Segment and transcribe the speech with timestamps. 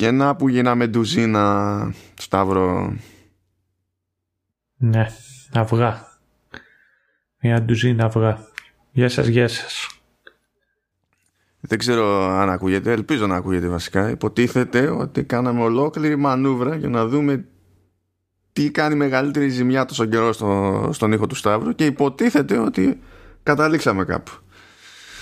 [0.00, 2.96] Και να που γίναμε ντουζίνα, Σταύρο.
[4.76, 5.06] Ναι,
[5.52, 6.06] αυγά.
[7.40, 8.38] Μια ντουζίνα αυγά.
[8.90, 10.00] Γεια σας, γεια σας.
[11.60, 14.10] Δεν ξέρω αν ακούγεται, ελπίζω να ακούγεται βασικά.
[14.10, 17.44] Υποτίθεται ότι κάναμε ολόκληρη μανούβρα για να δούμε
[18.52, 23.00] τι κάνει μεγαλύτερη ζημιά τόσο καιρό στο, στον ήχο του Σταύρου και υποτίθεται ότι
[23.42, 24.32] καταλήξαμε κάπου.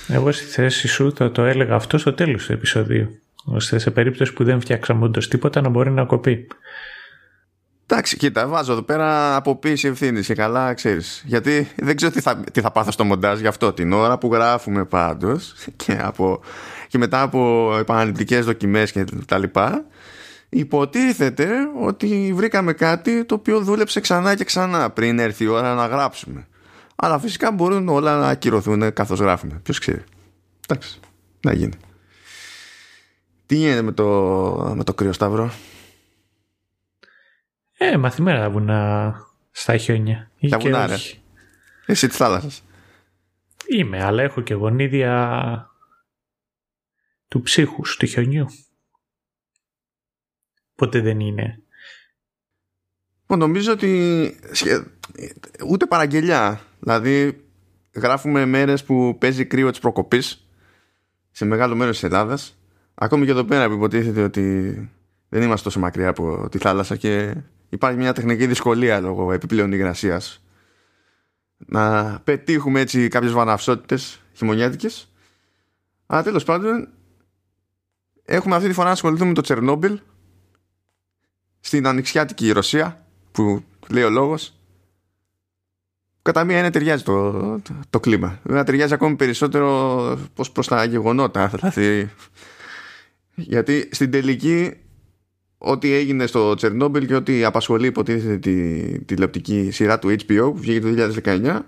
[0.09, 3.21] Εγώ στη θέση σου θα το έλεγα αυτό στο τέλος του επεισοδίου
[3.51, 6.47] ώστε σε περίπτωση που δεν φτιάξαμε όντως τίποτα να μπορεί να κοπεί.
[7.91, 11.23] Εντάξει, κοίτα, βάζω εδώ πέρα αποποίηση ευθύνης και καλά ξέρεις.
[11.27, 14.33] Γιατί δεν ξέρω τι θα, τι θα πάθω στο μοντάζ γι' αυτό την ώρα που
[14.33, 16.11] γράφουμε πάντως και,
[16.89, 19.85] και μετά από επαναληπτικές δοκιμές και τα λοιπά.
[20.49, 21.49] Υποτίθεται
[21.81, 26.47] ότι βρήκαμε κάτι το οποίο δούλεψε ξανά και ξανά πριν έρθει η ώρα να γράψουμε.
[26.97, 29.61] Αλλά φυσικά μπορούν όλα να ακυρωθούν καθώς γράφουμε.
[29.63, 30.05] Ποιος ξέρει.
[30.69, 31.01] Εντάξει,
[31.41, 31.75] να γίνει.
[33.49, 34.05] Τι γίνεται με το,
[34.77, 35.53] με το κρύο σταύρο;
[37.79, 39.15] Ε, μαθημένα τα βουνά
[39.51, 40.31] στα χιόνια.
[40.49, 40.97] Τα βουνά, ρε.
[41.87, 42.63] Εσύ της θάλασσας.
[43.67, 45.71] Είμαι, αλλά έχω και γονίδια
[47.29, 48.47] του ψύχους, του χιονιού.
[50.75, 51.63] Ποτέ δεν είναι.
[53.27, 54.35] Νομίζω ότι
[55.69, 56.61] ούτε παραγγελιά.
[56.81, 57.45] Δηλαδή
[57.95, 60.49] γράφουμε μέρες που παίζει κρύο της προκοπής
[61.31, 62.58] σε μεγάλο μέρος της Ελλάδας
[63.01, 64.75] Ακόμη και εδώ πέρα που υποτίθεται ότι
[65.29, 67.35] δεν είμαστε τόσο μακριά από τη θάλασσα και
[67.69, 70.43] υπάρχει μια τεχνική δυσκολία λόγω επιπλέον υγρασίας.
[71.57, 75.13] Να πετύχουμε έτσι κάποιες βαναυσότητες χειμωνιάτικες.
[76.07, 76.89] Αλλά τέλος πάντων
[78.25, 80.01] έχουμε αυτή τη φορά να ασχοληθούμε με το Τσερνόμπιλ
[81.61, 84.53] στην ανοιξιάτικη Ρωσία που λέει ο λόγος.
[86.23, 88.39] Κατά μία είναι ταιριάζει το, το, το κλίμα.
[88.43, 92.11] Βέβαια ταιριάζει ακόμη περισσότερο πως προς τα γεγονότα δηλαδή
[93.39, 94.73] γιατί στην τελική
[95.59, 100.81] ό,τι έγινε στο Τσερνόμπιλ και ό,τι απασχολεί υποτίθεται τη τηλεοπτική σειρά του HBO που βγήκε
[100.81, 101.61] το 2019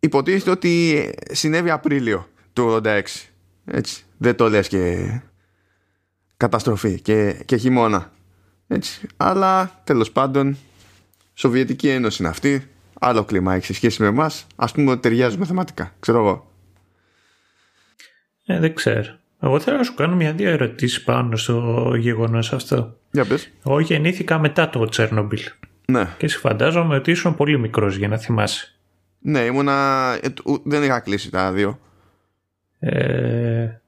[0.00, 3.02] υποτίθεται ότι συνέβη Απρίλιο του 86
[3.64, 4.04] έτσι.
[4.16, 5.10] Δεν το λες και
[6.36, 8.12] καταστροφή και, και χειμώνα.
[8.66, 9.06] Έτσι.
[9.16, 10.56] Αλλά τέλος πάντων
[11.34, 12.68] Σοβιετική Ένωση είναι αυτή.
[13.00, 14.46] Άλλο κλίμα έχει σε σχέση με εμάς.
[14.56, 15.94] ας πούμε ότι ταιριάζουμε θεματικά.
[16.00, 16.52] Ξέρω εγώ.
[18.46, 22.96] Ε, δεν ξέρω εγώ θέλω να σου κάνω μια-δύο ερωτήσεις πάνω στο γεγονός αυτό.
[23.10, 23.50] Για πες.
[23.66, 25.40] Εγώ γεννήθηκα μετά το Τσέρνομπιλ.
[25.86, 26.08] Ναι.
[26.18, 28.74] Και σε φαντάζομαι ότι ήσουν πολύ μικρός για να θυμάσαι.
[29.18, 29.72] Ναι, ήμουνα.
[30.22, 30.28] Ε,
[30.64, 31.78] δεν είχα κλείσει τα δύο.
[32.78, 33.80] Ε,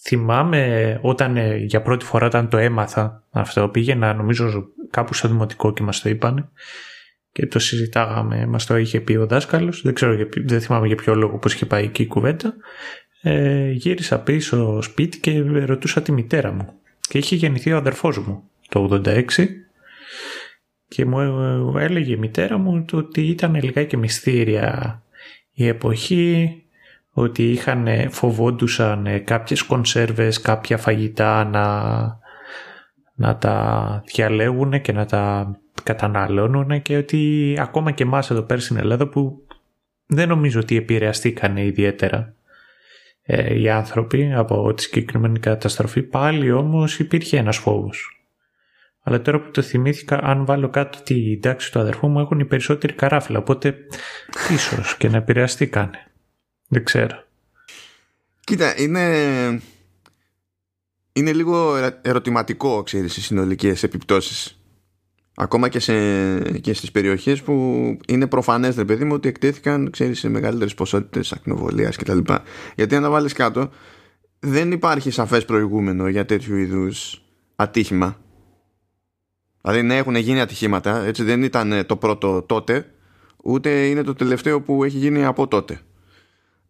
[0.00, 5.72] θυμάμαι όταν ε, για πρώτη φορά όταν το έμαθα αυτό, πήγαινα νομίζω κάπου στο δημοτικό
[5.72, 6.50] και μας το είπαν
[7.32, 11.14] και το συζητάγαμε, μας το είχε πει ο δάσκαλος, δεν ξέρω, δεν θυμάμαι για ποιο
[11.14, 12.54] λόγο πώς είχε πάει εκεί η κουβέντα
[13.26, 16.72] ε, γύρισα πίσω σπίτι και ρωτούσα τη μητέρα μου.
[17.00, 19.28] Και είχε γεννηθεί ο αδερφός μου το 86
[20.88, 25.02] και μου έλεγε η μητέρα μου ότι ήταν λιγάκι μυστήρια
[25.52, 26.62] η εποχή,
[27.10, 31.66] ότι είχαν, φοβόντουσαν κάποιες κονσέρβες, κάποια φαγητά να,
[33.14, 38.76] να τα διαλέγουν και να τα καταναλώνουν και ότι ακόμα και εμάς εδώ πέρα στην
[38.76, 39.42] Ελλάδα που
[40.06, 42.34] δεν νομίζω ότι επηρεαστήκανε ιδιαίτερα
[43.26, 46.02] ε, οι άνθρωποι από τη συγκεκριμένη καταστροφή.
[46.02, 48.24] Πάλι όμως υπήρχε ένας φόβος.
[49.02, 52.44] Αλλά τώρα που το θυμήθηκα, αν βάλω κάτω την τάξη του αδερφού μου, έχουν οι
[52.44, 53.38] περισσότεροι καράφλα.
[53.38, 53.74] Οπότε
[54.54, 56.12] ίσως και να επηρεαστήκανε.
[56.68, 57.24] Δεν ξέρω.
[58.40, 59.06] Κοίτα, είναι,
[61.12, 64.63] είναι λίγο ερωτηματικό, ξέρεις, οι συνολικές επιπτώσεις
[65.34, 67.52] ακόμα και, σε, και στις περιοχές που
[68.08, 72.18] είναι προφανές ρε παιδί μου ότι εκτέθηκαν ξέρεις, σε μεγαλύτερες ποσότητες ακτινοβολίας κτλ.
[72.76, 73.70] Γιατί αν τα βάλεις κάτω
[74.38, 77.22] δεν υπάρχει σαφές προηγούμενο για τέτοιου είδους
[77.56, 78.16] ατύχημα.
[79.60, 82.86] Δηλαδή ναι έχουν γίνει ατυχήματα έτσι δεν ήταν το πρώτο τότε
[83.44, 85.80] ούτε είναι το τελευταίο που έχει γίνει από τότε.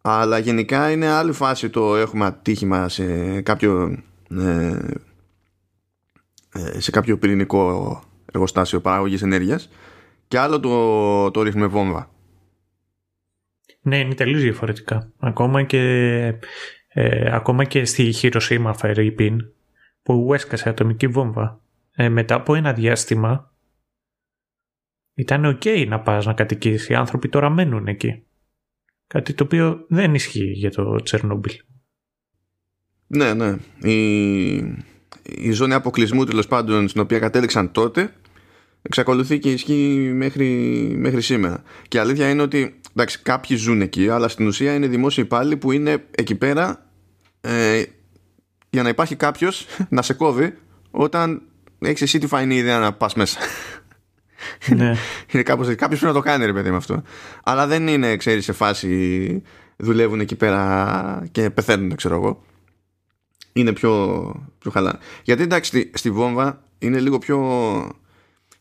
[0.01, 3.97] Αλλά γενικά είναι άλλη φάση το έχουμε ατύχημα σε κάποιο
[4.29, 4.77] ε,
[6.53, 8.01] ε σε κάποιο πυρηνικό
[8.35, 9.69] εργοστάσιο παραγωγής ενέργειας
[10.27, 12.09] και άλλο το, το ρίχνουμε βόμβα.
[13.81, 15.11] Ναι, είναι τελείως διαφορετικά.
[15.17, 15.79] Ακόμα και,
[16.87, 19.39] ε, ακόμα και στη Χειροσύμα Φερρυπίν
[20.03, 21.61] που έσκασε ατομική βόμβα.
[21.91, 23.53] Ε, μετά από ένα διάστημα
[25.13, 26.89] ήταν ok να πας να κατοικήσεις.
[26.89, 28.23] Οι άνθρωποι τώρα μένουν εκεί.
[29.07, 31.53] Κάτι το οποίο δεν ισχύει για το Τσερνόμπιλ.
[33.07, 33.57] Ναι, ναι.
[33.89, 34.55] Η,
[35.23, 38.13] η ζώνη αποκλεισμού τέλος πάντων στην οποία κατέληξαν τότε
[38.85, 40.45] εξακολουθεί και ισχύει μέχρι,
[40.97, 41.63] μέχρι σήμερα.
[41.87, 45.57] Και η αλήθεια είναι ότι εντάξει, κάποιοι ζουν εκεί, αλλά στην ουσία είναι δημόσιοι υπάλληλοι
[45.57, 46.89] που είναι εκεί πέρα
[47.41, 47.83] ε,
[48.69, 50.53] για να υπάρχει κάποιος να σε κόβει
[50.91, 51.41] όταν
[51.79, 53.39] έχεις εσύ τη φαϊνή ιδέα να πας μέσα.
[54.67, 54.93] Ναι.
[55.31, 57.01] είναι κάπως, κάποιος πρέπει να το κάνει ρε παιδί με αυτό.
[57.43, 59.41] Αλλά δεν είναι, ξέρεις, σε φάση
[59.77, 62.43] δουλεύουν εκεί πέρα και πεθαίνουν, ξέρω εγώ.
[63.53, 64.23] Είναι πιο,
[64.59, 64.99] πιο χαλά.
[65.23, 67.39] Γιατί εντάξει, στη, στη βόμβα είναι λίγο πιο.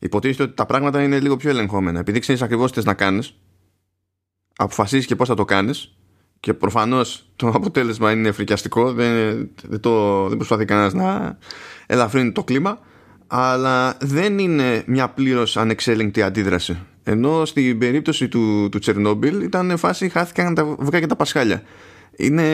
[0.04, 1.98] Υποτίθεται ότι τα πράγματα είναι λίγο πιο ελεγχόμενα.
[1.98, 3.34] Επειδή ξέρεις ακριβώς τι να κάνεις,
[4.56, 5.96] αποφασίζεις και πώς θα το κάνεις,
[6.40, 8.92] και προφανώς το αποτέλεσμα είναι φρικιαστικό.
[8.92, 9.14] Δεν,
[9.62, 11.38] δεν, το, δεν προσπαθεί κανένας να
[11.86, 12.78] ελαφρύνει το κλίμα
[13.26, 16.78] αλλά δεν είναι μια πλήρως ανεξέλεγκτη αντίδραση.
[17.02, 21.62] Ενώ στην περίπτωση του, του Τσερνόμπιλ ήταν φάση χάθηκαν τα βουκά και τα πασχάλια.
[22.16, 22.46] Είναι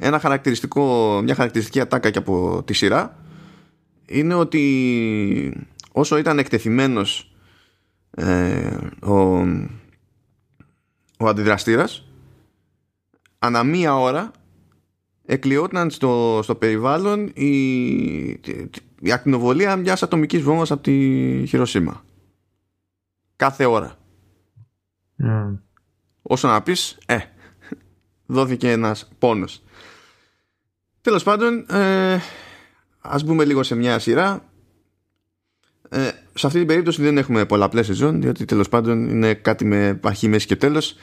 [0.00, 3.16] ένα χαρακτηριστικό, μια χαρακτηριστική ατάκα και από τη σειρά
[4.06, 5.66] είναι ότι
[5.96, 7.34] όσο ήταν εκτεθειμένος
[8.10, 9.14] ε, ο,
[11.18, 12.06] ο αντιδραστήρας
[13.38, 14.30] ανά μία ώρα
[15.24, 17.54] εκλειόταν στο, στο περιβάλλον η,
[19.00, 20.92] η ακτινοβολία μιας ατομικής βόμβας από τη
[21.46, 22.04] Χειροσύμα.
[23.36, 23.98] Κάθε ώρα.
[25.24, 25.58] Mm.
[26.22, 27.18] Όσο να πεις, ε,
[28.26, 29.62] δόθηκε ένας πόνος.
[31.00, 32.18] Τέλος πάντων, ε,
[33.00, 34.52] ας μπούμε λίγο σε μια σειρά.
[35.88, 40.00] Ε, σε αυτή την περίπτωση δεν έχουμε πολλαπλές σεζόν, διότι τέλος πάντων είναι κάτι με
[40.02, 40.96] αρχή, μέση και τέλος.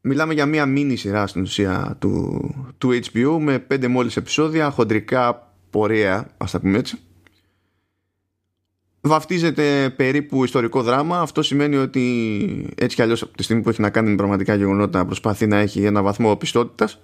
[0.00, 2.40] Μιλάμε για μια μίνι σειρά στην ουσία του,
[2.78, 6.98] του HBO με πέντε μόλις επεισόδια, χοντρικά πορεία, ας τα πούμε έτσι.
[9.00, 11.20] Βαφτίζεται περίπου ιστορικό δράμα.
[11.20, 14.54] Αυτό σημαίνει ότι έτσι κι αλλιώς από τη στιγμή που έχει να κάνει με πραγματικά
[14.54, 17.00] γεγονότα προσπαθεί να έχει ένα βαθμό πιστότητας.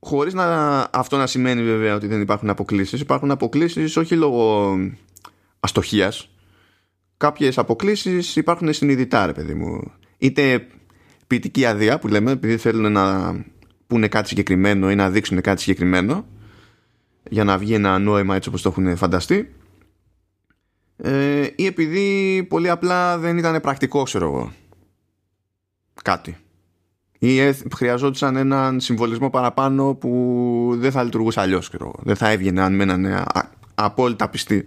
[0.00, 3.00] Χωρίς να, αυτό να σημαίνει βέβαια ότι δεν υπάρχουν αποκλήσεις.
[3.00, 4.76] Υπάρχουν αποκλήσεις όχι λόγω
[5.60, 6.28] αστοχίας.
[7.16, 9.92] Κάποιες αποκλήσεις υπάρχουν συνειδητά ρε παιδί μου.
[10.18, 10.66] Είτε
[11.26, 13.34] ποιητική αδεία που λέμε επειδή θέλουν να
[13.86, 16.26] πούνε κάτι συγκεκριμένο ή να δείξουν κάτι συγκεκριμένο
[17.30, 19.54] για να βγει ένα νόημα έτσι όπως το έχουν φανταστεί
[20.96, 24.52] ε, ή επειδή πολύ απλά δεν ήταν πρακτικό ξέρω εγώ
[26.02, 26.36] κάτι
[27.22, 27.38] ή
[27.74, 31.70] χρειαζόντουσαν έναν συμβολισμό παραπάνω που δεν θα λειτουργούσε αλλιώς
[32.02, 33.22] δεν θα έβγαινε αν μένανε
[33.74, 34.64] απόλυτα πιστοί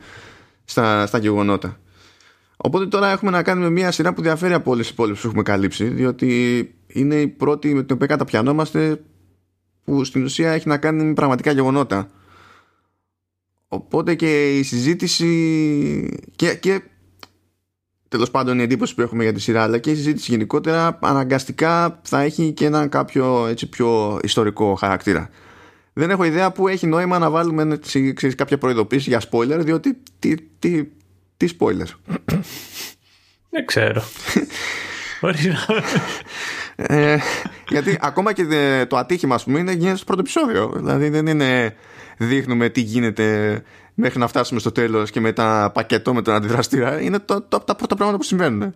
[0.63, 1.77] στα, στα γεγονότα
[2.65, 5.43] Οπότε τώρα έχουμε να κάνουμε μια σειρά που διαφέρει από όλες τις υπόλοιπες που έχουμε
[5.43, 9.01] καλύψει, διότι είναι η πρώτη με την οποία καταπιανόμαστε
[9.83, 12.09] που στην ουσία έχει να κάνει με πραγματικά γεγονότα.
[13.67, 16.81] Οπότε και η συζήτηση και, και
[18.13, 21.99] τέλος πάντων η εντύπωση που έχουμε για τη σειρά αλλά και η συζήτηση γενικότερα αναγκαστικά
[22.03, 25.29] θα έχει και έναν κάποιο έτσι πιο ιστορικό χαρακτήρα.
[25.93, 27.79] Δεν έχω ιδέα που έχει νόημα να βάλουμε
[28.13, 30.83] ξέρεις, κάποια προειδοποίηση για spoiler διότι τι, τι,
[31.37, 32.15] τι spoiler.
[33.49, 34.03] Δεν ξέρω.
[36.75, 37.17] ε,
[37.69, 38.45] γιατί ακόμα και
[38.87, 40.71] το ατύχημα, ας πούμε, είναι γίνεται στο πρώτο επεισόδιο.
[40.75, 41.75] Δηλαδή δεν είναι
[42.17, 43.61] δείχνουμε τι γίνεται
[43.93, 47.01] μέχρι να φτάσουμε στο τέλος και μετά πακετό με τον αντιδραστήρα.
[47.01, 48.73] Είναι το, το, τα πρώτα πράγματα που συμβαίνουν.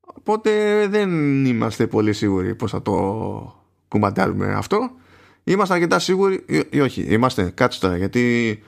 [0.00, 1.10] Οπότε δεν
[1.44, 4.90] είμαστε πολύ σίγουροι πώς θα το κουμπαντάλουμε αυτό.
[5.44, 7.02] Είμαστε αρκετά σίγουροι ή, όχι.
[7.02, 8.62] Είμαστε, κάτσε τώρα, γιατί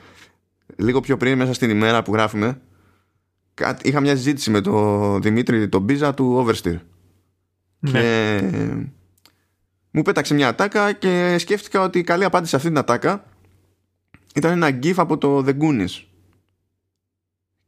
[0.76, 2.60] λίγο πιο πριν μέσα στην ημέρα που γράφουμε
[3.82, 6.78] είχα μια συζήτηση με τον Δημήτρη τον Μπίζα του Oversteer
[7.78, 7.90] ναι.
[7.90, 8.40] και
[9.90, 13.24] μου πέταξε μια ατάκα και σκέφτηκα ότι η καλή απάντηση σε αυτή την ατάκα
[14.34, 16.02] ήταν ένα gif από το The Goonies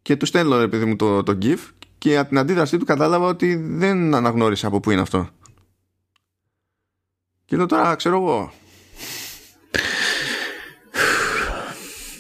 [0.03, 1.59] και του στέλνω επειδή μου το, το gif
[1.99, 5.29] και από την αντίδρασή του κατάλαβα ότι δεν αναγνώρισε από πού είναι αυτό
[7.45, 8.53] και λέω τώρα ξέρω εγώ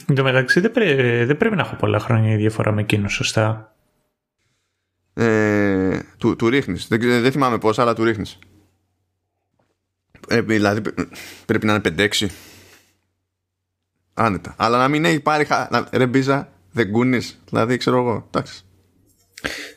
[0.09, 0.73] Εν τω μεταξύ δεν,
[1.27, 3.77] δεν πρέπει να έχω πολλά χρόνια η διαφορά με εκείνο, σωστά;
[5.15, 6.89] Ε, του, του ρίχνεις.
[6.89, 8.39] Δεν, δεν θυμάμαι πόσα, αλλά του ρίχνεις.
[10.29, 10.81] Ε, δηλαδή
[11.47, 12.27] πρέπει να είναι 5-6.
[14.19, 14.55] Άνετα.
[14.57, 15.45] Αλλά να μην έχει πάρει.
[15.45, 15.69] Χα...
[15.93, 17.43] Ρε μπίζα, δεν κούνεις.
[17.49, 18.27] Δηλαδή ξέρω εγώ.
[18.27, 18.63] Εντάξει.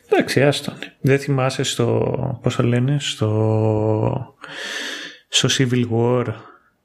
[0.08, 0.74] Εντάξει, άστον.
[1.00, 2.38] Δεν θυμάσαι στο.
[2.42, 4.34] Πώς το λένε, στο.
[5.28, 6.26] Στο Civil War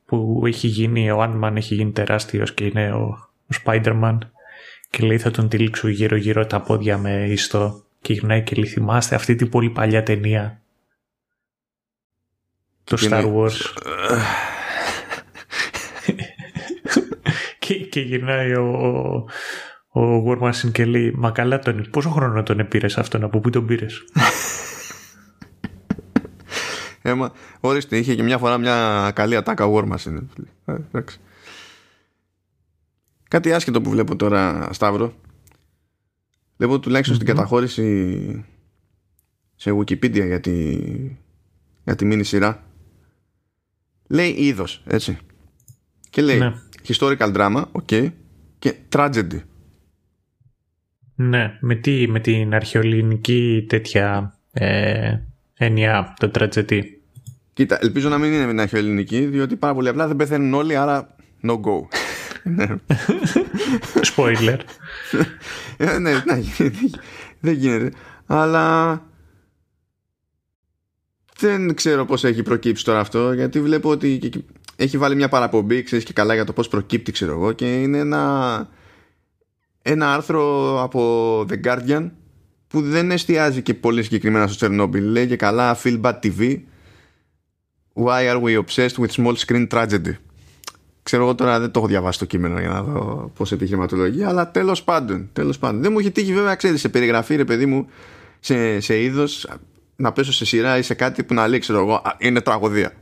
[0.05, 4.17] που έχει γίνει, ο Ant-Man έχει γίνει τεράστιος και είναι ο ο Spider-Man
[4.89, 8.69] και λέει θα τον τυλίξω γύρω γύρω τα πόδια με ιστό και γυρνάει και λέει
[8.69, 10.62] θυμάστε αυτή την πολύ παλιά ταινία
[12.83, 14.54] το Star Wars και,
[17.95, 19.25] και γυρνάει ο,
[19.89, 23.39] ο, ο War Machine και λέει μα καλά τον πόσο χρόνο τον πήρε αυτόν από
[23.39, 24.03] πού τον πήρες;
[27.01, 30.25] Έμα, ορίστε, είχε και μια φορά μια καλή ατάκα War Machine.
[30.65, 31.19] Ε, εντάξει.
[33.29, 35.13] Κάτι άσχετο που βλέπω τώρα, Σταύρο.
[36.57, 38.45] Βλέπω τουλάχιστον στην καταχώρηση
[39.55, 40.77] σε Wikipedia για τη,
[41.83, 42.63] για τη μίνι σειρά.
[44.07, 45.17] Λέει είδος, έτσι.
[46.09, 46.53] Και λέει ναι.
[46.87, 48.11] Historical drama, ok,
[48.59, 49.41] και tragedy.
[51.15, 55.17] Ναι, με, τι, με την αρχαιολινική τέτοια ε,
[55.53, 56.81] έννοια το tragedy.
[57.53, 60.75] Κοίτα, ελπίζω να μην είναι με την αρχαιολινική, διότι πάρα πολύ απλά δεν πεθαίνουν όλοι,
[60.75, 61.87] άρα no go.
[64.15, 64.59] Spoiler.
[65.77, 66.41] Ε, ναι, ναι,
[67.39, 67.91] δεν γίνεται.
[68.25, 69.01] Αλλά
[71.37, 74.19] δεν ξέρω πώς έχει προκύψει τώρα αυτό, γιατί βλέπω ότι
[74.75, 77.98] έχει βάλει μια παραπομπή, ξέρεις και καλά για το πώς προκύπτει, ξέρω εγώ, και είναι
[77.98, 78.70] ένα,
[79.82, 82.10] ένα άρθρο από The Guardian
[82.67, 85.01] που δεν εστιάζει και πολύ συγκεκριμένα στο Chernobyl.
[85.01, 86.60] Λέει και καλά Feel Bad TV
[87.94, 90.13] Why are we obsessed with small screen tragedy;
[91.03, 94.51] Ξέρω εγώ τώρα δεν το έχω διαβάσει το κείμενο για να δω πώς επιχειρηματολογεί, αλλά
[94.51, 95.82] τέλος πάντων, τέλος πάντων.
[95.82, 97.89] Δεν μου έχει τύχει βέβαια, ξέρεις, σε περιγραφή, ρε παιδί μου,
[98.39, 99.48] σε, σε είδος
[99.96, 102.94] να πέσω σε σειρά ή σε κάτι που να λέει, ξέρω εγώ, είναι τραγωδία.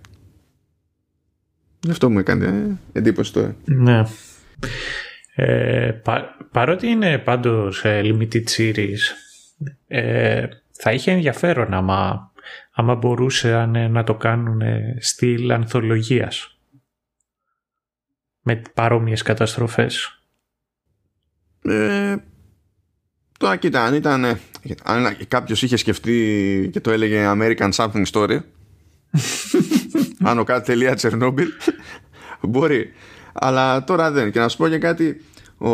[1.90, 3.56] Αυτό μου έκανε ε, εντύπωση τώρα.
[3.66, 4.02] Ναι.
[5.36, 6.02] Ε,
[6.52, 9.00] παρότι είναι πάντως ε, limited series,
[9.88, 12.32] ε, θα είχε ενδιαφέρον άμα,
[12.72, 14.62] άμα μπορούσαν να το κάνουν
[15.00, 16.58] στυλ ανθολογίας
[18.42, 20.24] με παρόμοιες καταστροφές.
[21.62, 22.16] Ε,
[23.40, 24.40] τώρα κοίτα, αν ήταν
[24.84, 28.40] αν κάποιος είχε σκεφτεί και το έλεγε American Something Story
[30.30, 31.48] άνω κάτι τελεία Τσερνόμπιλ
[32.42, 32.94] μπορεί
[33.34, 35.22] αλλά τώρα δεν και να σου πω για κάτι
[35.58, 35.70] ο,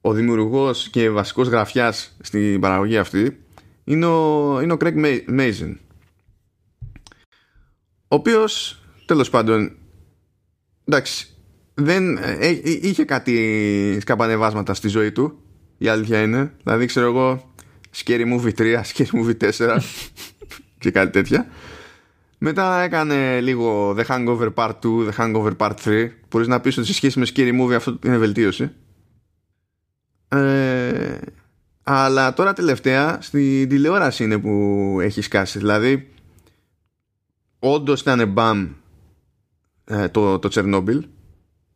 [0.00, 3.38] ο δημιουργός και βασικός γραφιάς στην παραγωγή αυτή
[3.84, 5.76] είναι ο, είναι ο Craig Mazin
[8.08, 9.76] ο οποίος τέλος πάντων
[10.84, 11.26] εντάξει,
[11.74, 15.38] δεν, ε, ε, είχε κάτι σκαμπανεβάσματα στη ζωή του.
[15.78, 16.52] Η αλήθεια είναι.
[16.62, 17.54] Δηλαδή, ξέρω εγώ,
[17.96, 19.78] Scary Movie 3, Scary Movie 4
[20.78, 21.46] και κάτι τέτοια.
[22.46, 26.08] Μετά έκανε λίγο The Hangover Part 2, The Hangover Part 3.
[26.30, 28.70] Μπορείς να πεις ότι σε σχέση με Scary Movie αυτό είναι βελτίωση.
[30.28, 31.18] Ε,
[31.82, 35.58] αλλά τώρα τελευταία στην τηλεόραση είναι που έχεις σκάσει.
[35.58, 36.10] Δηλαδή,
[37.58, 38.68] όντως ήταν μπαμ
[39.84, 41.00] ε, το, το Chernobyl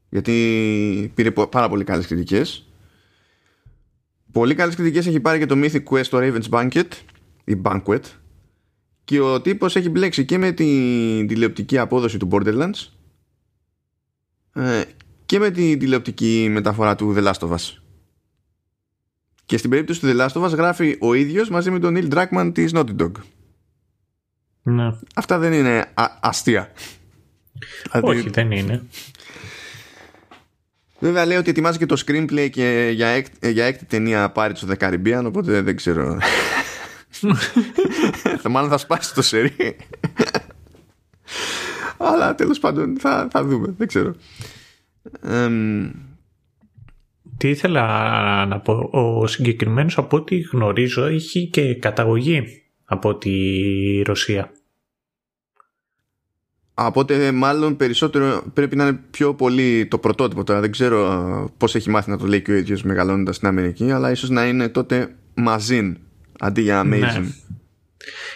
[0.08, 2.66] γιατί πήρε πάρα πολύ καλές κριτικές
[4.32, 6.88] πολύ καλές κριτικές έχει πάρει και το Mythic Quest το Raven's Banquet
[7.44, 8.00] ή Banquet
[9.08, 12.88] και ο τύπος έχει μπλέξει και με την τηλεοπτική απόδοση του Borderlands
[14.52, 14.82] ε,
[15.26, 17.76] και με την τηλεοπτική μεταφορά του The Last of Us
[19.46, 22.12] και στην περίπτωση του The Last of Us γράφει ο ίδιος μαζί με τον Neil
[22.12, 23.10] Druckmann της Naughty Dog
[24.62, 24.92] ναι.
[25.14, 26.72] Αυτά δεν είναι αστεία
[28.00, 28.82] όχι, δεν είναι.
[30.98, 34.70] Βέβαια λέει ότι ετοιμάζει και το screenplay και για, έκ, για έκτη ταινία πάρει of
[34.70, 36.18] the Caribbean, οπότε δεν ξέρω.
[38.38, 39.76] θα μάλλον θα σπάσει το σερί.
[41.96, 44.14] Αλλά τέλος πάντων θα, θα δούμε, δεν ξέρω.
[47.36, 53.32] Τι ήθελα να πω, ο συγκεκριμένος από ό,τι γνωρίζω έχει και καταγωγή από τη
[54.02, 54.52] Ρωσία.
[56.74, 60.60] Οπότε μάλλον περισσότερο πρέπει να είναι πιο πολύ το πρωτότυπο τώρα.
[60.60, 64.10] Δεν ξέρω πώς έχει μάθει να το λέει και ο ίδιος μεγαλώνοντας στην Αμερική, αλλά
[64.10, 65.98] ίσως να είναι τότε μαζίν
[66.38, 67.20] αντί για amazing.
[67.20, 67.28] Ναι.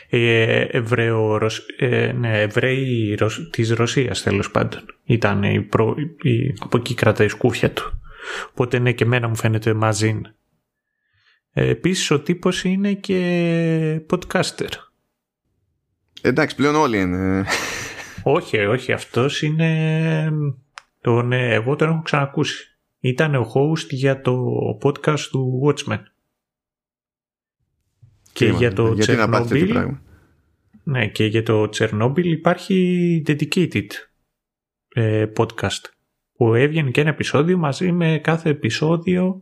[0.09, 1.39] Ε, Εβραίο,
[1.79, 3.19] ε, ναι, Εβραίοι
[3.51, 4.81] της Ρωσίας τέλος πάντων.
[5.05, 8.01] Ήταν η προ, η, από εκεί κρατάει η σκούφια του.
[8.51, 10.27] Οπότε ναι και εμένα μου φαίνεται μαζίν.
[11.53, 14.69] Ε, επίσης ο τύπος είναι και podcaster.
[16.23, 17.45] Εντάξει πλέον όλοι είναι
[18.23, 20.33] όχι, όχι, αυτός είναι...
[21.01, 22.67] Τον, εγώ τον έχω ξανακούσει.
[23.01, 24.45] Ήταν ο host για το
[24.83, 25.99] podcast του Watchmen.
[28.33, 29.91] Και για το Chernobyl...
[30.85, 33.87] Ναι, και για το Chernobyl υπάρχει dedicated
[34.89, 35.85] ε, podcast
[36.37, 39.41] που έβγαινε και ένα επεισόδιο μαζί με κάθε επεισόδιο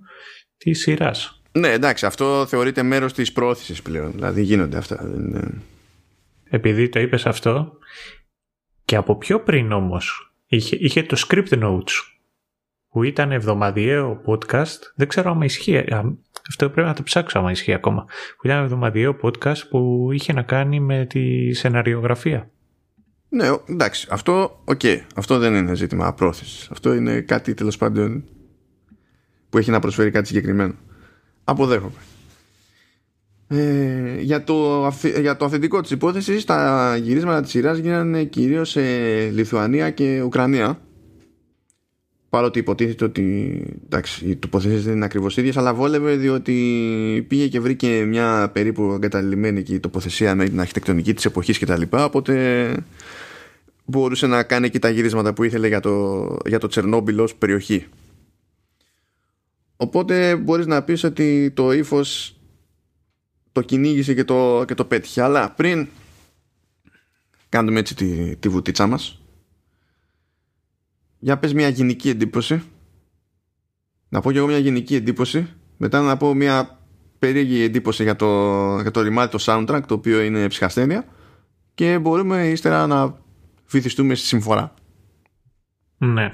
[0.56, 1.42] της σειράς.
[1.52, 4.12] Ναι, εντάξει, αυτό θεωρείται μέρος της πρόθεσης πλέον.
[4.12, 5.10] Δηλαδή γίνονται αυτά.
[6.44, 7.78] Επειδή το είπες αυτό,
[8.84, 11.90] και από πιο πριν όμως είχε, είχε το Script Notes
[12.90, 14.78] που ήταν εβδομαδιαίο podcast.
[14.94, 15.84] Δεν ξέρω αν ισχύει.
[16.48, 18.04] Αυτό πρέπει να το ψάξω άμα ισχύει ακόμα.
[18.36, 22.50] Που ήταν εβδομαδιαίο podcast που είχε να κάνει με τη σεναριογραφία.
[23.28, 24.06] Ναι, εντάξει.
[24.10, 25.00] Αυτό, okay.
[25.14, 26.68] αυτό δεν είναι ζήτημα πρόθεση.
[26.70, 28.24] Αυτό είναι κάτι τέλος πάντων
[29.50, 30.74] που έχει να προσφέρει κάτι συγκεκριμένο.
[31.44, 31.98] Αποδέχομαι.
[33.48, 34.88] Ε, για, το,
[35.20, 38.80] για το αυθεντικό της υπόθεσης τα γυρίσματα της σειράς γίνανε κυρίως σε
[39.30, 40.80] Λιθουανία και Ουκρανία
[42.30, 47.60] παρότι υποτίθεται ότι εντάξει, οι τοποθεσίες δεν είναι ακριβώς ίδιες αλλά βόλευε διότι πήγε και
[47.60, 52.04] βρήκε μια περίπου εγκαταλειμμένη και η τοποθεσία με την αρχιτεκτονική της εποχής και τα λοιπά
[52.04, 52.74] οπότε
[53.84, 57.86] μπορούσε να κάνει και τα γυρίσματα που ήθελε για το, για το Τσερνόμπιλ ως περιοχή.
[59.76, 62.36] Οπότε μπορείς να πεις ότι το ύφος
[63.52, 65.22] το κυνήγησε και το, και το πέτυχε.
[65.22, 65.88] Αλλά πριν
[67.48, 69.19] κάνουμε έτσι τη, τη βουτίτσα μας
[71.20, 72.62] για πες μια γενική εντύπωση
[74.08, 76.78] να πω και εγώ μια γενική εντύπωση μετά να πω μια
[77.18, 78.26] περίεργη εντύπωση για το,
[78.80, 81.04] για το το soundtrack το οποίο είναι ψυχασθένεια
[81.74, 83.18] και μπορούμε ύστερα να
[83.68, 84.74] βυθιστούμε στη συμφορά.
[85.98, 86.30] Ναι.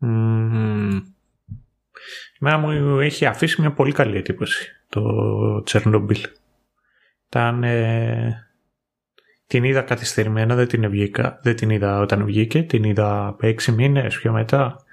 [0.00, 1.02] Mm.
[2.40, 5.02] Μένα μου έχει αφήσει μια πολύ καλή εντύπωση το
[5.62, 6.20] Τσερνομπίλ.
[7.26, 7.62] Ήταν...
[7.62, 8.48] Ε,
[9.46, 11.40] την είδα καθυστερημένα, δεν την βγήκα.
[11.42, 14.84] Δεν την είδα όταν βγήκε, την είδα έξι μήνες πιο μετά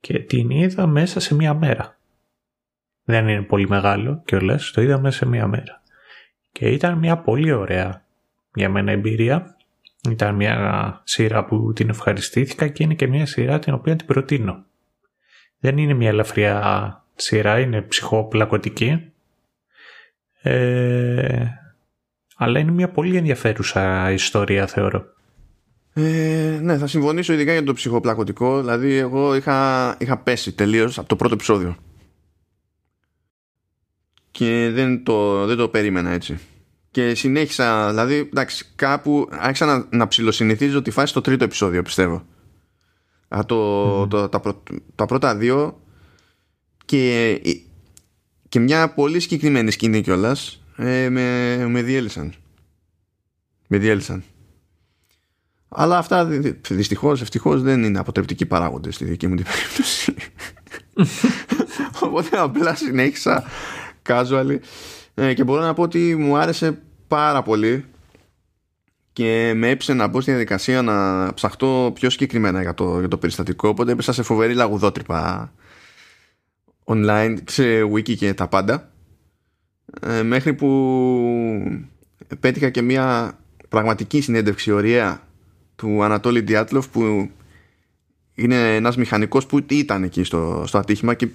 [0.00, 1.98] και την είδα μέσα σε μία μέρα.
[3.04, 5.82] Δεν είναι πολύ μεγάλο κιόλας, το είδα μέσα σε μία μέρα.
[6.52, 8.04] Και ήταν μια πολύ ωραία
[8.54, 9.56] για μένα εμπειρία.
[10.10, 14.64] Ήταν μια σειρά που την ευχαριστήθηκα και είναι και μια σειρά την οποία την προτείνω.
[15.58, 19.12] Δεν είναι μια ελαφριά σειρά, είναι ψυχοπλακωτική.
[20.42, 21.46] Ε,
[22.42, 25.04] αλλά είναι μια πολύ ενδιαφέρουσα ιστορία θεωρώ.
[25.92, 28.60] Ε, ναι, θα συμφωνήσω ειδικά για το ψυχοπλακωτικό.
[28.60, 31.76] Δηλαδή, εγώ είχα, είχα πέσει τελείως από το πρώτο επεισόδιο.
[34.30, 36.38] Και δεν το, δεν το περίμενα έτσι.
[36.90, 42.26] Και συνέχισα, δηλαδή, εντάξει, κάπου άρχισα να, να ψηλοσυνηθίζω τη φάση στο τρίτο επεισόδιο, πιστεύω.
[43.28, 44.40] Α, το, το, τα,
[44.94, 45.80] τα πρώτα δύο
[46.84, 47.40] και,
[48.48, 52.32] και μια πολύ συγκεκριμένη σκηνή κιόλας ε, με, με διέλυσαν.
[53.66, 54.22] Με διέλυσαν.
[55.68, 56.24] Αλλά αυτά
[56.70, 60.14] δυστυχώς, ευτυχώς δεν είναι αποτρεπτικοί παράγοντες στη δική μου την περίπτωση.
[62.08, 63.44] Οπότε απλά συνέχισα
[64.08, 64.58] casual
[65.14, 67.84] ε, και μπορώ να πω ότι μου άρεσε πάρα πολύ
[69.12, 73.18] και με έψε να μπω στη διαδικασία να ψαχτώ πιο συγκεκριμένα για το, για το
[73.18, 75.52] περιστατικό οπότε έπεσα σε φοβερή λαγουδότρυπα
[76.84, 78.89] online, σε wiki και τα πάντα
[80.00, 80.68] ε, μέχρι που
[82.40, 85.22] πέτυχα και μια πραγματική συνέντευξη ωραία
[85.76, 87.30] του Ανατόλη Διάτλοφ που
[88.34, 91.28] είναι ένας μηχανικός που ήταν εκεί στο, στο ατύχημα και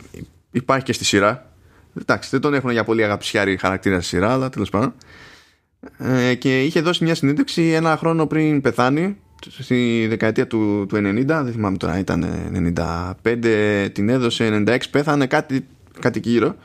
[0.52, 1.54] υπάρχει και στη σειρά.
[2.02, 4.94] Εντάξει δεν τον έχουν για πολύ αγαπησιάρη χαρακτήρα στη σειρά αλλά τέλος πάντων.
[5.98, 9.18] Ε, και είχε δώσει μια συνέντευξη ένα χρόνο πριν πεθάνει
[9.60, 12.26] στη δεκαετία του, του 90 δεν θυμάμαι τώρα ήταν
[13.24, 15.68] 95 την έδωσε 96 πέθανε κάτι,
[16.00, 16.56] κάτι γύρω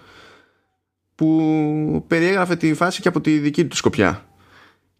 [1.21, 4.25] που περιέγραφε τη φάση και από τη δική του σκοπιά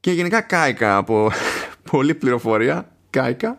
[0.01, 1.31] και γενικά κάηκα από
[1.91, 3.59] πολλή πληροφορία κάηκα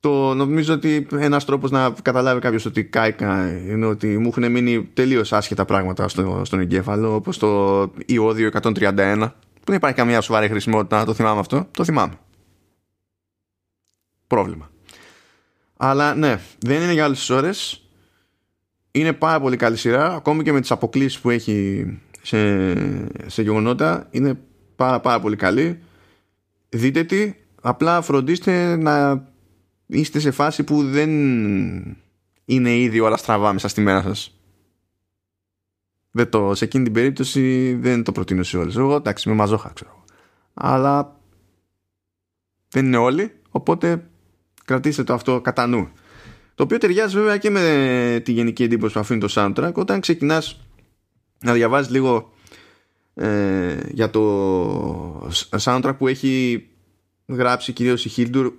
[0.00, 4.84] το νομίζω ότι ένας τρόπος να καταλάβει κάποιος ότι κάηκα είναι ότι μου έχουν μείνει
[4.84, 8.72] τελείως άσχετα πράγματα στο, στον εγκέφαλο, όπως το ιόδιο 131,
[9.54, 11.68] που δεν υπάρχει καμία σοβαρή χρησιμότητα να το θυμάμαι αυτό.
[11.70, 12.14] Το θυμάμαι.
[14.26, 14.70] Πρόβλημα.
[15.76, 17.83] Αλλά ναι, δεν είναι για όλε τις ώρες.
[18.96, 21.86] Είναι πάρα πολύ καλή σειρά, ακόμη και με τις αποκλήσεις που έχει
[22.22, 22.64] σε,
[23.30, 24.08] σε γεγονότα.
[24.10, 24.38] Είναι
[24.76, 25.82] πάρα πάρα πολύ καλή.
[26.68, 29.26] Δείτε τι, απλά φροντίστε να
[29.86, 31.10] είστε σε φάση που δεν
[32.44, 34.38] είναι ήδη όλα στραβά μέσα στη μέρα σας.
[36.10, 38.76] Δεν το, σε εκείνη την περίπτωση δεν το προτείνω σε όλες.
[38.76, 40.04] Εγώ εντάξει με μαζόχα ξέρω.
[40.54, 41.20] Αλλά
[42.68, 44.06] δεν είναι όλοι, οπότε
[44.64, 45.88] κρατήστε το αυτό κατά νου.
[46.54, 49.72] Το οποίο ταιριάζει βέβαια και με τη γενική εντύπωση που αφήνει το soundtrack.
[49.74, 50.60] Όταν ξεκινάς
[51.44, 52.32] να διαβάζεις λίγο
[53.14, 56.66] ε, για το soundtrack που έχει
[57.26, 58.50] γράψει κυρίως η Hildur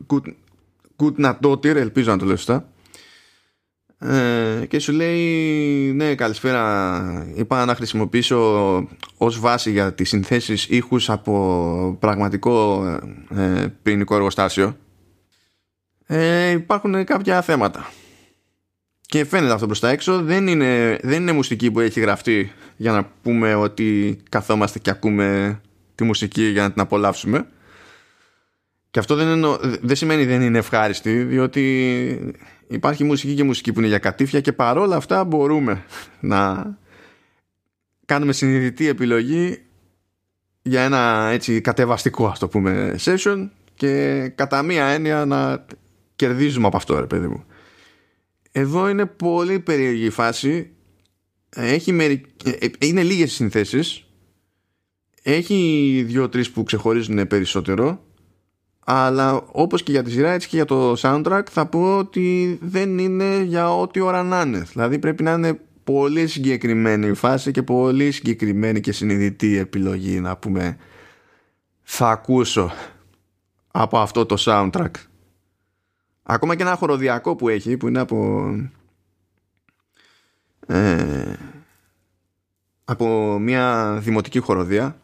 [0.98, 2.70] Gudnadottir, ελπίζω να το λέω σωστά
[4.00, 8.38] ε, και σου λέει ναι καλησπέρα είπα να χρησιμοποιήσω
[9.18, 12.86] ως βάση για τις συνθέσεις ήχους από πραγματικό
[13.36, 14.78] ε, πυρηνικό εργοστάσιο
[16.08, 17.90] ε, υπάρχουν κάποια θέματα.
[19.02, 20.22] Και φαίνεται αυτό προς τα έξω.
[20.22, 25.60] Δεν είναι, δεν είναι μουσική που έχει γραφτεί για να πούμε ότι καθόμαστε και ακούμε
[25.96, 27.48] τη μουσική για να την απολαύσουμε.
[28.92, 32.36] Και αυτό δεν, εννο, δεν σημαίνει δεν είναι ευχάριστη, διότι
[32.68, 35.84] υπάρχει μουσική και μουσική που είναι για κατήφια και παρόλα αυτά μπορούμε
[36.20, 36.68] να
[38.06, 39.60] κάνουμε συνειδητή επιλογή
[40.62, 45.66] για ένα έτσι κατεβαστικό ας το πούμε session και κατά μία έννοια να
[46.16, 47.44] κερδίζουμε από αυτό ρε παιδί μου.
[48.52, 50.70] Εδώ είναι πολύ περίεργη η φάση
[51.56, 52.26] έχει μερι...
[52.44, 54.06] Ε, ε, είναι λίγες συνθέσεις
[55.22, 58.04] έχει δύο-τρεις που ξεχωρίζουν περισσότερο
[58.80, 62.98] αλλά όπως και για τη σειρά έτσι και για το soundtrack θα πω ότι δεν
[62.98, 67.64] είναι για ό,τι ώρα να είναι δηλαδή πρέπει να είναι πολύ συγκεκριμένη η φάση και
[67.64, 70.78] πολύ συγκεκριμένη και συνειδητή επιλογή να πούμε
[71.82, 72.72] θα ακούσω
[73.72, 74.92] από αυτό το soundtrack.
[76.28, 78.50] Ακόμα και ένα χοροδιακό που έχει που είναι από
[80.68, 81.34] ε,
[82.86, 84.98] από μια δημοτική χοροδία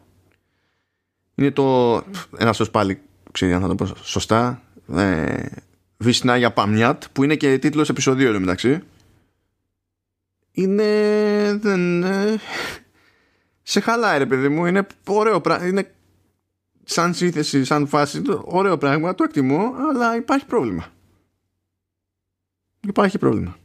[1.34, 1.94] είναι το
[2.38, 3.00] ένας σας πάλι
[3.32, 4.62] ξέρει αν θα το πω σωστά
[4.94, 5.46] ε,
[5.96, 8.82] Βυσνά για Παμιάτ που είναι και τίτλος επεισοδίου εδώ μεταξύ.
[10.52, 10.84] Είναι
[11.60, 12.40] δεν, ε,
[13.62, 14.66] σε χαλάει ρε παιδί μου.
[14.66, 15.94] Είναι ωραίο πράγμα είναι
[16.84, 18.22] σαν σύνθεση, σαν φάση.
[18.44, 20.92] Ωραίο πράγμα, το εκτιμώ αλλά υπάρχει πρόβλημα
[22.88, 23.56] υπάρχει πρόβλημα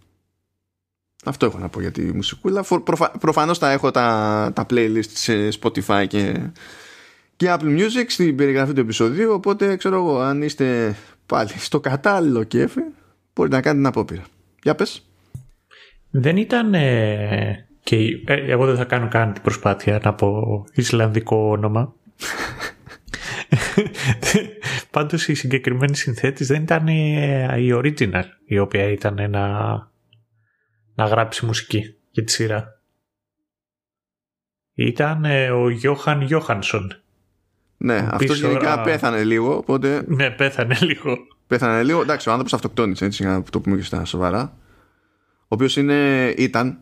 [1.28, 2.64] αυτό έχω να πω για τη μουσικούλα.
[2.84, 3.12] Προφα...
[3.20, 6.50] Προφανώς θα έχω τα, τα playlist σε Spotify και,
[7.36, 9.32] και Apple Music στην περιγραφή του επεισοδίου.
[9.32, 12.82] Οπότε ξέρω εγώ, αν είστε πάλι στο κατάλληλο κέφι,
[13.34, 14.24] μπορείτε να κάνετε την απόπειρα.
[14.64, 15.02] Για πες.
[16.10, 16.74] Δεν ήταν.
[16.74, 21.94] Ε, και, ε, εγώ δεν θα κάνω καν την προσπάθεια να πω Ισλανδικό όνομα.
[24.92, 29.92] Πάντως η συγκεκριμένη συνθέτης δεν ήταν ε, η original η οποία ήταν ένα
[30.96, 32.82] να γράψει μουσική για τη σειρά.
[34.74, 37.02] Ήταν ε, ο Γιώχαν Γιώχανσον.
[37.78, 40.04] Ναι, αυτό γενικά πέθανε λίγο, οπότε...
[40.08, 41.18] Ναι, πέθανε λίγο.
[41.48, 42.02] Πέθανε λίγο.
[42.02, 44.58] Εντάξει, ο άνθρωπος αυτοκτόνησε, έτσι, για να το πούμε και στα σοβαρά.
[45.40, 46.80] Ο οποίος είναι, ήταν...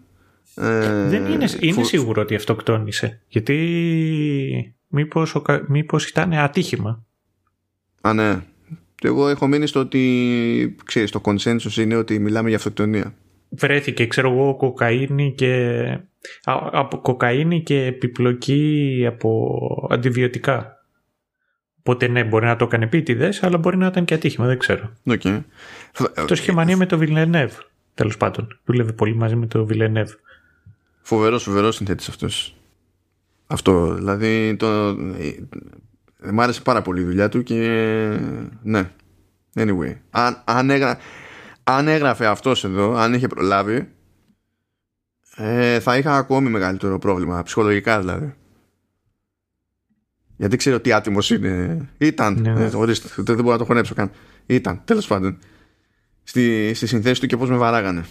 [0.56, 3.22] Ε, Δεν είναι, είναι σίγουρο ότι αυτοκτόνησε.
[3.28, 7.06] Γιατί μήπως, μήπως ήταν ατύχημα.
[8.08, 8.40] Α, ναι.
[9.04, 13.14] Εγώ έχω μείνει στο ότι, ξέρεις, το consensus είναι ότι μιλάμε για αυτοκτονία
[13.50, 15.98] βρέθηκε ξέρω εγώ κοκαίνη και,
[16.72, 19.58] από κοκαίνη και επιπλοκή από
[19.92, 20.70] αντιβιωτικά.
[21.80, 24.92] Οπότε ναι, μπορεί να το έκανε επίτηδες, αλλά μπορεί να ήταν και ατύχημα, δεν ξέρω.
[25.06, 25.42] Okay.
[26.28, 27.50] Το σχεμανία με το Βιλενεύ,
[27.94, 28.60] τέλος πάντων.
[28.66, 30.14] Δούλευε πολύ μαζί με το Βιλενεύ.
[31.02, 32.56] Φοβερός, φοβερός συνθέτης αυτός.
[33.48, 34.96] Αυτό, δηλαδή το...
[36.26, 37.58] Ε, μ' άρεσε πάρα πολύ η δουλειά του και
[38.62, 38.92] ναι.
[39.56, 40.72] Anyway, αν, αν,
[41.64, 43.90] αν έγραφε αυτός εδώ, αν είχε προλάβει,
[45.36, 48.36] ε, θα είχα ακόμη μεγαλύτερο πρόβλημα, ψυχολογικά δηλαδή.
[50.38, 51.90] Γιατί ξέρω τι άτιμος είναι.
[51.98, 52.42] Ήταν.
[52.42, 52.64] Ναι.
[52.64, 54.12] Ε, ορίστε, δεν μπορώ να το χωνέψω καν.
[54.46, 55.38] Ήταν, τέλος πάντων.
[56.24, 58.06] Στη, στη συνθέση του και πώς με βαράγανε.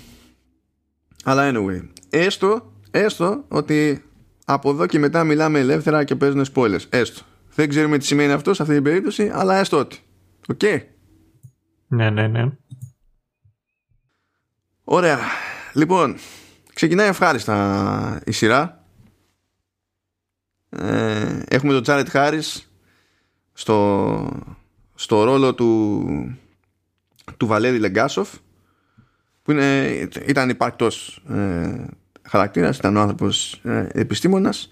[1.24, 1.88] Αλλά anyway.
[2.10, 4.04] Έστω, έστω ότι
[4.44, 6.84] από εδώ και μετά μιλάμε ελεύθερα και παίζουν spoilers.
[6.88, 7.22] Έστω.
[7.54, 9.98] Δεν ξέρουμε τι σημαίνει αυτό σε αυτή την περίπτωση, αλλά έστω ότι.
[10.48, 10.58] OK.
[10.62, 10.80] Okay.
[11.86, 12.50] Ναι, ναι, ναι.
[14.84, 15.18] Ωραία.
[15.72, 16.16] Λοιπόν,
[16.74, 18.84] ξεκινάει ευχάριστα η σειρά.
[20.70, 22.72] Ε, έχουμε τον Τζάρετ Χάρις
[23.52, 24.42] στο,
[24.94, 26.04] στο ρόλο του
[27.36, 28.34] του Βαλέρη Λεγκάσοφ
[29.42, 29.86] που είναι,
[30.26, 31.84] ήταν υπαρκτός ε,
[32.22, 34.70] χαρακτήρας, ήταν ο άνθρωπος ε, επιστήμονας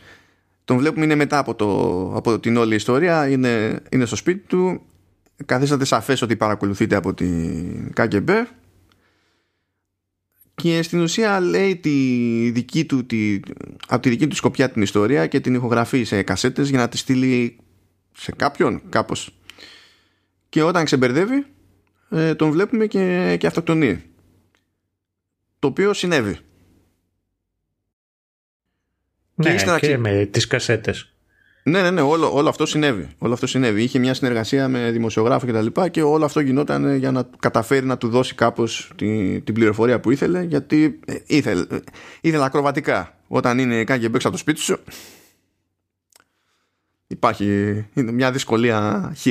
[0.65, 1.69] τον βλέπουμε είναι μετά από, το,
[2.17, 4.83] από την όλη ιστορία είναι, είναι στο σπίτι του.
[5.47, 8.31] Καθίσατε σαφές ότι παρακολουθείτε από την KGB
[10.55, 11.91] και στην ουσία λέει τη
[12.51, 13.41] δική του, τη,
[13.89, 16.97] από τη δική του σκοπιά την ιστορία και την ηχογραφεί σε κασέτες για να τη
[16.97, 17.57] στείλει
[18.13, 19.35] σε κάποιον κάπως.
[20.49, 21.47] Και όταν ξεμπερδεύει
[22.11, 24.03] ε, τον βλέπουμε και, και αυτοκτονεί.
[25.59, 26.39] Το οποίο συνέβη
[29.43, 31.13] ναι και, και με τις κασέτες
[31.65, 33.09] ναι, ναι, ναι, όλο, όλο αυτό συνέβη.
[33.19, 33.83] Όλο αυτό συνέβη.
[33.83, 37.87] Είχε μια συνεργασία με δημοσιογράφο και τα λοιπά και όλο αυτό γινόταν για να καταφέρει
[37.87, 41.79] να του δώσει κάπως την, την πληροφορία που ήθελε, γιατί ε, ήθελε, ε,
[42.21, 43.19] ήθελε ακροβατικά.
[43.29, 44.79] Όταν είναι κάτι και από το σπίτι σου,
[47.07, 47.45] υπάρχει
[47.95, 49.27] είναι μια δυσκολία χ.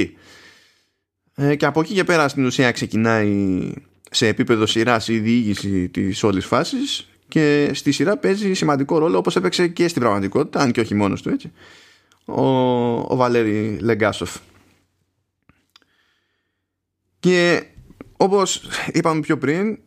[1.36, 3.74] Ε, και από εκεί και πέρα στην ουσία ξεκινάει
[4.12, 9.36] σε επίπεδο σειράς η διήγηση της όλης φάσης και στη σειρά παίζει σημαντικό ρόλο όπως
[9.36, 11.52] έπαιξε και στην πραγματικότητα, αν και όχι μόνος του έτσι
[12.26, 12.44] ο,
[12.96, 14.38] ο Βαλέρη Λεγκάσοφ.
[17.20, 17.63] Και
[18.17, 19.80] όπως είπαμε πιο πριν,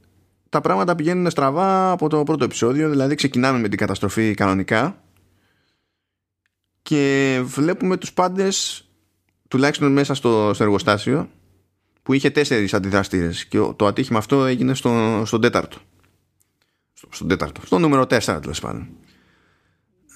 [0.48, 5.02] τα πράγματα πηγαίνουν στραβά από το πρώτο επεισόδιο, δηλαδή ξεκινάμε με την καταστροφή κανονικά
[6.82, 8.84] και βλέπουμε τους πάντες,
[9.48, 11.28] τουλάχιστον μέσα στο, στο εργοστάσιο,
[12.02, 15.78] που είχε τέσσερις αντιδραστήρες και το ατύχημα αυτό έγινε στο, στον τέταρτο.
[16.94, 18.88] Στο, στον τέταρτο, στο νούμερο τέσσερα τέλος πάντων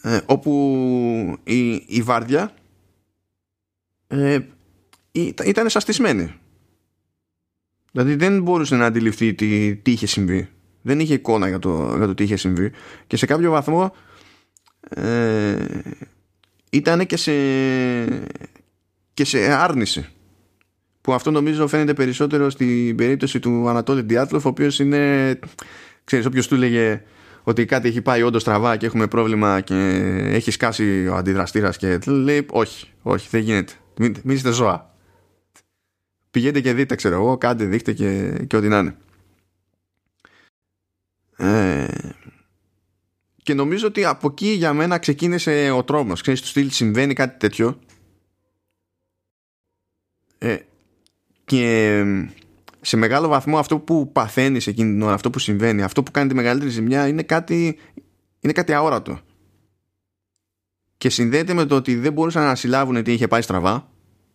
[0.03, 2.55] ε, όπου η, η βάρδια
[4.07, 4.38] ε,
[5.45, 6.35] ήταν σαστισμένη.
[7.93, 10.49] Δηλαδή δεν μπορούσε να αντιληφθεί τι, τι είχε συμβεί.
[10.83, 12.73] Δεν είχε εικόνα για το, για το τι είχε συμβεί.
[13.07, 13.95] Και σε κάποιο βαθμό
[14.88, 15.64] ε,
[16.71, 17.33] ήταν και σε,
[19.14, 20.09] και σε άρνηση.
[21.01, 25.38] Που αυτό νομίζω φαίνεται περισσότερο στην περίπτωση του Ανατόλη Διάτλοφ, ο οποίος είναι,
[26.09, 27.03] ξέρεις, όποιος του λέγε
[27.42, 29.75] ότι κάτι έχει πάει όντως στραβά και έχουμε πρόβλημα και
[30.25, 33.73] έχει σκάσει ο αντιδραστήρας και λέει όχι, όχι, δεν γίνεται.
[33.99, 34.94] Μην, είστε ζώα.
[36.31, 38.97] Πηγαίνετε και δείτε, ξέρω εγώ, κάντε, δείχτε και, και ό,τι να είναι.
[41.37, 41.87] Ε,
[43.42, 46.21] και νομίζω ότι από εκεί για μένα ξεκίνησε ο τρόμος.
[46.21, 47.79] Ξέρεις, του στυλ συμβαίνει κάτι τέτοιο.
[50.38, 50.57] Ε,
[51.44, 52.05] και
[52.81, 56.29] σε μεγάλο βαθμό αυτό που παθαίνεις εκείνη την ώρα, αυτό που συμβαίνει, αυτό που κάνει
[56.29, 57.79] τη μεγαλύτερη ζημιά είναι κάτι,
[58.41, 59.21] είναι κάτι αόρατο.
[60.97, 63.91] Και συνδέεται με το ότι δεν μπορούσαν να συλλάβουν τι είχε πάει στραβά,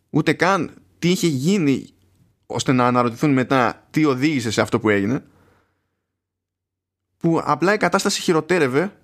[0.09, 1.87] ούτε καν τι είχε γίνει
[2.45, 5.23] ώστε να αναρωτηθούν μετά τι οδήγησε σε αυτό που έγινε
[7.17, 8.97] που απλά η κατάσταση χειροτέρευε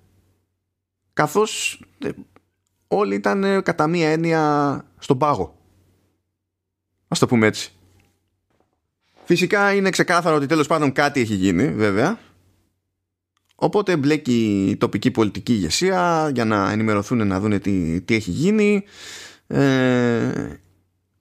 [1.12, 2.10] καθώς ε,
[2.88, 5.58] όλοι ήταν ε, κατά μία έννοια στον πάγο.
[7.08, 7.72] Ας το πούμε έτσι.
[9.30, 12.18] Φυσικά είναι ξεκάθαρο ότι τέλος πάντων κάτι έχει γίνει βέβαια.
[13.54, 18.84] Οπότε μπλέκει η τοπική πολιτική ηγεσία για να ενημερωθούν να δουν τι, τι έχει γίνει.
[19.46, 20.32] Ε,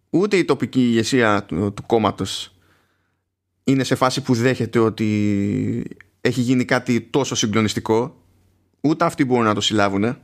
[0.09, 2.55] ούτε η τοπική ηγεσία του, του κόμματος
[3.63, 8.23] είναι σε φάση που δέχεται ότι έχει γίνει κάτι τόσο συγκλονιστικό
[8.81, 10.17] ούτε αυτοί μπορούν να το συλλάβουν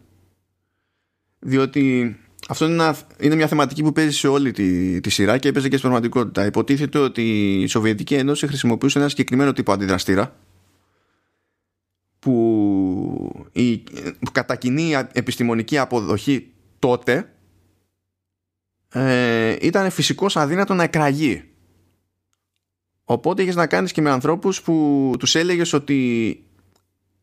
[1.40, 2.18] διότι
[2.50, 5.78] αυτό είναι, είναι μια θεματική που παίζει σε όλη τη, τη σειρά και έπαιζε και
[5.78, 6.46] στην πραγματικότητα.
[6.46, 10.36] Υποτίθεται ότι η Σοβιετική Ένωση χρησιμοποιούσε ένα συγκεκριμένο τύπο αντιδραστήρα
[12.20, 13.78] που η
[14.20, 17.30] που κατά κοινή επιστημονική αποδοχή τότε
[18.92, 21.44] ε, ήταν φυσικώς αδύνατο να εκραγεί.
[23.04, 26.40] Οπότε είχες να κάνεις και με ανθρώπους που τους έλεγες ότι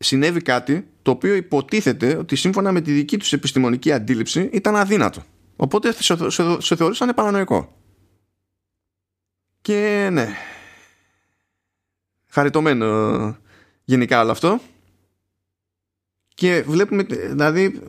[0.03, 5.23] συνέβη κάτι το οποίο υποτίθεται ότι σύμφωνα με τη δική τους επιστημονική αντίληψη ήταν αδύνατο.
[5.55, 5.91] Οπότε
[6.57, 7.77] σε θεωρούσαν παρανοϊκό.
[9.61, 10.27] Και ναι.
[12.27, 13.37] Χαριτωμένο
[13.83, 14.59] γενικά όλο αυτό.
[16.33, 17.81] Και βλέπουμε, δηλαδή,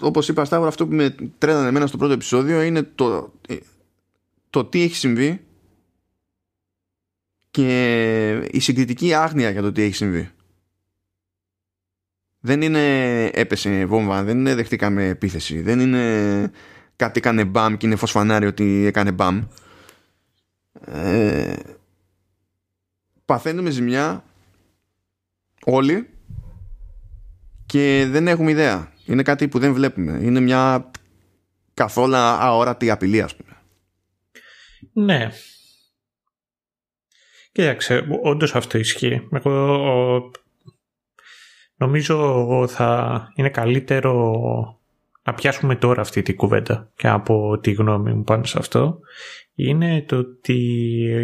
[0.00, 3.32] όπως είπα Σταύρο, αυτό που με τρέλανε εμένα στο πρώτο επεισόδιο είναι το,
[4.50, 5.44] το τι έχει συμβεί
[7.50, 10.30] και η συγκριτική άγνοια για το τι έχει συμβεί.
[12.40, 16.50] Δεν είναι έπεσε βόμβα, δεν είναι δεχτήκαμε επίθεση, δεν είναι
[16.96, 19.42] κάτι έκανε μπαμ και είναι φωσφανάρι ότι έκανε μπαμ.
[20.86, 21.56] Ε,
[23.24, 24.24] παθαίνουμε ζημιά
[25.64, 26.08] όλοι
[27.66, 28.92] και δεν έχουμε ιδέα.
[29.06, 30.18] Είναι κάτι που δεν βλέπουμε.
[30.22, 30.90] Είναι μια
[31.74, 33.56] καθόλου αόρατη απειλή ας πούμε.
[34.92, 35.30] Ναι.
[37.52, 39.28] Κοίταξε, όντως αυτό ισχύει.
[39.30, 40.30] Εγώ
[41.80, 44.34] νομίζω θα είναι καλύτερο
[45.22, 48.98] να πιάσουμε τώρα αυτή την κουβέντα και από τη γνώμη μου πάνω σε αυτό
[49.54, 50.58] είναι το ότι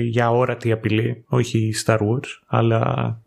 [0.03, 3.21] για όρατη απειλή, όχι η Star Wars, αλλά...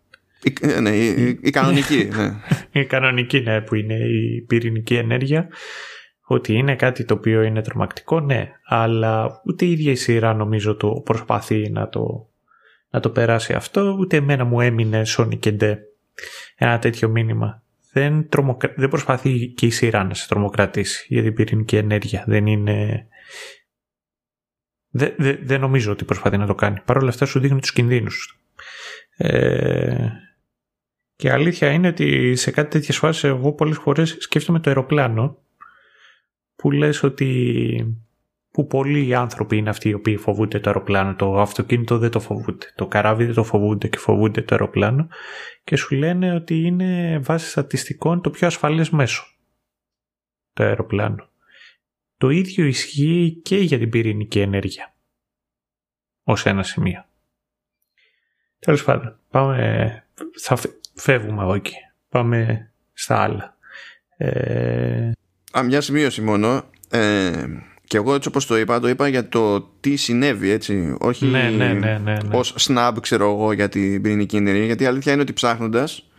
[0.44, 2.10] Η, ε, ναι, η, κανονική.
[2.16, 2.82] ναι.
[2.82, 5.48] η κανονική, ναι, που είναι η πυρηνική ενέργεια,
[6.22, 10.76] ότι είναι κάτι το οποίο είναι τρομακτικό, ναι, αλλά ούτε η ίδια η σειρά νομίζω
[10.76, 12.30] το προσπαθεί να το,
[12.90, 15.52] να το περάσει αυτό, ούτε εμένα μου έμεινε Sonic και
[16.56, 18.30] ένα τέτοιο μήνυμα δεν,
[18.76, 22.24] δεν προσπαθεί και η σειρά να σε τρομοκρατήσει για την πυρηνική ενέργεια.
[22.28, 23.08] Δεν είναι...
[24.92, 26.80] Δεν, δεν, νομίζω ότι προσπαθεί να το κάνει.
[26.86, 28.40] Παρ' όλα αυτά σου δείχνει τους κινδύνους.
[29.18, 30.08] Ε,
[31.16, 35.38] και η αλήθεια είναι ότι σε κάτι τέτοιες φάσεις εγώ πολλές φορές σκέφτομαι το αεροπλάνο
[36.56, 38.02] που λες ότι
[38.60, 41.16] που πολλοί άνθρωποι είναι αυτοί οι οποίοι φοβούνται το αεροπλάνο.
[41.16, 42.72] Το αυτοκίνητο δεν το φοβούνται.
[42.76, 45.08] Το καράβι δεν το φοβούνται και φοβούνται το αεροπλάνο.
[45.64, 49.26] Και σου λένε ότι είναι βάσει στατιστικών το πιο ασφαλές μέσο.
[50.54, 51.30] Το αεροπλάνο.
[52.18, 54.94] Το ίδιο ισχύει και για την πυρηνική ενέργεια.
[56.24, 57.06] Ως ένα σημείο.
[58.60, 60.06] Τέλος πάντων, πάμε,
[60.40, 60.58] θα
[60.94, 61.76] φεύγουμε από εκεί.
[62.10, 63.58] Πάμε στα άλλα.
[64.18, 65.12] Ε...
[65.58, 66.70] Α, μια σημείωση μόνο.
[66.90, 67.46] Ε,
[67.90, 70.96] και εγώ έτσι όπως το είπα, το είπα για το τι συνέβη, έτσι.
[71.00, 72.38] Όχι ναι, ναι, ναι, ναι, ναι.
[72.38, 74.66] ως snap, ξέρω εγώ, για την πυρηνική ενέργεια.
[74.66, 76.10] Γιατί η αλήθεια είναι ότι ψάχνοντας,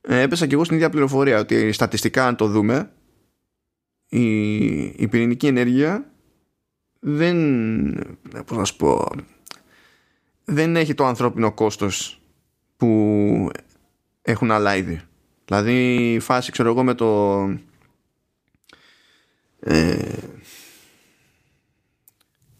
[0.00, 2.90] ε, έπεσα και εγώ στην ίδια πληροφορία ότι στατιστικά, αν το δούμε,
[4.08, 6.10] η, η πυρηνική ενέργεια
[7.00, 7.36] δεν.
[8.46, 9.08] Πώς να σου πω.
[10.44, 12.20] Δεν έχει το ανθρώπινο κόστος
[12.76, 13.50] που
[14.22, 15.00] έχουν άλλα είδη.
[15.44, 17.40] Δηλαδή, η φάση, ξέρω εγώ, με το.
[19.60, 20.12] Ε,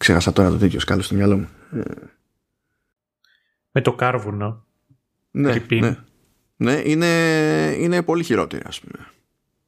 [0.02, 1.48] Ξέχασα τώρα το τέτοιο σκάλος στο μυαλό μου.
[3.70, 4.64] Με το κάρβουνο.
[5.30, 5.96] Ναι, ναι.
[6.56, 7.06] ναι είναι,
[7.78, 9.06] είναι πολύ χειρότερη ας πούμε.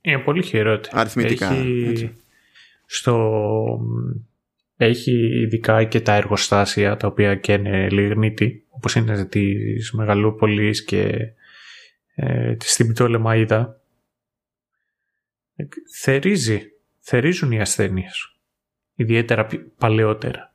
[0.01, 0.97] Είναι πολύ χειρότερη.
[0.99, 1.53] Αριθμητικά.
[1.53, 2.15] Έχει,
[2.87, 3.81] στο,
[4.77, 11.33] έχει ειδικά και τα εργοστάσια τα οποία καίνε λιγνίτη όπως είναι της Μεγαλούπολης και
[12.15, 13.67] ε, της Λεμαΐδα.
[16.01, 16.63] Θερίζει.
[16.99, 18.34] Θερίζουν οι ασθένειες
[18.95, 19.47] ιδιαίτερα
[19.79, 20.53] παλαιότερα.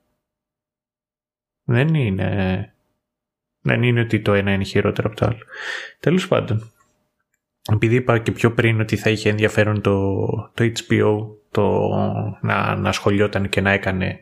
[1.63, 2.73] Δεν είναι,
[3.61, 5.43] δεν είναι ότι το ένα είναι χειρότερο από το άλλο.
[5.99, 6.71] Τέλος πάντων,
[7.71, 11.89] επειδή είπα και πιο πριν ότι θα είχε ενδιαφέρον το, το HBO το
[12.41, 14.19] να, να ασχολιόταν και να έκανε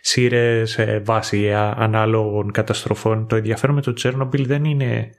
[0.00, 3.26] σύρες βάση ανάλογων καταστροφών.
[3.26, 5.10] Το ενδιαφέρον με το Τσέρνομπιλ δεν είναι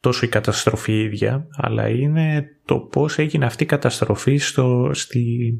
[0.00, 5.54] τόσο η καταστροφή ίδια, αλλά είναι το πώς έγινε αυτή η καταστροφή στο, στη,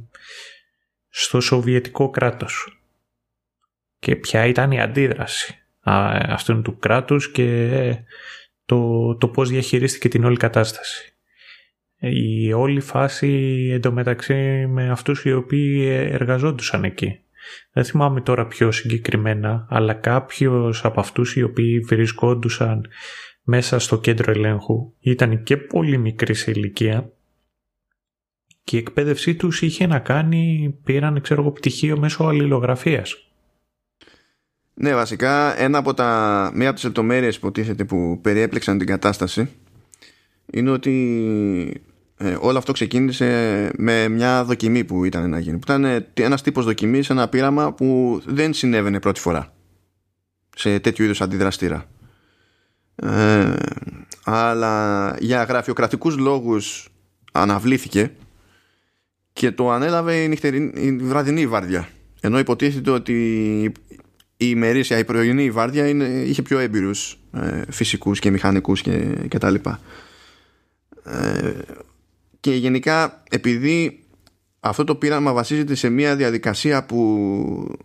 [1.15, 2.83] στο Σοβιετικό κράτος.
[3.99, 7.69] Και ποια ήταν η αντίδραση αυτού του κράτους και
[8.67, 11.15] το, το πώς διαχειρίστηκε την όλη κατάσταση.
[11.99, 13.29] Η όλη φάση
[13.73, 17.21] εντωμεταξύ με αυτούς οι οποίοι εργαζόντουσαν εκεί.
[17.73, 22.89] Δεν θυμάμαι τώρα πιο συγκεκριμένα, αλλά κάποιος από αυτούς οι οποίοι βρισκόντουσαν
[23.43, 27.13] μέσα στο κέντρο ελέγχου ήταν και πολύ μικρής σε ηλικία
[28.65, 33.27] και η εκπαίδευσή τους είχε να κάνει, πήραν ξέρω εγώ πτυχίο μέσω αλληλογραφίας.
[34.75, 37.53] Ναι, βασικά ένα από τα, μία από τις λεπτομέρειες που
[37.87, 39.49] που περιέπλεξαν την κατάσταση
[40.53, 41.83] είναι ότι
[42.17, 45.59] ε, όλο αυτό ξεκίνησε με μια δοκιμή που ήταν να γίνει.
[45.59, 49.53] Που ήταν ε, ένας τύπος δοκιμής, ένα πείραμα που δεν συνέβαινε πρώτη φορά
[50.57, 51.85] σε τέτοιου είδους αντιδραστήρα.
[52.95, 53.53] Ε,
[54.25, 56.89] αλλά για γραφειοκρατικούς λόγους
[57.33, 58.13] αναβλήθηκε
[59.33, 60.39] και το ανέλαβε η,
[60.75, 61.89] η βραδινή βάρδια.
[62.21, 63.63] Ενώ υποτίθεται ότι
[64.37, 69.39] η ημερήσια, η πρωινή βάρδια είναι, είχε πιο έμπειρους ε, φυσικούς και μηχανικούς και, και
[69.39, 69.81] τα λοιπά.
[71.05, 71.53] Ε,
[72.41, 74.03] και γενικά επειδή
[74.61, 77.77] αυτό το πείραμα βασίζεται σε μια διαδικασία που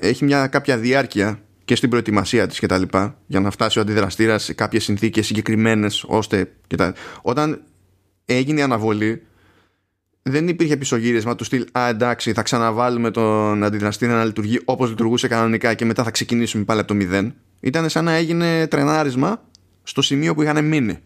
[0.00, 3.82] έχει μια κάποια διάρκεια και στην προετοιμασία της και τα λοιπά για να φτάσει ο
[3.82, 6.94] αντιδραστήρας σε κάποιες συνθήκες συγκεκριμένες ώστε και τα...
[7.22, 7.62] όταν
[8.24, 9.22] έγινε η αναβολή
[10.28, 15.28] δεν υπήρχε πισωγύρισμα του στυλ «Α, εντάξει, θα ξαναβάλουμε τον αντιδραστήρα να λειτουργεί όπως λειτουργούσε
[15.28, 17.34] κανονικά και μετά θα ξεκινήσουμε πάλι από το μηδέν».
[17.60, 19.42] Ήταν σαν να έγινε τρενάρισμα
[19.82, 20.98] στο σημείο που είχαν μείνει.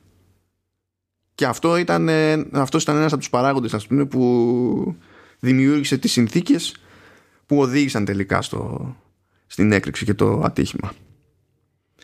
[1.35, 2.09] Και αυτό ήταν,
[2.53, 4.97] αυτός ήταν ένας από τους παράγοντες ας πούμε, που
[5.39, 6.77] δημιούργησε τις συνθήκες
[7.47, 8.97] που οδήγησαν τελικά στο,
[9.47, 10.93] στην έκρηξη και το ατύχημα.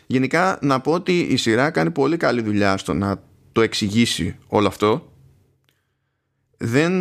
[0.07, 4.67] Γενικά να πω ότι η σειρά κάνει πολύ καλή δουλειά στο να το εξηγήσει όλο
[4.67, 5.11] αυτό.
[6.57, 6.93] Δεν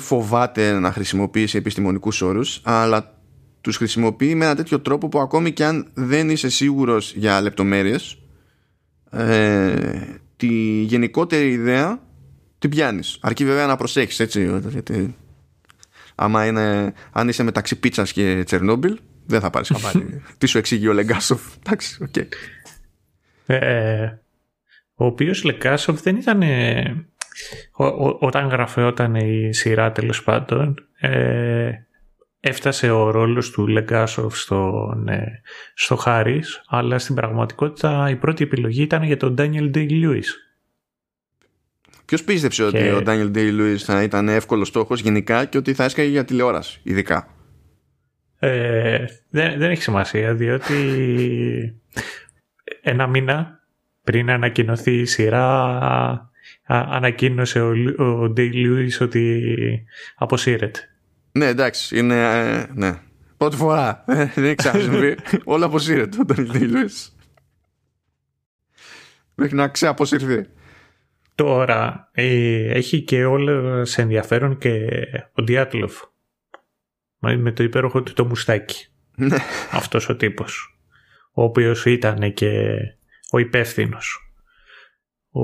[0.00, 3.18] φοβάται να χρησιμοποιήσει επιστημονικούς όρους, αλλά
[3.60, 8.18] τους χρησιμοποιεί με ένα τέτοιο τρόπο που ακόμη και αν δεν είσαι σίγουρος για λεπτομέρειες,
[9.10, 9.76] ε,
[10.36, 12.00] τη γενικότερη ιδέα
[12.58, 13.18] την πιάνεις.
[13.20, 14.60] Αρκεί βέβαια να προσέχεις έτσι.
[14.68, 15.14] Γιατί
[16.14, 20.22] άμα είναι, αν είσαι μεταξύ πίτσας και Τσερνόμπιλ δεν θα πάρεις χαμπάρι.
[20.38, 21.42] Τι σου εξηγεί ο Λεγκάσοφ.
[21.64, 22.16] Εντάξει, οκ.
[23.46, 24.18] Ε,
[24.94, 26.42] ο οποίος Λεγκάσοφ δεν ήταν
[28.18, 31.70] όταν γραφόταν η σειρά τέλος πάντων ε,
[32.40, 35.40] έφτασε ο ρόλος του Λεγκάσοφ στον, ε,
[35.74, 40.26] στο Χάρις, αλλά στην πραγματικότητα η πρώτη επιλογή ήταν για τον Daniel Day-Lewis.
[42.04, 46.08] Ποιος πίστεψε ότι ο Daniel Day-Lewis θα ήταν εύκολος στόχος γενικά και ότι θα έσκαγε
[46.08, 47.28] για τηλεόραση, ειδικά;
[48.38, 50.74] Ε, δεν, δεν έχει σημασία, διότι
[52.82, 53.60] ένα μήνα
[54.02, 56.30] πριν ανακοινωθεί η σειρά
[56.66, 57.70] ανακοίνωσε ο,
[58.04, 59.42] ο Day-Lewis ότι
[60.16, 60.80] αποσύρεται.
[61.32, 62.14] Ναι, εντάξει, είναι.
[62.14, 62.98] Ε, ναι.
[63.36, 64.04] Πρώτη φορά.
[64.06, 65.16] Ε, δεν έχει ξανασυμβεί.
[65.44, 66.84] Όλα αποσύρεται όταν είναι
[69.34, 70.46] Μέχρι να ξεαποσυρθεί.
[71.34, 74.88] Τώρα ε, έχει και όλο σε ενδιαφέρον και
[75.32, 76.02] ο Διάτλοφ.
[77.18, 78.86] Με το υπέροχο του το μουστάκι.
[79.16, 79.36] Ναι.
[79.70, 80.78] Αυτός ο τύπος.
[81.32, 82.76] Ο οποίος ήταν και
[83.30, 84.34] ο υπεύθυνος.
[85.30, 85.40] Ο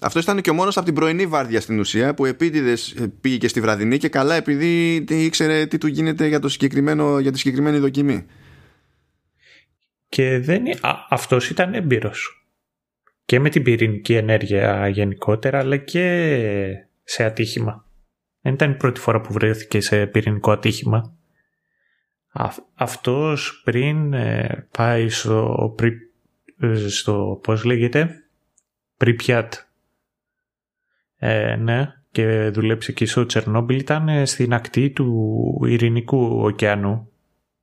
[0.00, 3.48] αυτός ήταν και ο μόνος από την πρωινή βάρδια στην ουσία που επίτηδες πήγε και
[3.48, 7.78] στη βραδινή και καλά επειδή ήξερε τι του γίνεται για, το συγκεκριμένο, για τη συγκεκριμένη
[7.78, 8.26] δοκιμή.
[10.08, 12.46] Και δεν, α, αυτός ήταν έμπειρος
[13.24, 16.36] και με την πυρηνική ενέργεια γενικότερα αλλά και
[17.02, 17.86] σε ατύχημα.
[18.40, 21.16] Δεν ήταν η πρώτη φορά που βρέθηκε σε πυρηνικό ατύχημα.
[22.32, 25.74] Α, αυτός πριν ε, πάει στο,
[26.60, 28.24] ε, στο πώς λέγεται,
[28.98, 29.48] Pripyat
[31.18, 37.10] ε, ναι, και δουλέψει και στο Τσερνόμπιλ ήταν ε, στην ακτή του Ειρηνικού ωκεανού,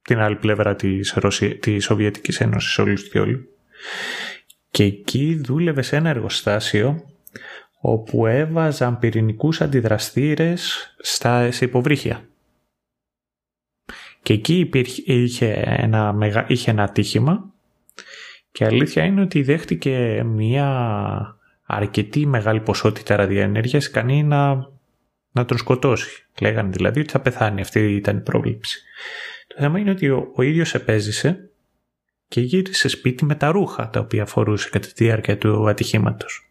[0.02, 3.48] την άλλη πλευρά της, Ρωσία, της Σοβιετικής Ένωσης όλους και όλου.
[4.70, 7.04] Και εκεί δούλευε σε ένα εργοστάσιο
[7.80, 12.28] όπου έβαζαν πυρηνικούς αντιδραστήρες στα, σε υποβρύχια.
[14.22, 16.16] Και εκεί υπήρχε, είχε, ένα,
[16.48, 17.54] είχε ένα ατύχημα
[18.52, 20.68] και αλήθεια είναι ότι δέχτηκε μια
[21.66, 24.70] αρκετή μεγάλη ποσότητα ραδιενέργεια ικανή να,
[25.32, 26.26] να τον σκοτώσει.
[26.42, 27.62] Λέγανε δηλαδή ότι θα πεθάνει.
[27.62, 28.82] Αυτή ήταν η πρόβληψη.
[29.48, 31.50] Το θέμα είναι ότι ο, ο ίδιος επέζησε
[32.28, 36.50] και γύρισε σπίτι με τα ρούχα τα οποία φορούσε κατά τη διάρκεια του ατυχήματος.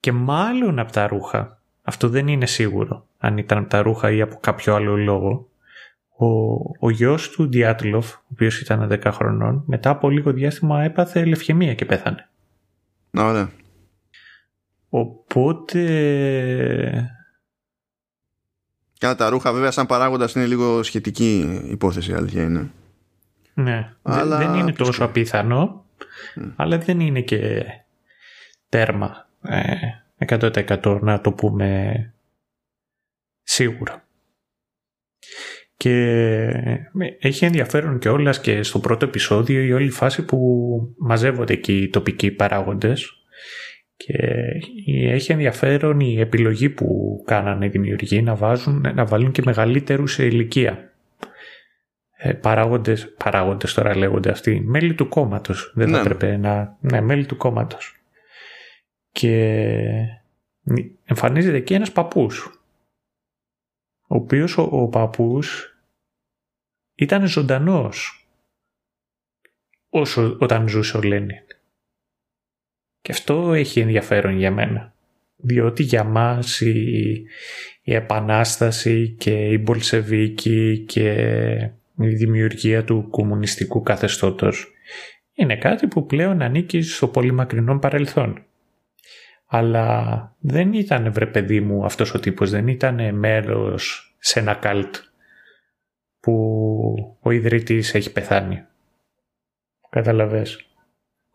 [0.00, 4.20] Και μάλλον από τα ρούχα, αυτό δεν είναι σίγουρο αν ήταν από τα ρούχα ή
[4.20, 5.48] από κάποιο άλλο λόγο,
[6.16, 6.26] ο,
[6.78, 11.74] ο γιος του Διάτλοφ, ο οποίος ήταν 10 χρονών, μετά από λίγο διάστημα έπαθε λευχαιμία
[11.74, 12.28] και πέθανε.
[13.24, 13.50] Ωραία.
[14.88, 15.82] Οπότε...
[18.98, 22.70] Κάνα τα ρούχα βέβαια σαν παράγοντας είναι λίγο σχετική υπόθεση, αλήθεια είναι.
[23.54, 24.36] Ναι, αλλά...
[24.36, 25.84] δεν είναι τόσο απίθανο,
[26.56, 27.64] αλλά δεν είναι και
[28.68, 29.74] τέρμα ε,
[30.26, 32.12] 100% να το πούμε
[33.42, 34.04] σίγουρα.
[35.80, 35.94] Και
[37.18, 40.38] έχει ενδιαφέρον και όλα και στο πρώτο επεισόδιο η όλη φάση που
[40.98, 43.18] μαζεύονται εκεί οι τοπικοί παράγοντες
[43.96, 44.14] και
[44.86, 50.24] έχει ενδιαφέρον η επιλογή που κάνανε οι δημιουργοί να, βάζουν, να βάλουν και μεγαλύτερους σε
[50.24, 50.92] ηλικία.
[52.16, 55.72] Ε, παράγοντες, παράγοντες τώρα λέγονται αυτοί, μέλη του κόμματος.
[55.74, 56.00] Δεν θα ναι.
[56.00, 56.76] έπρεπε να...
[56.80, 57.96] Ναι, μέλη του κόμματος.
[59.10, 59.62] Και
[61.04, 62.57] εμφανίζεται εκεί ένας παππούς.
[64.08, 65.76] Ο οποίος ο, ο παππούς
[66.94, 68.26] ήταν ζωντανός
[69.88, 71.36] όσο, όταν ζούσε ο Λένιν.
[73.00, 74.94] Και αυτό έχει ενδιαφέρον για μένα.
[75.36, 77.24] Διότι για μας η,
[77.82, 81.12] η Επανάσταση και η Μπολσεβίκη και
[81.98, 84.72] η δημιουργία του κομμουνιστικού καθεστώτος
[85.34, 88.42] είναι κάτι που πλέον ανήκει στο πολύ μακρινό παρελθόν.
[89.50, 94.96] Αλλά δεν ήταν βρε παιδί μου αυτός ο τύπος, δεν ήταν μέρος σε ένα καλτ
[96.20, 98.64] που ο ιδρυτής έχει πεθάνει.
[99.90, 100.66] Καταλαβες.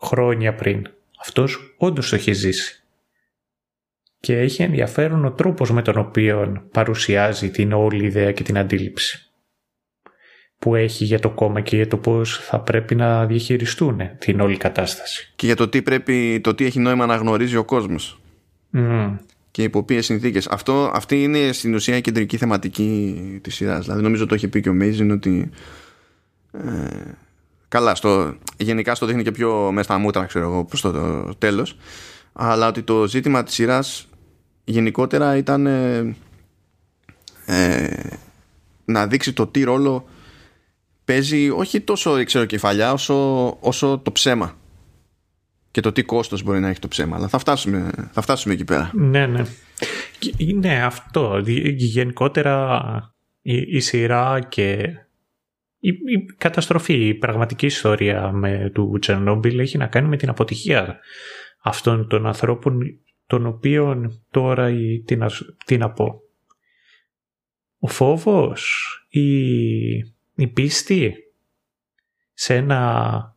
[0.01, 0.87] Χρόνια πριν.
[1.19, 2.83] Αυτός όντως το έχει ζήσει.
[4.19, 9.32] Και έχει ενδιαφέρον ο τρόπος με τον οποίο παρουσιάζει την όλη ιδέα και την αντίληψη
[10.63, 14.57] που έχει για το κόμμα και για το πώς θα πρέπει να διαχειριστούν την όλη
[14.57, 15.31] κατάσταση.
[15.35, 18.19] Και για το τι, πρέπει, το τι έχει νόημα να γνωρίζει ο κόσμος.
[18.73, 19.17] Mm.
[19.51, 20.47] Και υπό ποιες συνθήκες.
[20.93, 23.83] Αυτή είναι στην ουσία η κεντρική θεματική της σειράς.
[23.83, 25.49] Δηλαδή, νομίζω το έχει πει και ο Μέιζιν ότι.
[26.51, 26.59] Ε,
[27.67, 31.35] καλά, στο, γενικά στο δείχνει και πιο μέσα στα μούτρα, ξέρω εγώ, προς το, το
[31.37, 31.77] τέλος.
[32.33, 34.07] Αλλά ότι το ζήτημα της σειράς
[34.63, 36.15] γενικότερα ήταν ε,
[37.45, 37.87] ε,
[38.85, 40.07] να δείξει το τι ρόλο
[41.05, 44.57] παίζει όχι τόσο η κεφαλιά όσο, όσο το ψέμα.
[45.71, 47.15] Και το τι κόστος μπορεί να έχει το ψέμα.
[47.15, 48.91] Αλλά θα φτάσουμε, θα φτάσουμε εκεί πέρα.
[48.93, 49.43] Ναι ναι.
[50.55, 51.41] Ναι αυτό.
[51.75, 52.77] Γενικότερα
[53.41, 54.71] η, η σειρά και
[55.79, 60.99] η, η, καταστροφή η πραγματική ιστορία με, του Τσερνόμπιλ έχει να κάνει με την αποτυχία
[61.61, 62.79] αυτών των ανθρώπων
[63.27, 65.29] των οποίων τώρα η, τι, να,
[65.65, 66.21] τι να πω
[67.79, 69.27] ο φόβος η
[70.35, 71.13] η πίστη
[72.33, 73.33] σε ένα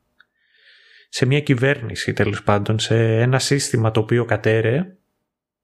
[1.08, 4.96] σε μια κυβέρνηση τέλος πάντων, σε ένα σύστημα το οποίο κατέρε,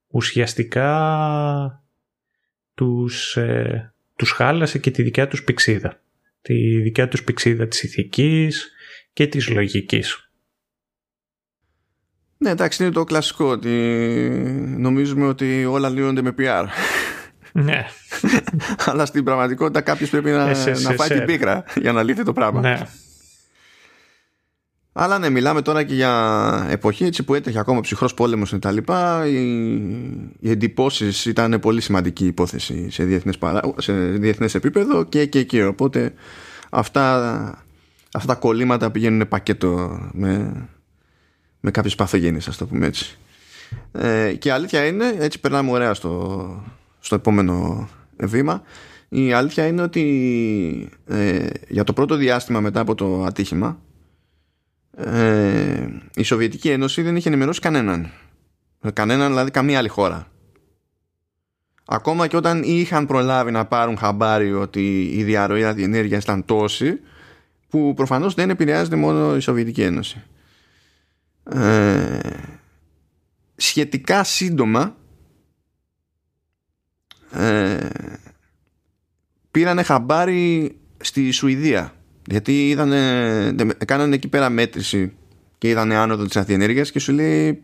[0.08, 1.84] ουσιαστικά
[2.74, 6.02] τους, ε, τους χάλασε και τη δικιά τους πηξίδα.
[6.42, 8.70] Τη δικιά τους πηξίδα της ηθικής
[9.12, 10.30] και της λογικής.
[12.36, 13.70] Ναι, εντάξει, είναι το κλασικό ότι
[14.78, 16.66] νομίζουμε ότι όλα λύνονται με PR.
[17.52, 17.86] Ναι.
[18.86, 22.32] Αλλά στην πραγματικότητα κάποιος πρέπει να, ε, να φάει την πίκρα για να λύθει το
[22.32, 22.60] πράγμα.
[22.60, 22.80] Ναι.
[24.92, 28.70] Αλλά ναι, μιλάμε τώρα και για εποχή έτσι που έτρεχε ακόμα ψυχρός πόλεμος και τα
[28.70, 29.26] λοιπά.
[29.26, 29.62] Οι,
[30.40, 33.60] οι εντυπώσεις ήταν πολύ σημαντική υπόθεση σε διεθνές, παρά...
[33.78, 35.44] σε διεθνές επίπεδο και εκεί.
[35.44, 36.12] Και, οπότε
[36.70, 37.64] αυτά,
[38.12, 40.52] αυτά τα κολλήματα πηγαίνουν πακέτο με,
[41.60, 43.18] με κάποιες παθογένειες, ας το πούμε έτσι.
[43.92, 46.64] Ε, και αλήθεια είναι, έτσι περνάμε ωραία στο,
[47.02, 48.62] στο επόμενο βήμα.
[49.08, 53.80] Η αλήθεια είναι ότι ε, για το πρώτο διάστημα μετά από το ατύχημα
[54.96, 58.10] ε, η Σοβιετική Ένωση δεν είχε ενημερώσει κανέναν.
[58.92, 60.26] Κανέναν δηλαδή καμία άλλη χώρα.
[61.84, 67.00] Ακόμα και όταν είχαν προλάβει να πάρουν χαμπάρι ότι η διαρροή ενέργειας ήταν τόση
[67.68, 70.22] που προφανώς δεν επηρεάζεται μόνο η Σοβιετική Ένωση.
[71.52, 72.18] Ε,
[73.56, 74.96] σχετικά σύντομα
[77.32, 77.88] ε,
[79.50, 81.94] πήρανε χαμπάρι στη Σουηδία
[82.26, 83.54] γιατί είδανε,
[83.86, 85.12] κάνανε εκεί πέρα μέτρηση
[85.58, 87.62] και είδανε άνοδο της αθιενέργειας και σου λέει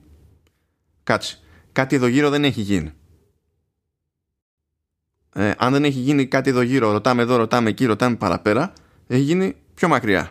[1.03, 1.39] κάτσε
[1.73, 2.93] κάτι εδώ γύρω δεν έχει γίνει
[5.35, 8.73] ε, αν δεν έχει γίνει κάτι εδώ γύρω ρωτάμε εδώ, ρωτάμε εκεί, ρωτάμε παραπέρα
[9.09, 10.31] έχει γίνει πιο μακριά.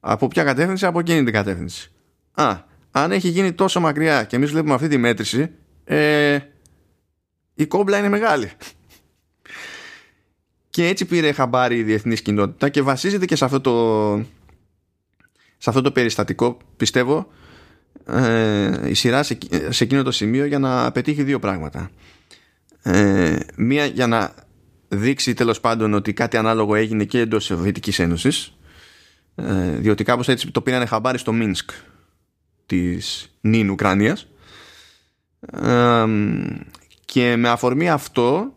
[0.00, 1.90] Από ποια κατεύθυνση, από εκείνη την κατεύθυνση.
[2.32, 2.56] Α,
[2.90, 5.50] αν έχει γίνει τόσο μακριά και εμείς βλέπουμε αυτή τη μέτρηση
[5.84, 6.38] ε,
[7.58, 8.50] η κόμπλα είναι μεγάλη.
[10.70, 14.16] Και έτσι πήρε χαμπάρι η διεθνής κοινότητα και βασίζεται και σε αυτό το,
[15.58, 17.30] σε αυτό το περιστατικό πιστεύω
[18.06, 19.38] ε, η σειρά σε,
[19.68, 21.90] σε εκείνο το σημείο για να πετύχει δύο πράγματα.
[22.82, 24.34] Ε, μία για να
[24.88, 28.56] δείξει τέλος πάντων ότι κάτι ανάλογο έγινε και εντός της Σοβιετικής Ένωσης
[29.34, 31.70] ε, διότι κάπως έτσι το πήρανε χαμπάρι στο Μίνσκ
[32.66, 34.26] της νυν Ουκρανίας
[35.52, 36.04] ε,
[37.12, 38.54] και με αφορμή αυτό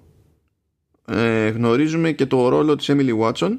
[1.06, 3.58] ε, γνωρίζουμε και το ρόλο της Emily Watson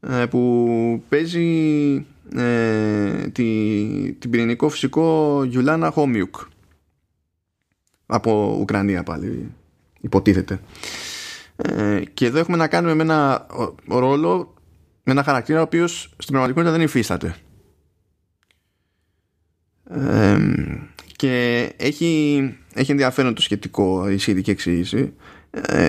[0.00, 6.36] ε, που παίζει ε, τη, την πυρηνικό φυσικό Γιουλάνα Χόμιουκ.
[8.06, 9.52] Από Ουκρανία πάλι
[10.00, 10.60] υποτίθεται.
[11.56, 13.46] Ε, και εδώ έχουμε να κάνουμε με ένα
[13.88, 14.54] ρόλο
[15.02, 17.36] με ένα χαρακτήρα ο οποίος στην πραγματικότητα δεν υφίσταται.
[19.90, 20.38] Ε,
[21.16, 25.12] και έχει, έχει ενδιαφέρον το σχετικό η σχετική εξήγηση
[25.50, 25.88] ε,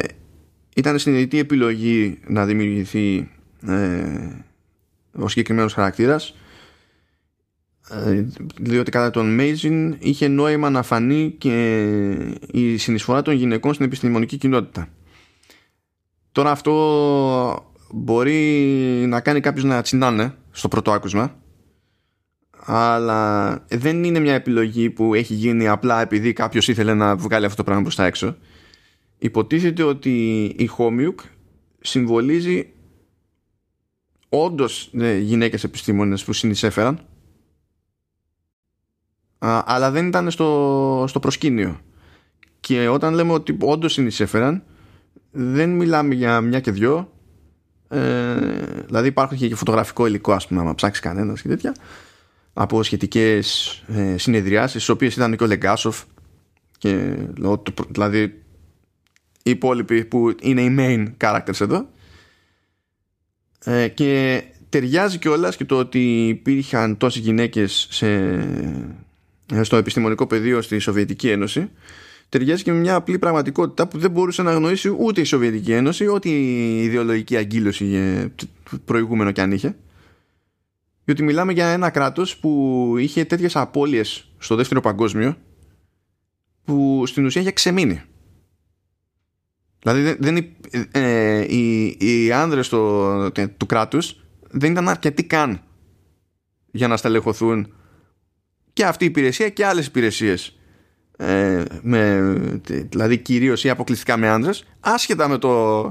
[0.75, 3.29] ήταν συνειδητή επιλογή να δημιουργηθεί
[3.67, 4.29] ε,
[5.11, 6.35] ο συγκεκριμένος χαρακτήρας
[7.89, 8.25] ε,
[8.59, 11.73] διότι κατά τον Μέιζιν είχε νόημα να φανεί και
[12.51, 14.87] η συνεισφορά των γυναικών στην επιστημονική κοινότητα.
[16.31, 18.41] Τώρα αυτό μπορεί
[19.07, 21.35] να κάνει κάποιος να τσινάνε στο πρώτο άκουσμα
[22.65, 27.57] αλλά δεν είναι μια επιλογή που έχει γίνει απλά επειδή κάποιος ήθελε να βγάλει αυτό
[27.57, 28.35] το πράγμα προς τα έξω.
[29.17, 31.19] Υποτίθεται ότι η Χόμιουκ
[31.79, 32.73] συμβολίζει
[34.29, 36.99] όντως ναι, γυναίκες επιστήμονες που συνεισέφεραν
[39.65, 41.79] αλλά δεν ήταν στο, στο προσκήνιο.
[42.59, 44.63] Και όταν λέμε ότι όντως συνεισέφεραν
[45.31, 47.09] δεν μιλάμε για μια και δυο.
[47.87, 48.35] Ε,
[48.85, 51.73] δηλαδή υπάρχει και φωτογραφικό υλικό ας πούμε άμα ψάξεις κανένας και τέτοια
[52.57, 56.03] από σχετικές ε, συνεδριάσεις στις οποίες ήταν και ο Λεγκάσοφ
[56.77, 57.15] και
[57.89, 58.21] δηλαδή
[59.43, 61.89] οι υπόλοιποι που είναι οι main characters εδώ.
[63.63, 68.07] Ε, και ταιριάζει κιόλας και το ότι υπήρχαν τόσες γυναίκες σε,
[69.53, 71.69] ε, στο επιστημονικό πεδίο στη Σοβιετική Ένωση
[72.29, 76.07] ταιριάζει και με μια απλή πραγματικότητα που δεν μπορούσε να γνωρίσει ούτε η Σοβιετική Ένωση
[76.07, 78.27] ούτε η ιδεολογική αγκύλωση ε,
[78.85, 79.75] προηγούμενο κι αν είχε
[81.05, 85.37] διότι μιλάμε για ένα κράτος που είχε τέτοιες απώλειες στο δεύτερο παγκόσμιο
[86.63, 88.01] που στην ουσία είχε ξεμείνει.
[89.79, 90.55] Δηλαδή δεν,
[90.91, 95.61] ε, οι, οι άνδρες το, του κράτους δεν ήταν αρκετοί καν
[96.71, 97.73] για να στελεχωθούν.
[98.73, 100.57] Και αυτή η υπηρεσία και άλλες υπηρεσίες
[101.17, 102.21] ε, με,
[102.89, 105.83] δηλαδή κυρίως ή αποκλειστικά με άνδρες άσχετα με το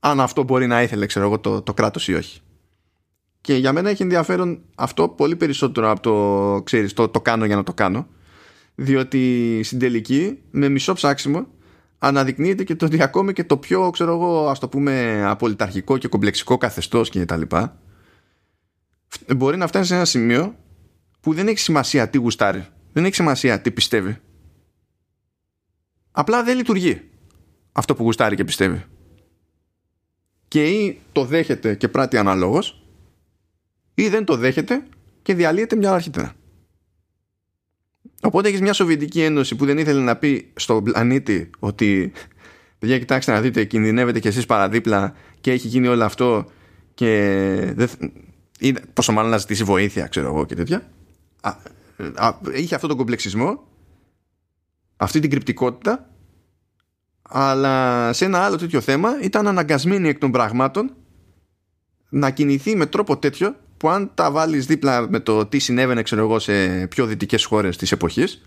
[0.00, 2.40] αν αυτό μπορεί να ήθελε ξέρω εγώ το, το κράτος ή όχι
[3.42, 7.56] και για μένα έχει ενδιαφέρον αυτό πολύ περισσότερο από το ξέρεις το, το κάνω για
[7.56, 8.06] να το κάνω
[8.74, 11.46] διότι στην τελική με μισό ψάξιμο
[11.98, 16.08] αναδεικνύεται και το ότι ακόμη και το πιο, ξέρω εγώ, ας το πούμε, απολυταρχικό και
[16.08, 17.80] κομπλεξικό καθεστώς και τα λοιπά,
[19.36, 20.56] μπορεί να φτάσει σε ένα σημείο
[21.20, 22.66] που δεν έχει σημασία τι γουστάρει.
[22.92, 24.16] Δεν έχει σημασία τι πιστεύει.
[26.10, 27.00] Απλά δεν λειτουργεί
[27.72, 28.84] αυτό που γουστάρει και πιστεύει.
[30.48, 32.81] Και ή το δέχεται και πράττει αναλόγως
[33.94, 34.82] ή δεν το δέχεται
[35.22, 36.34] και διαλύεται μια αρχιτέρα.
[38.22, 42.12] Οπότε έχεις μια Σοβιετική Ένωση που δεν ήθελε να πει στον πλανήτη ότι
[42.78, 46.50] παιδιά κοιτάξτε να δείτε κινδυνεύετε κι εσείς παραδίπλα και έχει γίνει όλο αυτό
[46.94, 47.88] και δεν,
[48.58, 50.90] ή, πόσο μάλλον να ζητήσει βοήθεια ξέρω εγώ και τέτοια
[51.40, 51.50] α,
[52.14, 53.66] α, είχε αυτό τον κομπλεξισμό
[54.96, 56.10] αυτή την κρυπτικότητα
[57.22, 60.96] αλλά σε ένα άλλο τέτοιο θέμα ήταν αναγκασμένη εκ των πραγμάτων
[62.08, 66.22] να κινηθεί με τρόπο τέτοιο που αν τα βάλεις δίπλα με το τι συνέβαινε ξέρω
[66.22, 68.42] εγώ σε πιο δυτικές χώρες της εποχής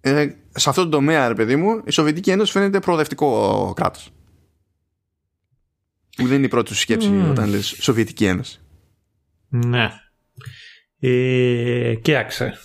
[0.00, 4.10] ε, σε αυτό το τομέα ρε παιδί μου η Σοβιετική Ένωση φαίνεται προοδευτικό κράτος.
[6.16, 7.30] Που δεν είναι η πρώτη σου σκέψη mm.
[7.30, 8.60] όταν λες Σοβιετική Ένωση.
[9.48, 9.90] Ναι.
[10.98, 12.58] Ε, κοίταξε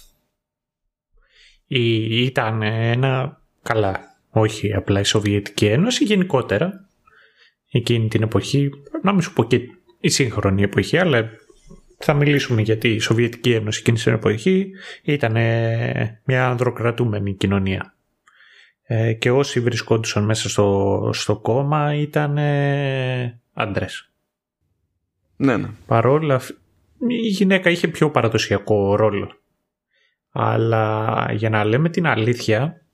[1.67, 6.89] ήταν ένα καλά όχι απλά η Σοβιετική Ένωση γενικότερα
[7.71, 8.69] εκείνη την εποχή
[9.01, 9.59] να μην σου πω και
[9.99, 11.29] η σύγχρονη εποχή, αλλά
[11.97, 14.71] θα μιλήσουμε γιατί η Σοβιετική Ένωση εκείνη την εποχή
[15.03, 15.33] ήταν
[16.25, 17.93] μια ανδροκρατούμενη κοινωνία.
[18.91, 24.11] Ε, και όσοι βρισκόντουσαν μέσα στο, στο κόμμα ήταν ε, άντρες.
[25.35, 25.69] Ναι, ναι.
[25.85, 26.41] Παρόλα
[27.07, 29.31] η γυναίκα είχε πιο παραδοσιακό ρόλο.
[30.31, 32.85] Αλλά για να λέμε την αλήθεια,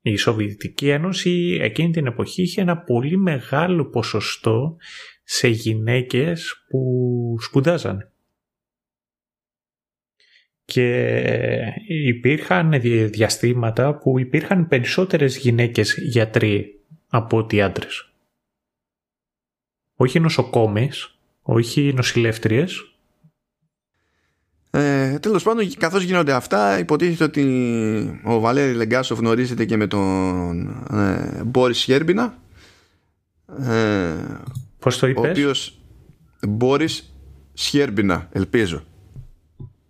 [0.00, 4.76] η Σοβιετική Ένωση εκείνη την εποχή είχε ένα πολύ μεγάλο ποσοστό
[5.30, 8.10] σε γυναίκες που σπουδάζαν.
[10.64, 18.12] Και υπήρχαν διαστήματα που υπήρχαν περισσότερες γυναίκες γιατροί από ότι άντρες.
[19.96, 22.92] Όχι νοσοκόμες, όχι νοσηλεύτριες,
[24.70, 30.68] Ε, τέλος πάντων καθώς γίνονται αυτά υποτίθεται ότι ο Βαλέρη Λεγκάσοφ γνωρίζεται και με τον
[30.92, 32.38] ε, Μπόρις Σιέρμπινα
[33.58, 34.14] ε,
[34.78, 35.78] Πώς το είπες; Ο οποίος
[36.48, 37.14] Μπόρις
[37.52, 38.82] Σιέρμπινα ελπίζω.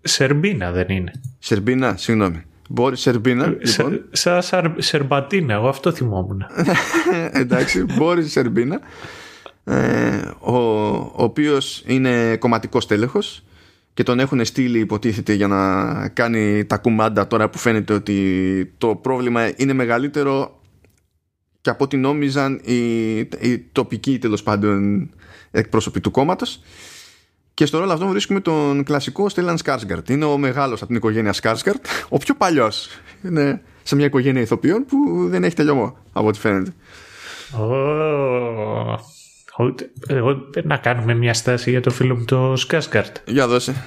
[0.01, 1.13] Σερμπίνα δεν είναι.
[1.39, 2.43] Σερμπίνα συγγνώμη.
[2.69, 4.05] Μπόρις Σερμπίνα ε, λοιπόν.
[4.13, 6.45] Σαν Σερμπατίνα εγώ αυτό θυμόμουν.
[7.33, 8.81] Εντάξει Μπόρις Σερμπίνα.
[9.65, 10.57] Ε, ο,
[10.97, 13.43] ο οποίος είναι κομματικός τέλεχος
[13.95, 18.95] και τον έχουν στείλει υποτίθεται για να κάνει τα κουμάντα τώρα που φαίνεται ότι το
[18.95, 20.58] πρόβλημα είναι μεγαλύτερο
[21.69, 25.11] και από ό,τι νόμιζαν οι, οι τοπικοί τέλος πάντων
[25.51, 26.61] εκπρόσωποι του κόμματος.
[27.55, 30.09] Και στο ρόλο αυτό βρίσκουμε τον κλασικό Στέλαν Σκάρσγκαρτ.
[30.09, 32.89] Είναι ο μεγάλος από την οικογένεια Σκάρσγκαρτ, ο πιο παλιός.
[33.25, 36.73] Είναι σε μια οικογένεια ηθοποιών που δεν έχει τελειωμό από ό,τι φαίνεται.
[37.59, 38.97] Oh.
[40.07, 43.17] Εγώ να κάνουμε μια στάση για το φίλο μου το Σκάσκαρτ.
[43.27, 43.85] Για δώσε.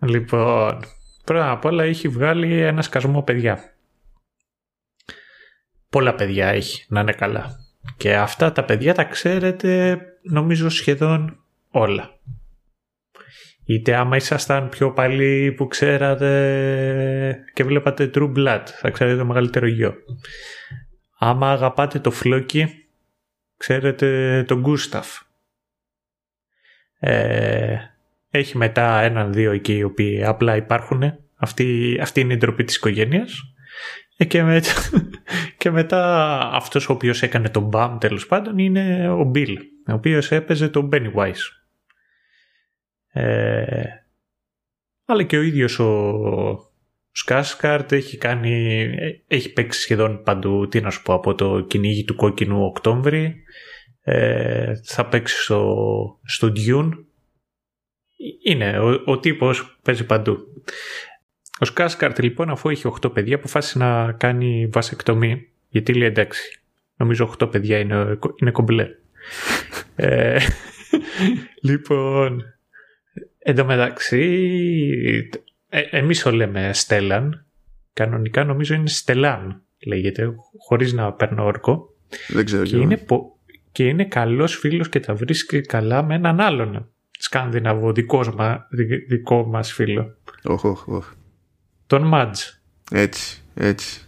[0.00, 0.78] Λοιπόν,
[1.24, 3.73] πρώτα απ' όλα έχει βγάλει ένα σκασμό παιδιά.
[5.94, 7.56] Πολλά παιδιά έχει, να είναι καλά.
[7.96, 12.10] Και αυτά τα παιδιά τα ξέρετε νομίζω σχεδόν όλα.
[13.64, 19.66] Είτε άμα ήσασταν πιο παλιοί που ξέρατε και βλέπατε True Blood, θα ξέρετε το μεγαλύτερο
[19.66, 19.94] γιο.
[21.18, 22.88] Άμα αγαπάτε το Φλόκι,
[23.56, 25.20] ξέρετε τον Γκούσταφ.
[26.98, 27.76] Ε,
[28.30, 31.18] έχει μετά έναν-δύο εκεί οι οποίοι απλά υπάρχουν.
[31.36, 33.53] Αυτή, αυτή είναι η ντροπή της οικογένειας.
[34.24, 34.72] Ε, και, μετά,
[35.58, 39.58] και μετά αυτός ο οποίος έκανε τον Μπαμ τέλος πάντων είναι ο Μπιλ,
[39.88, 41.32] ο οποίος έπαιζε τον Pennywise.
[43.12, 43.84] Ε,
[45.04, 46.72] αλλά και ο ίδιος ο
[47.10, 48.84] Σκάσκαρτ έχει κάνει,
[49.26, 53.42] έχει παίξει σχεδόν παντού, τι να σου πω, από το κυνήγι του κόκκινου Οκτώβρη,
[54.02, 56.90] ε, θα παίξει στο, στο Dune.
[58.44, 60.38] Είναι, ο, ο τύπος παίζει παντού.
[61.58, 66.60] Ο Σκάσκαρτ λοιπόν αφού έχει 8 παιδιά αποφάσισε να κάνει βασεκτομή γιατί λέει εντάξει
[66.96, 68.88] νομίζω 8 παιδιά είναι, είναι κομπλέ.
[69.96, 70.38] ε,
[71.68, 72.42] λοιπόν
[73.38, 74.48] εντωμεταξύ
[75.68, 77.46] ε, εμείς το λέμε Στέλλαν
[77.92, 81.94] κανονικά νομίζω είναι Στελάν λέγεται χωρίς να παίρνω όρκο
[82.28, 83.04] δεν ξέρω και είναι,
[83.72, 86.88] και είναι καλός φίλος και τα βρίσκει καλά με έναν άλλον
[87.18, 88.68] Σκάνδιναβο δικό, μα,
[89.08, 90.16] δικό μας φίλο.
[90.42, 91.10] Όχι, όχι, όχι.
[91.86, 92.40] Τον Μάτζ.
[92.90, 94.00] Έτσι, έτσι.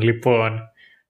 [0.00, 0.60] Λοιπόν,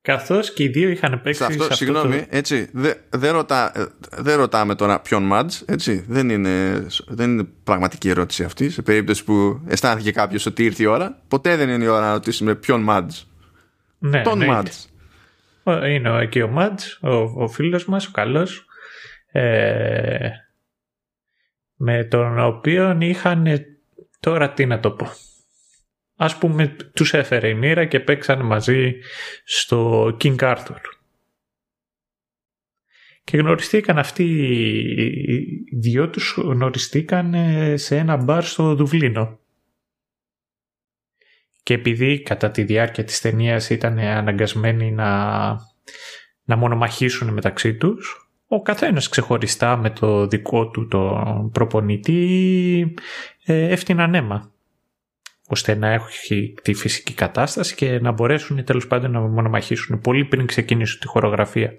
[0.00, 2.26] καθώς και οι δύο είχαν παίξει σε αυτό, σε αυτό συγγνώμη, το...
[2.30, 3.72] έτσι, δεν δε ρωτά,
[4.16, 9.24] δε ρωτάμε τώρα ποιον Μάτζ, έτσι, δεν είναι, δεν είναι πραγματική ερώτηση αυτή, σε περίπτωση
[9.24, 12.80] που αισθάνθηκε κάποιος ότι ήρθε η ώρα, ποτέ δεν είναι η ώρα να ρωτήσουμε ποιον
[12.80, 13.20] Μάτζ.
[13.98, 14.76] Ναι, τον ναι, Μάτζ.
[15.64, 18.66] Είναι εκεί ο Μάτζ, ο, ο φίλος μας, ο καλός,
[19.32, 20.28] ε,
[21.76, 23.46] με τον οποίο είχαν
[24.20, 25.08] τώρα τι να το πω.
[26.16, 28.94] Ας πούμε τους έφερε η μοίρα και παίξαν μαζί
[29.44, 30.80] στο King Arthur.
[33.24, 34.24] Και γνωριστήκαν αυτοί
[35.70, 37.34] οι δυο τους γνωριστήκαν
[37.78, 39.38] σε ένα μπαρ στο Δουβλίνο.
[41.62, 45.48] Και επειδή κατά τη διάρκεια της ταινίας ήταν αναγκασμένοι να,
[46.44, 52.94] να μονομαχήσουν μεταξύ τους ο καθένας ξεχωριστά με το δικό του το προπονητή
[53.35, 54.50] ε, έφτιαναν αίμα
[55.48, 60.46] ώστε να έχει τη φυσική κατάσταση και να μπορέσουν τέλος πάντων να μονομαχήσουν πολύ πριν
[60.46, 61.74] ξεκινήσουν τη χορογραφία.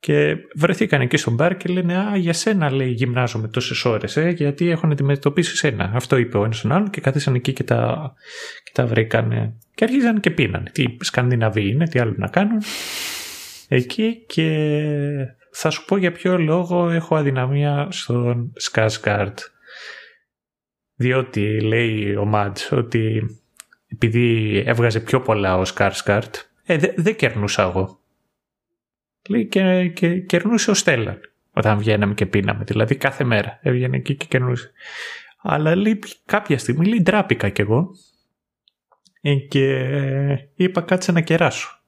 [0.00, 4.28] Και βρεθήκαν εκεί στον μπαρ και λένε Α, για σένα λέει γυμνάζομαι τόσες ώρες, ε,
[4.28, 5.90] γιατί έχουν αντιμετωπίσεις σένα.
[5.94, 8.12] Αυτό είπε ο ένας τον άλλον και καθίσαν εκεί και τα,
[8.64, 9.54] και τα βρήκαν.
[9.74, 10.70] Και αρχίζαν και πίνανε.
[10.72, 12.62] Τι Σκανδιναβοί είναι, τι άλλο να κάνουν.
[13.68, 14.48] Εκεί και
[15.50, 19.38] θα σου πω για ποιο λόγο έχω αδυναμία στον Σκάσγκαρτ.
[20.96, 23.22] Διότι λέει ο Μάτς ότι
[23.86, 28.00] επειδή έβγαζε πιο πολλά ο Σκάρσκαρτ, ε, δεν δε κερνούσα εγώ.
[29.28, 31.20] Λέει και, και κερνούσε ο Στέλλαν
[31.52, 32.64] όταν βγαίναμε και πίναμε.
[32.64, 34.72] Δηλαδή κάθε μέρα έβγαινε εκεί και κερνούσε.
[35.42, 37.90] Αλλά λέει κάποια στιγμή λέει ντράπηκα κι εγώ
[39.20, 41.82] ε, και είπα κάτσε να κεράσω.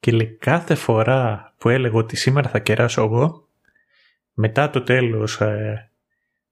[0.00, 3.48] Και λέει κάθε φορά που έλεγα ότι σήμερα θα κεράσω εγώ,
[4.32, 5.87] μετά το τέλος ε,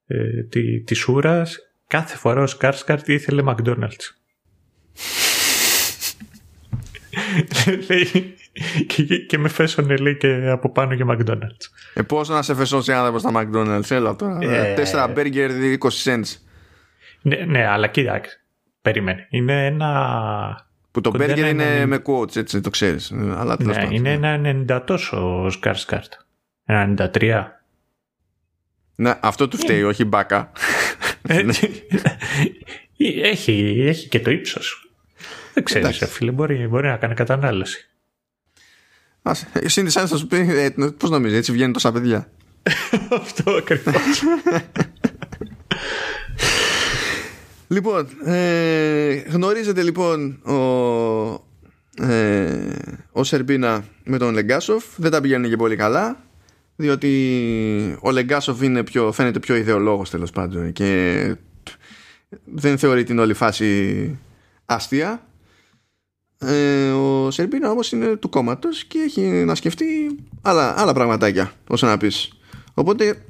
[0.07, 4.15] ε, τη, της ούρας, κάθε φορά ο Σκάρσκαρτ ήθελε McDonald's.
[7.89, 8.35] λέει,
[8.87, 11.91] και, και με φέσωνε λέει και από πάνω για McDonald's.
[11.95, 14.39] Ε, πόσο να σε φεσώσει άνθρωπος στα McDonald's, έλα τώρα.
[14.41, 16.37] Ε, Τέσσερα μπέργκερ 20 cents.
[17.23, 18.41] Ναι, ναι, αλλά κοίταξε.
[18.83, 19.27] Περίμενε.
[19.31, 19.91] Είναι ένα
[20.91, 23.11] που το Μπέργκερ είναι με quotes, έτσι το ξέρεις.
[23.11, 24.41] ναι, είναι ένα
[24.77, 26.13] 90 τόσο ο Σκάρσκαρτ.
[26.65, 27.45] Ένα 93.
[28.97, 30.53] Ναι, αυτό του φταίει, όχι μπάκα.
[33.23, 34.91] έχει, έχει και το ύψος.
[35.55, 37.89] Δεν ξέρεις, φίλε, μπορεί, μπορεί να κάνει κατανάλωση.
[39.53, 42.31] Εσύ σαν θα σου πει, ε, πώς νομίζεις, έτσι βγαίνουν τόσα παιδιά.
[43.21, 44.23] Αυτό ακριβώς.
[47.69, 50.55] λοιπόν, ε, γνωρίζετε λοιπόν ο,
[52.05, 52.77] ε,
[53.13, 54.85] ο Σερμπίνα με τον Λεγκάσοφ.
[54.97, 56.26] Δεν τα πηγαίνουν και πολύ καλά.
[56.77, 61.35] Διότι ο Λεγκάσοφ είναι πιο, φαίνεται πιο ιδεολόγος τέλος πάντων και
[62.45, 64.19] δεν θεωρεί την όλη φάση
[64.65, 65.27] αστεία.
[66.39, 69.87] Ε, ο Σερμπίνα όμως είναι του κόμματος και έχει να σκεφτεί
[70.43, 72.33] άλλα, άλλα πραγματάκια όσο να πεις.
[72.75, 73.25] Οπότε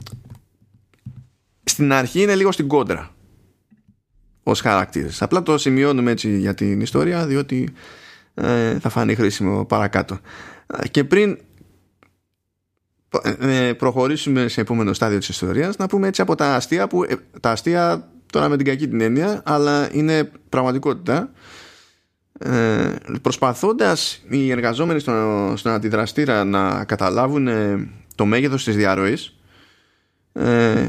[1.65, 3.15] στην αρχή είναι λίγο στην κόντρα
[4.43, 5.23] ως χαρακτήρες.
[5.23, 7.73] Απλά το σημειώνουμε έτσι για την ιστορία διότι
[8.35, 10.19] ε, θα φανεί χρήσιμο παρακάτω.
[10.91, 11.39] Και πριν ε,
[13.77, 15.77] προχωρήσουμε σε επόμενο στάδιο της ιστορίας.
[15.77, 19.01] Να πούμε έτσι από τα αστεία που ε, τα αστεία τώρα με την κακή την
[19.01, 21.31] έννοια αλλά είναι πραγματικότητα.
[22.39, 27.49] Ε, προσπαθώντας οι εργαζόμενοι στον, στον αντιδραστήρα να καταλάβουν
[28.15, 29.37] το μέγεθος της διαρροής
[30.33, 30.89] ε,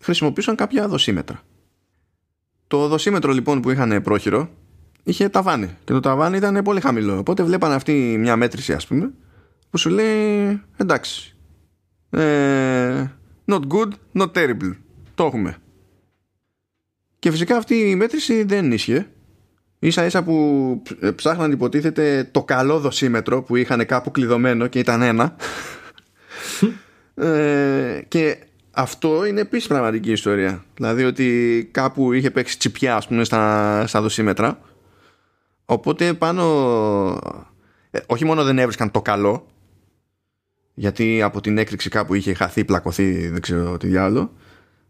[0.00, 1.40] χρησιμοποιούσαν κάποια δοσίμετρα.
[2.66, 4.48] Το δοσίμετρο λοιπόν που είχαν πρόχειρο
[5.02, 7.18] είχε ταβάνι και το ταβάνι ήταν πολύ χαμηλό.
[7.18, 9.10] Οπότε βλέπαν αυτή μια μέτρηση ας πούμε
[9.70, 11.31] που σου λέει εντάξει ε,
[13.46, 14.76] not good, not terrible.
[15.14, 15.56] Το έχουμε.
[17.18, 19.06] Και φυσικά αυτή η μέτρηση δεν ίσχυε.
[19.78, 20.82] Ίσα ίσα που
[21.14, 25.36] ψάχναν υποτίθεται το καλό δοσίμετρο που είχαν κάπου κλειδωμένο και ήταν ένα.
[27.14, 28.38] Ε, και
[28.70, 30.64] αυτό είναι επίσης πραγματική ιστορία.
[30.74, 34.60] Δηλαδή ότι κάπου είχε παίξει τσιπιά ας πούμε στα, στα δοσίμετρα.
[35.64, 36.44] Οπότε πάνω
[37.90, 39.46] ε, όχι μόνο δεν έβρισκαν το καλό
[40.82, 44.32] γιατί από την έκρηξη κάπου είχε χαθεί, πλακωθεί, δεν ξέρω τι διάλογο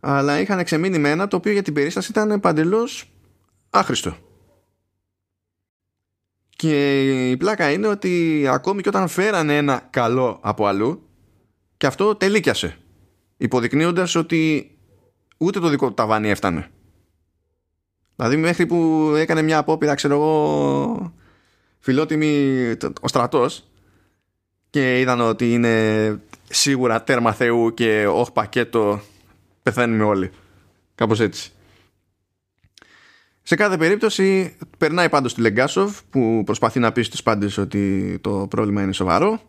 [0.01, 3.12] αλλά είχαν εξεμείνει με ένα το οποίο για την περίσταση ήταν παντελώς
[3.70, 4.16] άχρηστο.
[6.49, 11.09] Και η πλάκα είναι ότι ακόμη και όταν φέρανε ένα καλό από αλλού
[11.76, 12.76] και αυτό τελίκιασε
[13.36, 14.70] υποδεικνύοντας ότι
[15.36, 16.70] ούτε το δικό του ταβάνι έφτανε.
[18.16, 21.14] Δηλαδή μέχρι που έκανε μια απόπειρα ξέρω εγώ
[21.78, 22.70] φιλότιμη
[23.01, 23.72] ο στρατός
[24.73, 29.01] και είδαν ότι είναι σίγουρα τέρμα Θεού και όχι πακέτο
[29.62, 30.31] πεθαίνουμε όλοι.
[30.95, 31.53] Κάπως έτσι.
[33.43, 38.47] Σε κάθε περίπτωση περνάει πάντως τη Λεγκάσοφ που προσπαθεί να πει στους πάντες ότι το
[38.51, 39.41] πρόβλημα είναι σοβαρό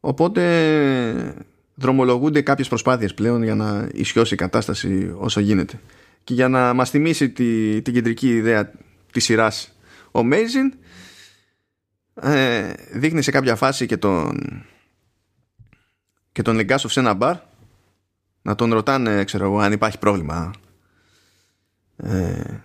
[0.00, 1.44] οπότε
[1.74, 5.80] δρομολογούνται κάποιες προσπάθειες πλέον για να ισιώσει η κατάσταση όσο γίνεται.
[6.24, 8.72] Και για να μας θυμίσει τη, την κεντρική ιδέα
[9.12, 9.76] της σειράς
[10.10, 10.72] ο Μέιζιν
[12.14, 14.38] ε, δείχνει σε κάποια φάση και τον
[16.32, 17.36] και τον Λεγκάσοφ σε ένα μπαρ
[18.42, 20.50] να τον ρωτάνε ξέρω εγώ αν υπάρχει πρόβλημα.
[21.96, 22.60] Ε,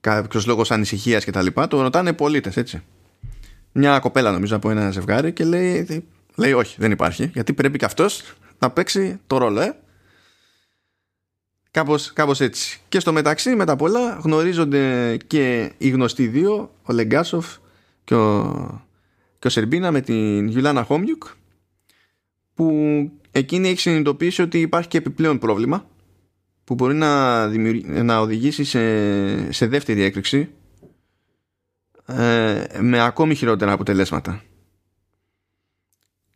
[0.00, 2.82] κάποιος λόγος ανησυχίας και τα λοιπά τον ρωτάνε πολίτες έτσι.
[3.72, 7.84] Μια κοπέλα νομίζω από ένα ζευγάρι και λέει, λέει όχι δεν υπάρχει γιατί πρέπει και
[7.84, 9.76] αυτός να παίξει το ρόλο ε.
[11.70, 12.80] Κάπως, κάπως έτσι.
[12.88, 17.56] Και στο μεταξύ με τα πολλά γνωρίζονται και οι γνωστοί δύο ο Λεγκάσοφ
[18.04, 18.88] και ο,
[19.38, 21.24] και ο Σερμπίνα με την Γιουλάνα Χόμιουκ
[22.54, 25.86] που εκείνη έχει συνειδητοποιήσει ότι υπάρχει και επιπλέον πρόβλημα
[26.64, 27.46] που μπορεί να,
[28.02, 30.48] να οδηγήσει σε, σε δεύτερη έκρηξη
[32.06, 34.42] ε, με ακόμη χειρότερα αποτελέσματα.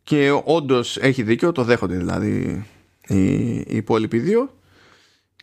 [0.03, 2.65] Και όντως έχει δίκιο, το δέχονται δηλαδή
[3.07, 4.55] οι, οι υπόλοιποι δύο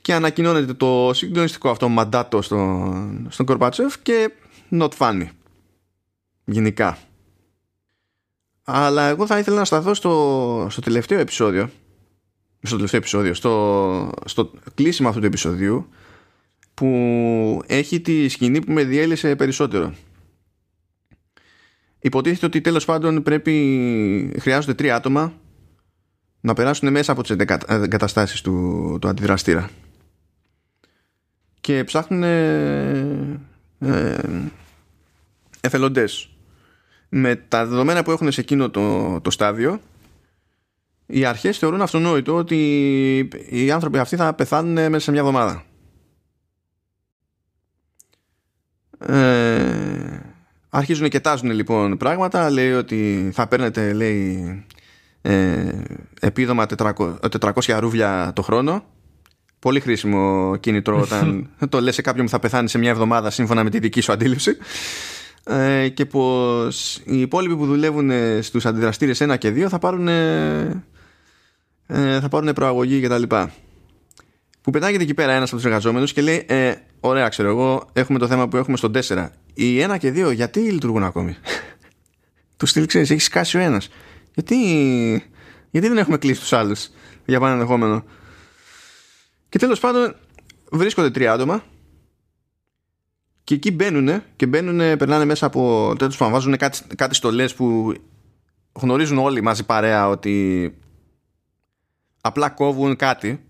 [0.02, 4.30] και ανακοινώνεται το συγκλονιστικό αυτό μαντάτο στον, στον Κορπατσέφ και
[4.70, 5.28] not funny
[6.44, 6.98] γενικά.
[8.64, 11.70] Αλλά εγώ θα ήθελα να σταθώ στο, στο τελευταίο επεισόδιο
[12.66, 15.88] στο τελευταίο επεισόδιο στο, στο κλείσιμο αυτού του επεισοδίου
[16.74, 19.94] που έχει τη σκηνή που με διέλυσε περισσότερο.
[21.98, 25.32] Υποτίθεται ότι τέλος πάντων πρέπει χρειάζονται τρία άτομα
[26.40, 27.36] να περάσουν μέσα από τις
[27.66, 29.70] εγκαταστάσεις του, του αντιδραστήρα.
[31.60, 33.40] Και ψάχνουν ε,
[33.78, 34.18] ε,
[35.60, 36.33] εθελοντές
[37.16, 39.80] με τα δεδομένα που έχουν σε εκείνο το, το στάδιο
[41.06, 42.58] οι αρχές θεωρούν αυτονόητο ότι
[43.48, 45.62] οι άνθρωποι αυτοί θα πεθάνουν μέσα σε μια εβδομάδα.
[48.98, 50.20] Ε,
[50.68, 52.50] αρχίζουν και τάζουν λοιπόν πράγματα.
[52.50, 54.64] Λέει ότι θα παίρνετε λέει
[55.22, 55.82] ε,
[56.20, 58.84] επίδομα 400, 400 ρούβλια το χρόνο.
[59.58, 63.64] Πολύ χρήσιμο κίνητρο όταν το λες σε κάποιον που θα πεθάνει σε μια εβδομάδα σύμφωνα
[63.64, 64.56] με τη δική σου αντίληψη
[65.44, 68.10] ε, και πως οι υπόλοιποι που δουλεύουν
[68.42, 70.82] στους αντιδραστήρες 1 και 2 θα πάρουν, ε,
[72.20, 73.52] θα πάρουν προαγωγή και τα λοιπά.
[74.60, 78.18] που πετάγεται εκεί πέρα ένας από τους εργαζόμενους και λέει ε, ωραία ξέρω εγώ έχουμε
[78.18, 81.36] το θέμα που έχουμε στο 4 οι 1 και 2 γιατί λειτουργούν ακόμη;
[82.56, 83.88] Τους στείλει ξέρεις έχει σκάσει ο ένας.
[84.34, 84.56] Γιατί,
[85.70, 86.88] γιατί δεν έχουμε κλείσει τους άλλους
[87.24, 88.04] για πάνω ενδεχόμενο
[89.48, 90.16] και τέλος πάντων
[90.70, 91.64] βρίσκονται τρία άτομα
[93.44, 97.94] και εκεί μπαίνουν και μπαίνουν, περνάνε μέσα από τέλος πάντων βάζουν κάτι, κάτι στολές που
[98.72, 100.74] γνωρίζουν όλοι μαζί παρέα ότι
[102.20, 103.44] απλά κόβουν κάτι.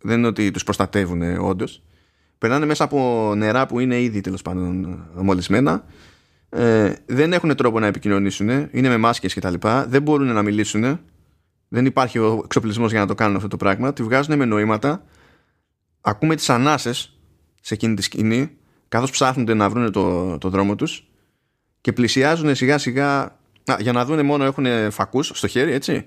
[0.00, 1.82] Δεν είναι ότι τους προστατεύουν όντως.
[2.38, 5.84] περνάνε μέσα από νερά που είναι ήδη τέλος πάντων μολυσμένα.
[6.48, 10.42] Ε, δεν έχουν τρόπο να επικοινωνήσουν είναι με μάσκες και τα λοιπά δεν μπορούν να
[10.42, 11.00] μιλήσουν
[11.68, 13.92] δεν υπάρχει ο εξοπλισμός για να το κάνουν αυτό το πράγμα.
[13.92, 15.04] Τη βγάζουν με νοήματα.
[16.00, 17.18] Ακούμε τις ανάσες
[17.60, 18.50] σε εκείνη τη σκηνή
[18.88, 21.04] καθώς ψάχνονται να βρουν το, το δρόμο τους
[21.80, 23.38] και πλησιάζουν σιγά σιγά
[23.78, 26.04] για να δουν μόνο έχουν φακούς στο χέρι έτσι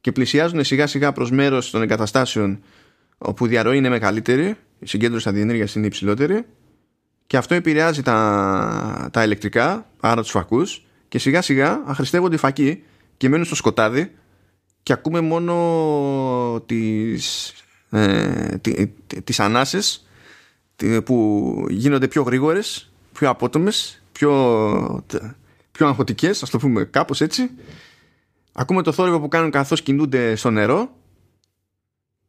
[0.00, 2.62] και πλησιάζουν σιγά σιγά προς μέρος των εγκαταστάσεων
[3.18, 6.44] όπου η διαρροή είναι μεγαλύτερη η συγκέντρωση αδιενέργειας είναι υψηλότερη
[7.26, 12.82] και αυτό επηρεάζει τα, τα ηλεκτρικά άρα τους φακούς και σιγά σιγά αχρηστεύονται οι φακοί
[13.16, 14.10] και μένουν στο σκοτάδι
[14.82, 17.52] και ακούμε μόνο τις,
[17.90, 18.56] ε,
[19.24, 20.06] τις ανάσες
[21.04, 25.04] που γίνονται πιο γρήγορες πιο απότομες πιο,
[25.72, 27.50] πιο αγχωτικές ας το πούμε κάπως έτσι.
[28.52, 30.96] Ακούμε το θόρυβο που κάνουν καθώς κινούνται στο νερό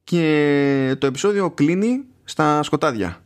[0.03, 3.23] και το επεισόδιο κλείνει στα σκοτάδια.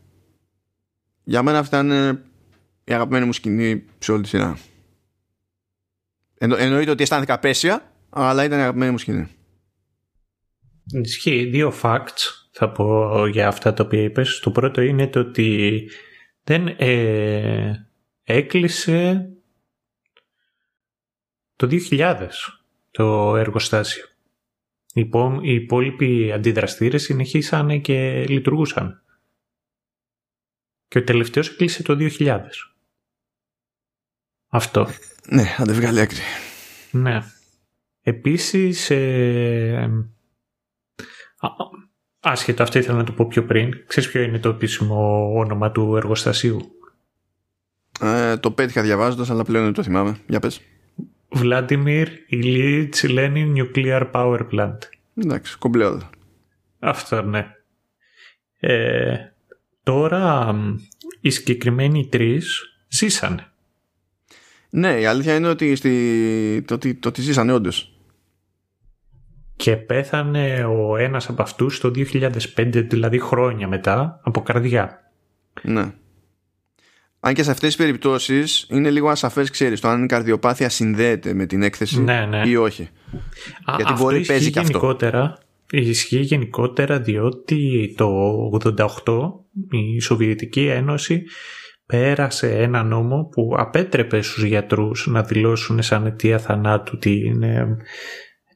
[1.23, 2.23] Για μένα αυτά είναι
[2.83, 4.57] η αγαπημένη μου σκηνή σε όλη τη σειρά.
[6.37, 9.27] Εννοείται ότι αισθάνθηκα απέσια αλλά ήταν η αγαπημένη μου σκηνή.
[10.85, 14.39] Ισχύει δύο facts θα πω για αυτά τα οποία είπες.
[14.39, 15.89] Το πρώτο είναι το ότι
[16.43, 17.87] δεν ε,
[18.23, 19.29] έκλεισε
[21.55, 22.27] το 2000
[22.91, 24.05] το εργοστάσιο.
[24.93, 25.09] Οι,
[25.41, 29.01] οι υπόλοιποι αντιδραστήρες συνεχίσανε και λειτουργούσαν.
[30.87, 32.39] Και ο τελευταίος έκλεισε το 2000.
[34.47, 34.87] Αυτό.
[35.29, 36.19] Ναι, αν δεν βγάλει άκρη.
[36.91, 37.21] Ναι.
[38.01, 39.89] Επίσης, ε,
[42.29, 43.83] Άσχετα, αυτό ήθελα να το πω πιο πριν.
[43.87, 46.71] Ξέρεις ποιο είναι το επίσημο όνομα του εργοστασίου;
[48.01, 50.17] Ε, το πέτυχα διαβάζοντας, αλλά πλέον δεν το θυμάμαι.
[50.27, 50.61] Για πες.
[51.29, 54.77] Vladimir Ilyich Lenin Nuclear Power Plant.
[55.15, 56.09] Εντάξει, κομπλέοδο.
[56.79, 57.55] Αυτό ναι.
[58.59, 59.15] Ε,
[59.83, 60.55] τώρα
[61.21, 63.51] οι συγκεκριμένοι τρεις ζήσανε.
[64.69, 66.63] Ναι, η αλήθεια είναι ότι, στη...
[66.67, 67.96] το, ότι, το ότι ζήσανε όντως
[69.57, 75.11] και πέθανε ο ένας από αυτούς το 2005, δηλαδή χρόνια μετά, από καρδιά.
[75.61, 75.93] Ναι.
[77.19, 81.33] Αν και σε αυτές τις περιπτώσεις είναι λίγο ασαφές, ξέρεις, το αν η καρδιοπάθεια συνδέεται
[81.33, 82.41] με την έκθεση ναι, ναι.
[82.45, 82.81] ή όχι.
[83.63, 84.95] Α, Γιατί αυτό μπορεί παίζει και αυτό.
[85.71, 88.09] Ισχύει γενικότερα διότι το
[88.75, 88.83] 88
[89.69, 91.23] η Σοβιετική Ένωση
[91.85, 97.43] πέρασε ένα νόμο που απέτρεπε στους γιατρούς να δηλώσουν σαν αιτία θανάτου την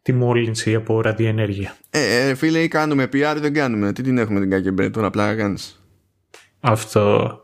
[0.01, 1.77] τη μόλυνση από ραδιενέργεια.
[1.89, 3.93] Ε, ε, φίλε, ή κάνουμε PR ή δεν κάνουμε.
[3.93, 5.85] Τι την έχουμε την ΚΑΚΕΜΠΕ, τώρα απλά κάνεις.
[6.59, 7.37] Αυτό.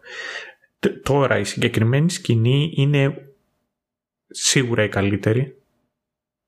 [1.04, 3.32] Τώρα η συγκεκριμένη σκηνή είναι
[4.28, 5.62] σίγουρα η καλύτερη.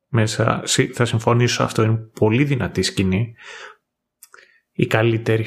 [0.07, 3.35] Μέσα, θα συμφωνήσω αυτό είναι πολύ δυνατή σκηνή.
[4.71, 5.45] Η καλύτερη.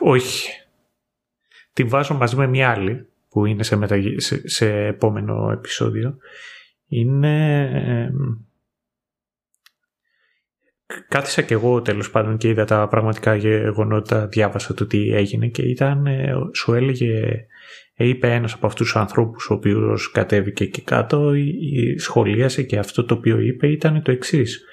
[0.00, 0.48] Όχι.
[1.72, 3.78] Την βάζω μαζί με μια άλλη που είναι σε,
[4.16, 6.16] σε, σε επόμενο επεισόδιο.
[6.86, 8.10] Είναι
[11.08, 15.62] κάθισα και εγώ τέλος πάντων και είδα τα πραγματικά γεγονότα, διάβασα το τι έγινε και
[15.62, 17.46] ήταν, ε, σου έλεγε,
[17.94, 21.32] ε, είπε ένας από αυτούς τους ανθρώπους ο οποίος κατέβηκε εκεί κάτω,
[21.98, 24.64] σχολίασε και αυτό το οποίο είπε ήταν το εξής.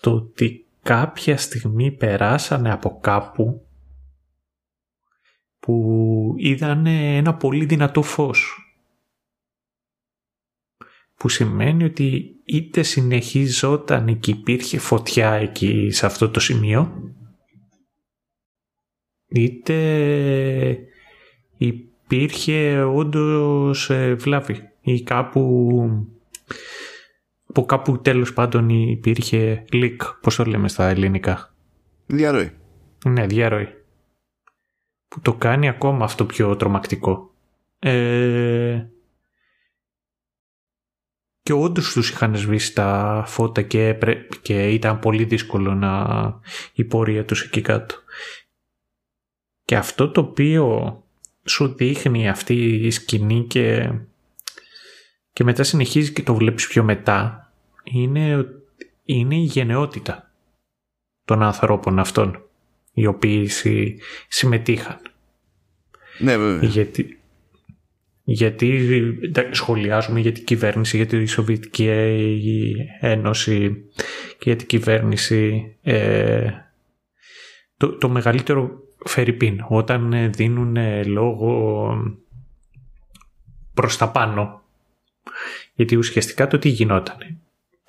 [0.00, 3.66] Το ότι κάποια στιγμή περάσανε από κάπου
[5.60, 8.67] που είδαν ένα πολύ δυνατό φως
[11.18, 17.12] που σημαίνει ότι είτε συνεχίζονταν και υπήρχε φωτιά εκεί σε αυτό το σημείο
[19.28, 19.74] είτε
[21.56, 25.68] υπήρχε όντως ε, βλάβη ή κάπου
[27.54, 31.54] που κάπου τέλος πάντων υπήρχε leak, πώς το λέμε στα ελληνικά.
[32.06, 32.52] Διαρροή.
[33.06, 33.68] Ναι, διαρροή.
[35.08, 37.34] Που το κάνει ακόμα αυτό πιο τρομακτικό.
[37.78, 38.86] Ε,
[41.48, 43.96] και όντως τους είχαν σβήσει τα φώτα και,
[44.42, 46.04] και ήταν πολύ δύσκολο να
[46.72, 47.94] η πορεία τους εκεί κάτω.
[49.64, 50.96] Και αυτό το οποίο
[51.44, 52.54] σου δείχνει αυτή
[52.86, 53.92] η σκηνή και,
[55.32, 57.50] και μετά συνεχίζει και το βλέπεις πιο μετά
[57.82, 58.46] είναι,
[59.04, 60.30] είναι η γενναιότητα
[61.24, 62.42] των ανθρώπων αυτών.
[62.92, 63.50] οι οποίοι
[64.28, 65.00] συμμετείχαν.
[66.18, 66.68] Ναι, βέβαια.
[66.68, 67.17] Γιατί,
[68.30, 68.88] γιατί
[69.50, 71.88] σχολιάζουμε για την κυβέρνηση, για τη Σοβιετική
[73.00, 73.84] Ένωση
[74.38, 75.74] και για την κυβέρνηση.
[75.82, 76.50] Ε,
[77.76, 78.70] το, το μεγαλύτερο
[79.04, 80.76] φερρυπίν, όταν δίνουν
[81.06, 81.92] λόγο
[83.74, 84.62] προς τα πάνω.
[85.74, 87.38] Γιατί ουσιαστικά το τι γινόταν.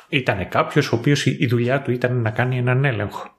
[0.10, 3.38] Ήταν κάποιος ο οποίος η δουλειά του ήταν να κάνει έναν έλεγχο.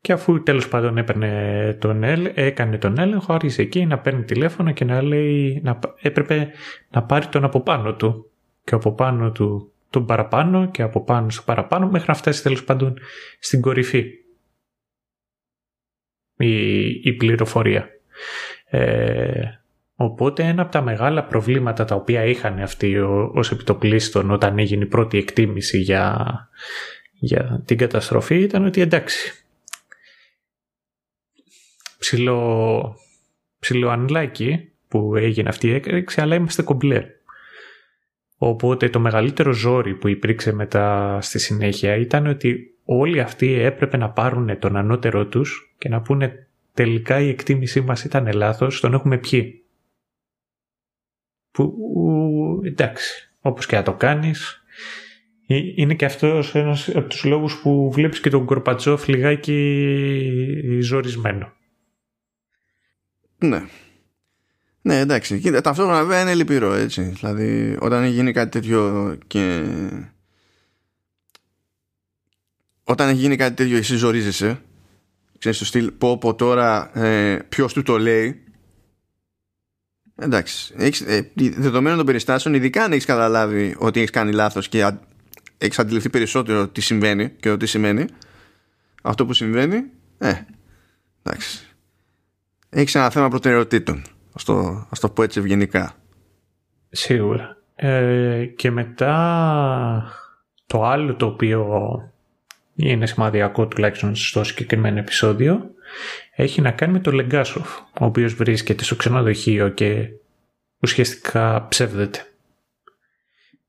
[0.00, 2.02] Και αφού τέλος πάντων έπαιρνε τον
[2.34, 6.50] έκανε τον έλεγχο, άρχισε εκεί να παίρνει τηλέφωνο και να λέει να, έπρεπε
[6.90, 8.30] να πάρει τον από πάνω του.
[8.64, 12.64] Και από πάνω του τον παραπάνω και από πάνω στο παραπάνω μέχρι να φτάσει τέλος
[12.64, 12.98] πάντων
[13.38, 14.04] στην κορυφή
[16.36, 17.88] η, η πληροφορία.
[18.64, 19.42] Ε,
[19.94, 22.98] οπότε ένα από τα μεγάλα προβλήματα τα οποία είχαν αυτοί
[23.34, 26.26] ως επιτοπλίστων όταν έγινε η πρώτη εκτίμηση για,
[27.12, 29.39] για την καταστροφή ήταν ότι εντάξει
[32.00, 32.96] ψηλό,
[33.58, 37.06] ψηλό ανλάκι που έγινε αυτή η έκρηξη, αλλά είμαστε κομπλέ.
[38.36, 44.10] Οπότε το μεγαλύτερο ζόρι που υπήρξε μετά στη συνέχεια ήταν ότι όλοι αυτοί έπρεπε να
[44.10, 49.18] πάρουν τον ανώτερό τους και να πούνε τελικά η εκτίμησή μας ήταν λάθος, τον έχουμε
[49.18, 49.64] πιει.
[51.50, 51.74] Που
[52.64, 54.64] εντάξει, όπως και να το κάνεις,
[55.46, 61.52] ε, είναι και αυτός ένας από τους λόγους που βλέπεις και τον Κορπατσόφ λιγάκι ζορισμένο.
[63.40, 63.64] Ναι.
[64.82, 65.38] Ναι, εντάξει.
[65.40, 67.02] Κοίτα, ταυτόχρονα βέβαια είναι λυπηρό, έτσι.
[67.02, 69.66] Δηλαδή, όταν γίνει κάτι τέτοιο και.
[72.84, 74.60] Όταν έχει γίνει κάτι τέτοιο, εσύ ζορίζεσαι.
[75.38, 78.44] Ξέρεις το στυλ, πω πω τώρα ε, ποιος του το λέει.
[80.16, 80.74] Εντάξει.
[80.76, 84.90] Έχεις, ε, δεδομένων των περιστάσεων, ειδικά αν έχεις καταλάβει ότι έχεις κάνει λάθος και
[85.58, 88.04] έχεις αντιληφθεί περισσότερο τι συμβαίνει και τι σημαίνει,
[89.02, 89.84] αυτό που συμβαίνει,
[90.18, 90.32] ε,
[91.22, 91.69] εντάξει
[92.70, 94.02] έχεις ένα θέμα προτεραιοτήτων.
[94.32, 95.94] Ας το, ας το πω έτσι ευγενικά.
[96.90, 97.56] Σίγουρα.
[97.74, 100.12] Ε, και μετά
[100.66, 101.68] το άλλο το οποίο
[102.74, 105.70] είναι σημαδιακό τουλάχιστον στο συγκεκριμένο επεισόδιο
[106.36, 110.08] έχει να κάνει με το Λεγκάσοφ ο οποίος βρίσκεται στο ξενοδοχείο και
[110.80, 112.24] ουσιαστικά ψεύδεται.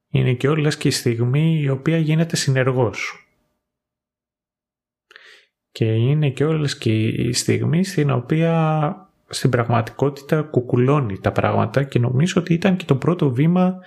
[0.10, 3.21] Είναι και όλες και η στιγμή η οποία γίνεται συνεργός.
[5.72, 8.96] Και είναι και όλες και η στιγμή στην οποία
[9.28, 13.80] στην πραγματικότητα κουκουλώνει τα πράγματα και νομίζω ότι ήταν και το πρώτο βήμα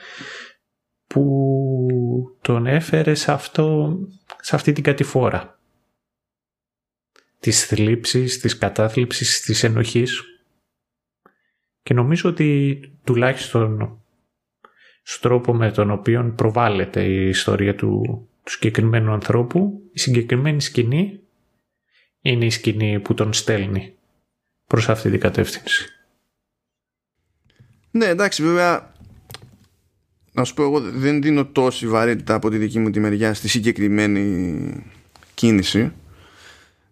[1.06, 3.96] που τον έφερε σε, αυτό,
[4.40, 5.58] σε αυτή την κατηφόρα.
[7.38, 10.22] Της θλίψης, της κατάθλιψης, της ενοχής.
[11.82, 13.98] Και νομίζω ότι τουλάχιστον
[15.02, 18.00] στον τρόπο με τον οποίο προβάλλεται η ιστορία του,
[18.44, 21.23] του συγκεκριμένου ανθρώπου, η συγκεκριμένη σκηνή
[22.26, 23.94] είναι η σκηνή που τον στέλνει
[24.66, 25.88] προς αυτή την κατεύθυνση.
[27.90, 28.94] Ναι, εντάξει, βέβαια
[30.32, 33.48] να σου πω εγώ δεν δίνω τόση βαρύτητα από τη δική μου τη μεριά στη
[33.48, 34.84] συγκεκριμένη
[35.34, 35.92] κίνηση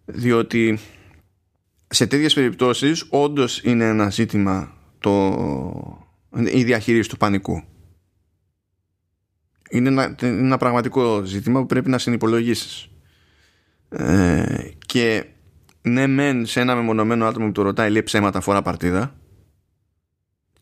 [0.05, 0.79] διότι
[1.87, 6.01] σε τέτοιες περιπτώσεις όντως είναι ένα ζήτημα το,
[6.53, 7.63] η διαχείριση του πανικού.
[9.69, 12.87] Είναι ένα, ένα πραγματικό ζήτημα που πρέπει να συνυπολογίσεις.
[13.95, 15.25] Ε, και
[15.81, 19.15] ναι μεν σε ένα μεμονωμένο άτομο που το ρωτάει λέει ψέματα φορά παρτίδα.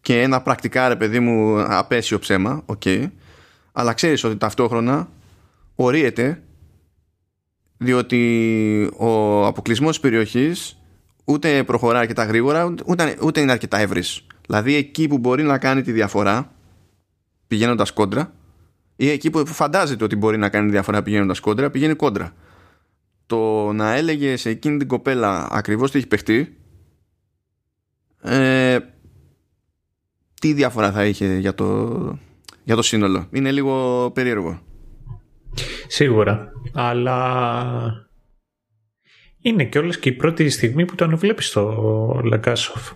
[0.02, 2.82] Και ένα πρακτικά ρε παιδί μου απαίσιο ψέμα OK.
[2.86, 3.10] Okay,
[3.72, 5.10] αλλά ξέρεις ότι ταυτόχρονα
[5.76, 6.42] ωρύεται
[7.78, 10.78] διότι ο αποκλεισμός της περιοχής
[11.26, 14.26] ούτε προχωράει αρκετά γρήγορα ούτε, ούτε είναι αρκετά ευρύς.
[14.46, 16.52] Δηλαδή εκεί που μπορεί να κάνει τη διαφορά
[17.48, 18.34] πηγαίνοντας κόντρα
[18.96, 22.34] ή εκεί που φαντάζεται ότι μπορεί να κάνει διαφορά πηγαίνοντας κόντρα πηγαίνει κόντρα
[23.32, 26.56] το να έλεγες σε εκείνη την κοπέλα ακριβώς τι έχει παιχτεί
[28.22, 28.78] ε,
[30.42, 32.20] τι διαφορά θα είχε για το,
[32.64, 34.62] για το σύνολο; Είναι λίγο περίεργο.
[35.88, 36.52] Σίγουρα.
[36.74, 38.10] Αλλά
[39.42, 42.92] είναι και όλες και η πρώτη στιγμή που τον βλέπεις στο Λαγκάσοφ.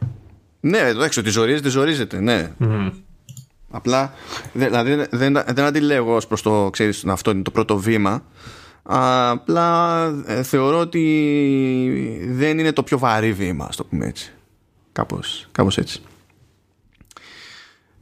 [0.60, 2.52] Ναι, εντάξει, ότι ζορίζεται, ζορίζεται, ναι.
[3.70, 4.14] Απλά,
[4.54, 8.24] δηλαδή δεν, δεν, δεν αντιλέγω ως προς το, ξέρεις, αυτό είναι το πρώτο βήμα
[8.88, 14.34] Απλά ε, θεωρώ ότι δεν είναι το πιο βαρύ βήμα, το πούμε έτσι.
[14.92, 16.02] Κάπως, κάπως έτσι.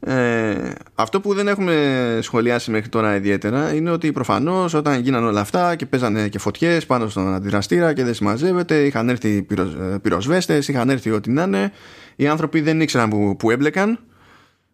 [0.05, 5.41] Ε, αυτό που δεν έχουμε σχολιάσει μέχρι τώρα ιδιαίτερα είναι ότι προφανώς όταν γίνανε όλα
[5.41, 10.67] αυτά και παίζανε και φωτιές πάνω στον αντιδραστήρα και δεν συμμαζεύεται, είχαν έρθει ε, πυροσβέστες,
[10.67, 11.71] είχαν έρθει ό,τι να είναι,
[12.15, 13.99] οι άνθρωποι δεν ήξεραν που, που έμπλεκαν.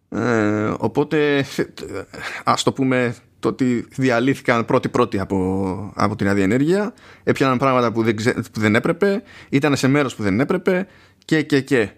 [0.08, 1.44] Ε, οπότε
[2.44, 8.14] ας το πούμε το ότι διαλύθηκαν πρώτοι-πρώτοι από, από την ραδιενέργεια, έπιαναν πράγματα που δεν,
[8.34, 10.86] που δεν έπρεπε, ήταν σε μέρος που δεν έπρεπε
[11.24, 11.90] και και και.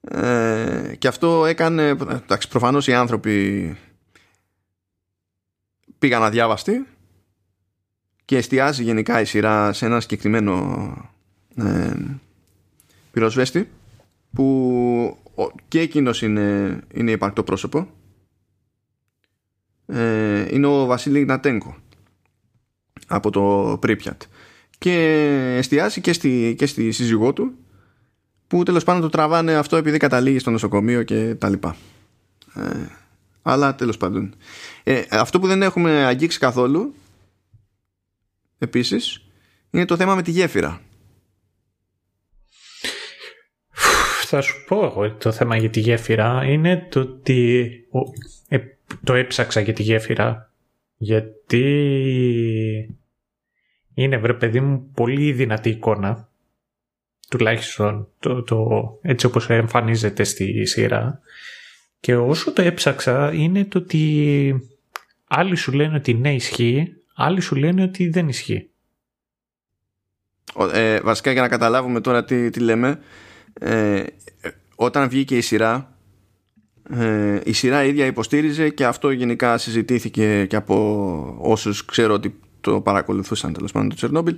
[0.00, 3.76] Ε, και αυτό έκανε, εντάξει, προφανώς οι άνθρωποι
[5.98, 6.86] πήγαν αδιάβαστοι
[8.24, 10.86] και εστιάζει γενικά η σειρά σε ένα συγκεκριμένο
[11.56, 11.94] ε,
[13.12, 13.68] πυροσβέστη
[14.32, 15.16] που
[15.68, 17.88] και εκείνος είναι, είναι υπαρκτό πρόσωπο
[19.92, 21.76] ε, είναι ο Βασίλη Νατέγκο
[23.06, 24.22] από το Πρίπιατ
[24.78, 24.94] και
[25.56, 27.54] εστιάζει και στη, και στη σύζυγό του
[28.46, 31.76] που τέλος πάντων το τραβάνε αυτό επειδή καταλήγει στο νοσοκομείο και τα λοιπά.
[32.54, 32.86] Ε,
[33.42, 34.34] αλλά τέλος πάντων.
[34.82, 36.94] Ε, αυτό που δεν έχουμε αγγίξει καθόλου
[38.58, 39.24] επίσης
[39.70, 40.80] είναι το θέμα με τη γέφυρα.
[44.24, 46.44] Θα σου πω εγώ το θέμα για τη γέφυρα.
[46.44, 47.70] Είναι το ότι
[48.48, 48.58] ε,
[49.04, 50.52] το έψαξα για τη γέφυρα
[50.96, 51.64] γιατί
[53.94, 56.28] είναι βρε παιδί μου πολύ δυνατή εικόνα.
[57.28, 58.68] Τουλάχιστον το, το,
[59.02, 61.20] έτσι όπως εμφανίζεται στη σειρά.
[62.00, 64.70] Και όσο το έψαξα είναι το ότι
[65.26, 68.70] άλλοι σου λένε ότι ναι ισχύει άλλοι σου λένε ότι δεν ισχύει.
[70.72, 73.00] Ε, βασικά για να καταλάβουμε τώρα τι, τι λέμε
[73.60, 74.02] ε,
[74.74, 75.98] όταν βγήκε η σειρά
[76.90, 82.80] ε, η σειρά ίδια υποστήριζε και αυτό γενικά συζητήθηκε και από όσους ξέρω ότι το
[82.80, 84.36] παρακολουθούσαν τέλος πάντων το Τσερνόμπιλ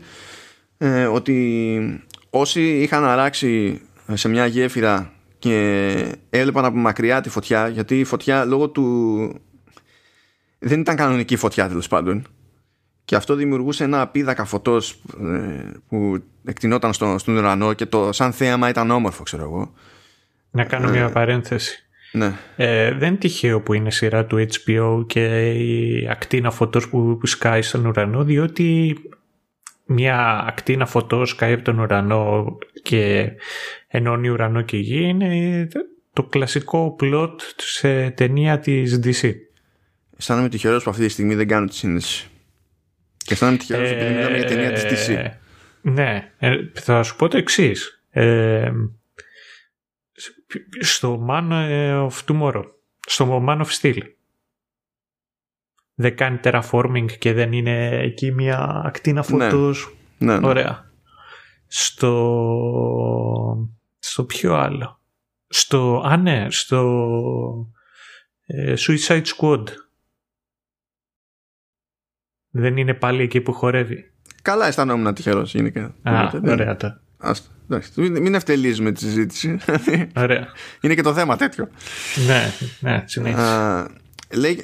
[0.78, 3.80] ε, ότι όσοι είχαν αράξει
[4.12, 9.40] σε μια γέφυρα και έβλεπαν από μακριά τη φωτιά γιατί η φωτιά λόγω του
[10.58, 12.26] δεν ήταν κανονική φωτιά τέλος πάντων
[13.04, 18.32] και αυτό δημιουργούσε ένα πίδακα φωτός ε, που εκτινόταν στο, στον ουρανό και το σαν
[18.32, 19.72] θέαμα ήταν όμορφο ξέρω εγώ
[20.52, 21.86] να κάνω μια ε, παρένθεση.
[22.12, 22.32] Ναι.
[22.56, 27.26] Ε, δεν είναι τυχαίο που είναι σειρά του HBO και η ακτίνα φωτός που, που
[27.26, 28.96] σκάει στον ουρανό διότι
[29.84, 33.32] μια ακτίνα φωτός σκάει από τον ουρανό και
[33.88, 35.68] ενώνει ουρανό και γη είναι
[36.12, 39.32] το κλασικό plot σε ταινία της DC.
[40.18, 42.28] Αισθάνομαι τυχερός που αυτή τη στιγμή δεν κάνω τη σύνδεση.
[43.16, 45.30] Και αισθάνομαι τυχερός ε, επειδή μιλάμε για ταινία της DC.
[45.80, 48.04] Ναι, ε, θα σου πω το εξής.
[48.10, 48.70] Ε,
[50.80, 51.50] στο Man
[52.08, 52.64] of Tomorrow,
[53.06, 54.02] στο Man of Steel.
[55.94, 59.44] Δεν κάνει terraforming και δεν είναι εκεί μια ακτίνα ναι.
[59.44, 59.96] φωτός.
[60.18, 60.90] Ναι, ναι, Ωραία.
[61.66, 62.10] Στο...
[63.98, 65.00] Στο ποιο άλλο;
[65.48, 66.02] Στο...
[66.04, 67.72] Α, ναι, στο...
[68.46, 69.64] Ε, Suicide Squad.
[72.50, 74.12] Δεν είναι πάλι εκεί που χορεύει.
[74.42, 75.94] Καλά αισθανόμουν τυχερός γενικά.
[76.02, 77.02] Α, ωραία τώρα.
[77.22, 77.46] Άστα.
[77.96, 79.58] Μην ευτελίζουμε τη συζήτηση.
[80.16, 80.48] Ωραία.
[80.80, 81.68] Είναι και το θέμα τέτοιο.
[82.26, 83.86] ναι, ναι, συνέχισε.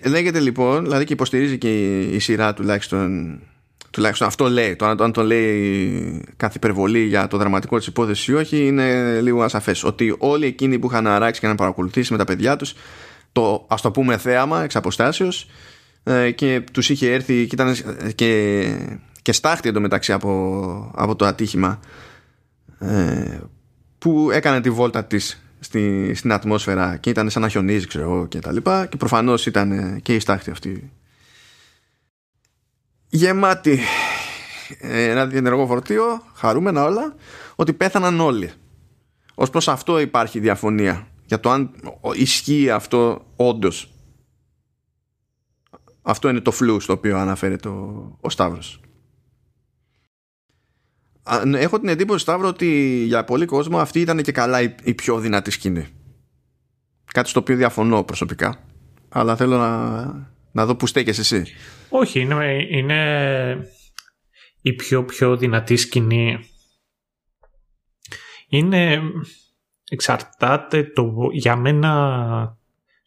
[0.04, 3.38] Λέγεται λοιπόν, δηλαδή και υποστηρίζει και η, σειρά τουλάχιστον
[3.90, 4.76] τουλάχιστον αυτό λέει.
[4.76, 9.42] Το αν το λέει κάθε υπερβολή για το δραματικό της υπόθεσης ή όχι είναι λίγο
[9.42, 9.84] ασαφές.
[9.84, 12.74] Ότι όλοι εκείνοι που είχαν αράξει και να παρακολουθήσει με τα παιδιά τους
[13.32, 15.48] το ας το πούμε θέαμα εξ αποστάσεως
[16.02, 17.76] ε, και τους είχε έρθει και, ήταν,
[18.14, 18.64] και,
[19.22, 21.86] και στάχτη εντωμεταξύ από, από το ατύχημα ε,
[23.98, 28.26] που έκανε τη βόλτα της στη, στην ατμόσφαιρα και ήταν σαν να χιονίζει ξέρω εγώ
[28.26, 28.86] και τα λοιπά.
[28.86, 30.92] Και προφανώς ήταν και η στάχτη αυτή
[33.08, 33.80] γεμάτη
[34.80, 37.14] ε, ένα διενεργό φορτίο χαρούμενα όλα
[37.56, 38.50] ότι πέθαναν όλοι.
[39.34, 41.70] Ως προς αυτό υπάρχει διαφωνία για το αν
[42.14, 43.92] ισχύει αυτό όντως.
[46.02, 48.80] Αυτό είναι το φλού στο οποίο αναφέρεται ο, ο Σταύρος.
[48.80, 48.87] ναι,
[51.54, 55.50] έχω την εντύπωση Σταύρο ότι για πολύ κόσμο αυτή ήταν και καλά η, πιο δυνατή
[55.50, 55.86] σκηνή.
[57.12, 58.64] Κάτι στο οποίο διαφωνώ προσωπικά.
[59.08, 60.04] Αλλά θέλω να,
[60.52, 61.46] να δω που στέκεσαι εσύ.
[61.88, 63.70] Όχι, είναι, είναι
[64.60, 66.38] η πιο πιο δυνατή σκηνή.
[68.48, 69.00] Είναι
[69.90, 72.58] εξαρτάται το, για μένα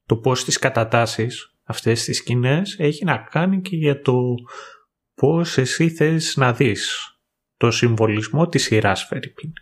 [0.05, 4.33] το πώς τις κατατάσεις αυτές τις σκηνές έχει να κάνει και για το
[5.13, 7.10] πώς εσύ θες να δεις
[7.61, 9.53] το συμβολισμό της σειράς Φερρυπίν.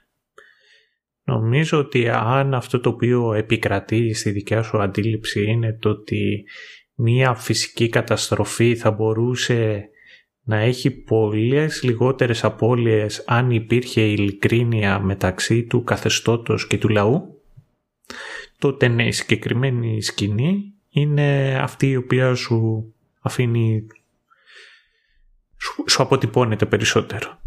[1.23, 6.45] Νομίζω ότι αν αυτό το οποίο επικρατεί στη δικιά σου αντίληψη είναι το ότι
[6.93, 9.89] μία φυσική καταστροφή θα μπορούσε
[10.43, 17.41] να έχει πολλές λιγότερες απώλειες αν υπήρχε ειλικρίνεια μεταξύ του καθεστώτος και του λαού,
[18.57, 23.87] τότε ναι, η συγκεκριμένη σκηνή είναι αυτή η οποία σου αφήνει,
[25.57, 27.39] σου, σου αποτυπώνεται περισσότερο.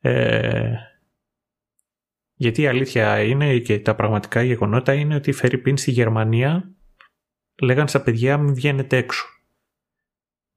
[0.00, 0.72] Ε,
[2.34, 6.70] γιατί η αλήθεια είναι και τα πραγματικά γεγονότα είναι ότι η Φερρυπίν στη Γερμανία
[7.62, 9.26] λέγανε στα παιδιά μην βγαίνετε έξω.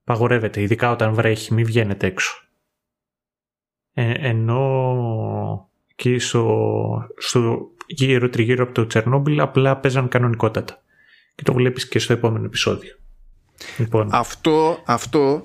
[0.03, 2.33] Παγορεύεται, ειδικά όταν βρέχει, μην βγαίνετε έξω.
[3.93, 10.81] Ε, ενώ εκεί στο, στο γύρω τριγύρω από το Τσερνόμπιλ απλά παίζαν κανονικότατα.
[11.35, 12.95] Και το βλέπεις και στο επόμενο επεισόδιο.
[13.77, 14.09] Λοιπόν.
[14.11, 15.43] Αυτό, αυτό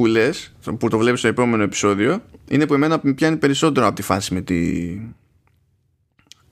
[0.00, 4.02] που λες, που το βλέπεις στο επόμενο επεισόδιο, είναι που εμένα πιάνει περισσότερο από τη
[4.02, 4.88] φάση με τη,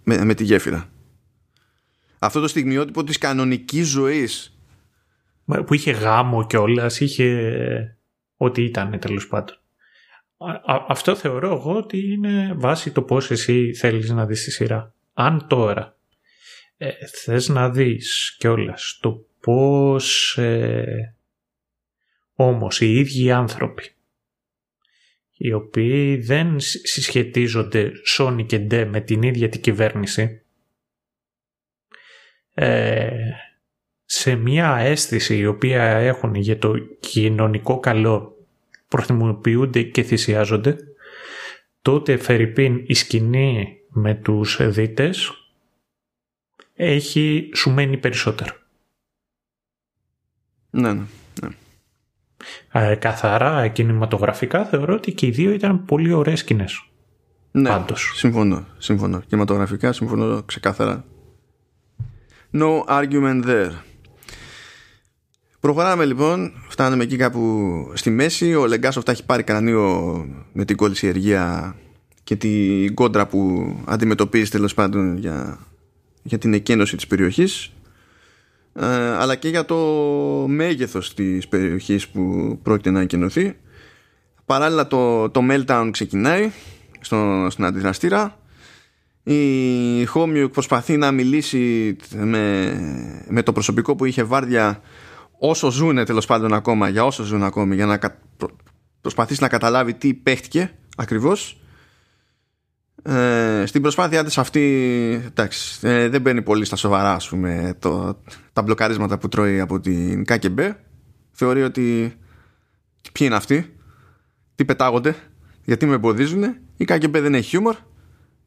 [0.04, 0.88] με, με τη γέφυρα.
[2.18, 4.58] Αυτό το στιγμιότυπο της κανονικής ζωής.
[5.66, 7.98] Που είχε γάμο κιόλας, είχε
[8.36, 9.56] ό,τι ήταν τέλος πάντων.
[10.88, 14.94] αυτό θεωρώ εγώ ότι είναι βάση το πώς εσύ θέλεις να δεις τη σειρά.
[15.12, 15.96] Αν τώρα
[16.76, 16.90] ε,
[17.24, 21.14] θες να δεις κιόλας το πώς ε,
[22.40, 23.90] όμως οι ίδιοι άνθρωποι
[25.36, 30.42] οι οποίοι δεν συσχετίζονται Sony και Ντε με την ίδια την κυβέρνηση
[32.54, 33.10] ε,
[34.04, 38.46] σε μια αίσθηση η οποία έχουν για το κοινωνικό καλό
[38.88, 40.76] προθυμοποιούνται και θυσιάζονται
[41.82, 45.32] τότε Φερρυπίν η σκηνή με τους δίτες
[46.74, 48.56] έχει σου μένει περισσότερο.
[50.70, 51.04] Ναι, ναι.
[52.72, 52.90] Ναι.
[52.90, 56.82] Ε, καθαρά κινηματογραφικά θεωρώ ότι και οι δύο ήταν πολύ ωραίες σκηνές.
[57.50, 58.12] Ναι, Πάντως.
[58.14, 59.20] συμφωνώ, συμφωνώ.
[59.20, 61.04] Κινηματογραφικά συμφωνώ ξεκάθαρα.
[62.52, 63.70] No argument there.
[65.60, 68.54] Προχωράμε λοιπόν, φτάνουμε εκεί κάπου στη μέση.
[68.54, 71.76] Ο Λεγκάσοφ τα έχει πάρει κρανίο με την κόλληση εργία
[72.24, 75.58] και την κόντρα που αντιμετωπίζει τέλος πάντων για,
[76.22, 77.77] για την εκένωση της περιοχής ε,
[79.18, 79.76] αλλά και για το
[80.48, 83.56] μέγεθος της περιοχής που πρόκειται να εκενωθεί
[84.48, 86.50] παράλληλα το, το meltdown ξεκινάει
[87.00, 88.38] στο, στην αντιδραστήρα.
[89.22, 92.74] Η Χόμιουκ προσπαθεί να μιλήσει με,
[93.28, 94.80] με το προσωπικό που είχε βάρδια
[95.38, 97.98] όσο ζούνε τέλος πάντων ακόμα για όσο ζουν ακόμη για να
[99.00, 101.60] προσπαθήσει να καταλάβει τι παίχτηκε ακριβώς
[103.02, 104.62] ε, στην προσπάθειά της αυτή
[105.26, 108.22] εντάξει, ε, δεν μπαίνει πολύ στα σοβαρά ας πούμε, το,
[108.52, 110.58] τα μπλοκαρίσματα που τρώει από την ΚΚΜ
[111.30, 112.16] θεωρεί ότι
[113.12, 113.74] ποιοι είναι αυτοί
[114.54, 115.16] τι πετάγονται
[115.64, 116.42] γιατί με εμποδίζουν.
[116.76, 117.76] Η ΚΚΜ δεν έχει χιούμορ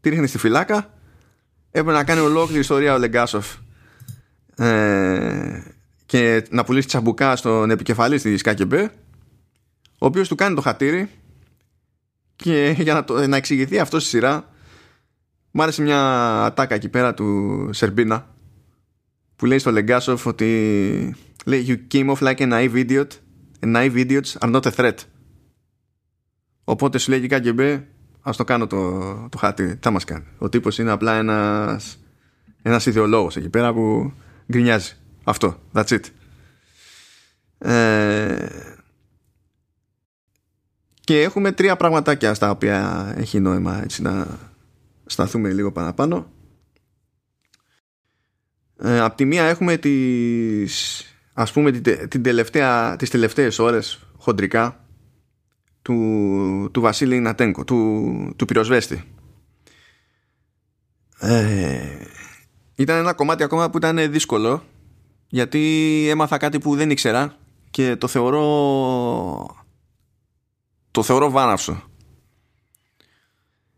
[0.01, 0.93] τη ρίχνει στη φυλάκα.
[1.71, 3.55] Έπρεπε να κάνει ολόκληρη ιστορία ο Λεγκάσοφ.
[4.55, 5.63] Ε,
[6.05, 8.73] και να πουλήσει τσαμπουκά στον επικεφαλής της ΚΚΜ
[9.97, 11.09] ο οποίος του κάνει το χατήρι
[12.41, 14.49] και για να, το, να εξηγηθεί αυτό στη σειρά
[15.51, 15.99] μου άρεσε μια
[16.43, 18.35] ατάκα εκεί πέρα του Σερμπίνα
[19.35, 21.15] που λέει στο Λεγκάσοφ ότι
[21.45, 23.07] λέει You came off like a naive idiot
[23.59, 24.95] and naive idiots are not a threat
[26.63, 27.81] οπότε σου λέει και KGB
[28.22, 31.99] ας το κάνω το, το χάτι τι θα μας κάνει ο τύπος είναι απλά ένας
[32.61, 34.13] ένας ιδεολόγος εκεί πέρα που
[34.51, 34.93] γκρινιάζει.
[35.23, 36.03] Αυτό, that's it.
[37.57, 38.45] Ε,
[41.03, 44.27] και έχουμε τρία πραγματάκια στα οποία έχει νόημα έτσι να
[45.05, 46.31] σταθούμε λίγο παραπάνω.
[48.77, 51.03] Ε, απ' τη μία έχουμε τις,
[51.33, 54.85] ας πούμε την, την τελευταία, τις τελευταίες ώρες χοντρικά
[55.81, 59.03] του, του Βασίλη Νατέγκο, του, του πυροσβέστη.
[61.19, 61.79] Ε,
[62.75, 64.63] ήταν ένα κομμάτι ακόμα που ήταν δύσκολο
[65.27, 67.35] γιατί έμαθα κάτι που δεν ήξερα
[67.69, 69.60] και το θεωρώ
[70.91, 71.84] το θεωρώ βάναυσο.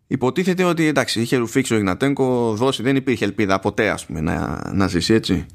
[0.07, 4.61] Υποτίθεται ότι εντάξει είχε ρουφήξει ο Ιγνατέγκο δώσει δεν υπήρχε ελπίδα ποτέ ας πούμε να,
[4.73, 5.45] να ζήσει έτσι.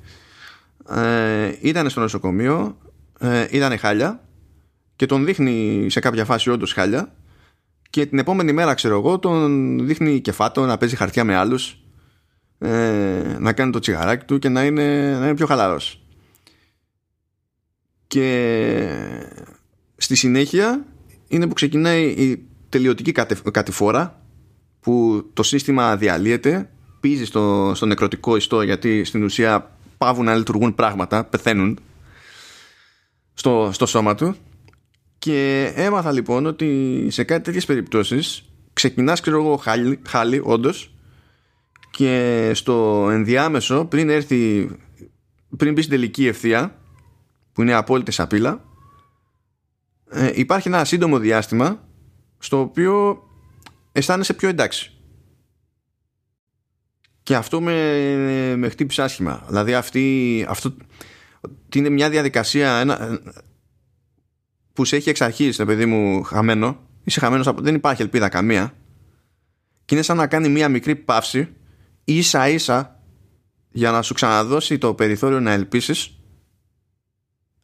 [0.88, 2.78] Ε, ήταν στο νοσοκομείο
[3.18, 4.24] ε, ήταν χάλια
[4.96, 7.14] και τον δείχνει σε κάποια φάση όντως χάλια
[7.90, 11.78] και την επόμενη μέρα ξέρω εγώ τον δείχνει κεφάτο να παίζει χαρτιά με άλλους
[12.58, 16.02] ε, να κάνει το τσιγαράκι του και να είναι, να είναι πιο χαλαρός.
[18.06, 18.48] Και
[19.96, 20.84] στη συνέχεια
[21.28, 23.12] είναι που ξεκινάει η τελειωτική
[23.52, 24.22] κατηφόρα
[24.80, 30.74] που το σύστημα διαλύεται πίζει στο, στο νεκρωτικό ιστό γιατί στην ουσία πάβουν να λειτουργούν
[30.74, 31.78] πράγματα, πεθαίνουν
[33.34, 34.34] στο, στο σώμα του.
[35.18, 40.92] Και έμαθα λοιπόν ότι σε κάτι τέτοιες περιπτώσεις ξεκινάς ξέρω εγώ χάλι, χάλι όντως
[41.90, 44.70] και στο ενδιάμεσο πριν έρθει
[45.56, 46.78] πριν μπει στην τελική ευθεία
[47.52, 48.64] που είναι απόλυτη σαπίλα
[50.10, 51.88] ε, υπάρχει ένα σύντομο διάστημα
[52.38, 53.22] στο οποίο
[53.92, 54.92] αισθάνεσαι πιο εντάξει.
[57.22, 57.74] Και αυτό με,
[58.56, 59.44] με χτύπησε άσχημα.
[59.46, 60.76] Δηλαδή αυτή, αυτό
[61.74, 63.20] είναι μια διαδικασία ένα,
[64.72, 66.80] που σε έχει εξ αρχής, παιδί μου, χαμένο.
[67.04, 68.74] Είσαι χαμένος, δεν υπάρχει ελπίδα καμία.
[69.84, 71.48] Και είναι σαν να κάνει μια μικρή παύση
[72.04, 73.02] ίσα ίσα
[73.70, 76.18] για να σου ξαναδώσει το περιθώριο να ελπίσεις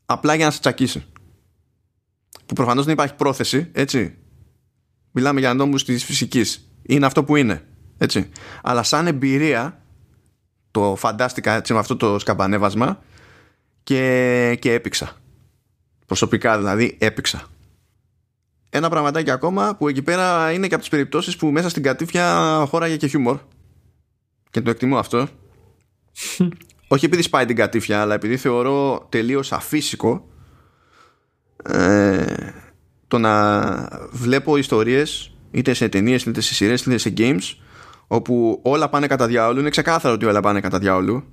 [0.04, 1.04] απλά για να σε τσακίσει.
[2.46, 4.18] Που προφανώς δεν υπάρχει πρόθεση, έτσι.
[5.10, 6.68] Μιλάμε για νόμους της φυσικής.
[6.82, 7.64] Είναι αυτό που είναι,
[7.98, 8.28] έτσι.
[8.62, 9.82] Αλλά σαν εμπειρία,
[10.70, 13.02] το φαντάστηκα έτσι με αυτό το σκαμπανέβασμα
[13.82, 15.16] και, και έπηξα.
[16.06, 17.42] Προσωπικά δηλαδή έπηξα.
[18.70, 22.64] Ένα πραγματάκι ακόμα που εκεί πέρα είναι και από τις περιπτώσεις που μέσα στην κατήφια
[22.68, 23.38] χώραγε και χιούμορ.
[24.50, 25.28] Και το εκτιμώ αυτό.
[26.88, 30.28] Όχι επειδή σπάει την κατήφια, αλλά επειδή θεωρώ τελείως αφύσικο
[31.68, 32.34] ε,
[33.08, 33.70] το να
[34.12, 37.54] βλέπω ιστορίες είτε σε ταινίες, είτε σε σειρές, είτε σε games
[38.06, 39.60] όπου όλα πάνε κατά διάολου.
[39.60, 41.24] Είναι ξεκάθαρο ότι όλα πάνε κατά διάολου.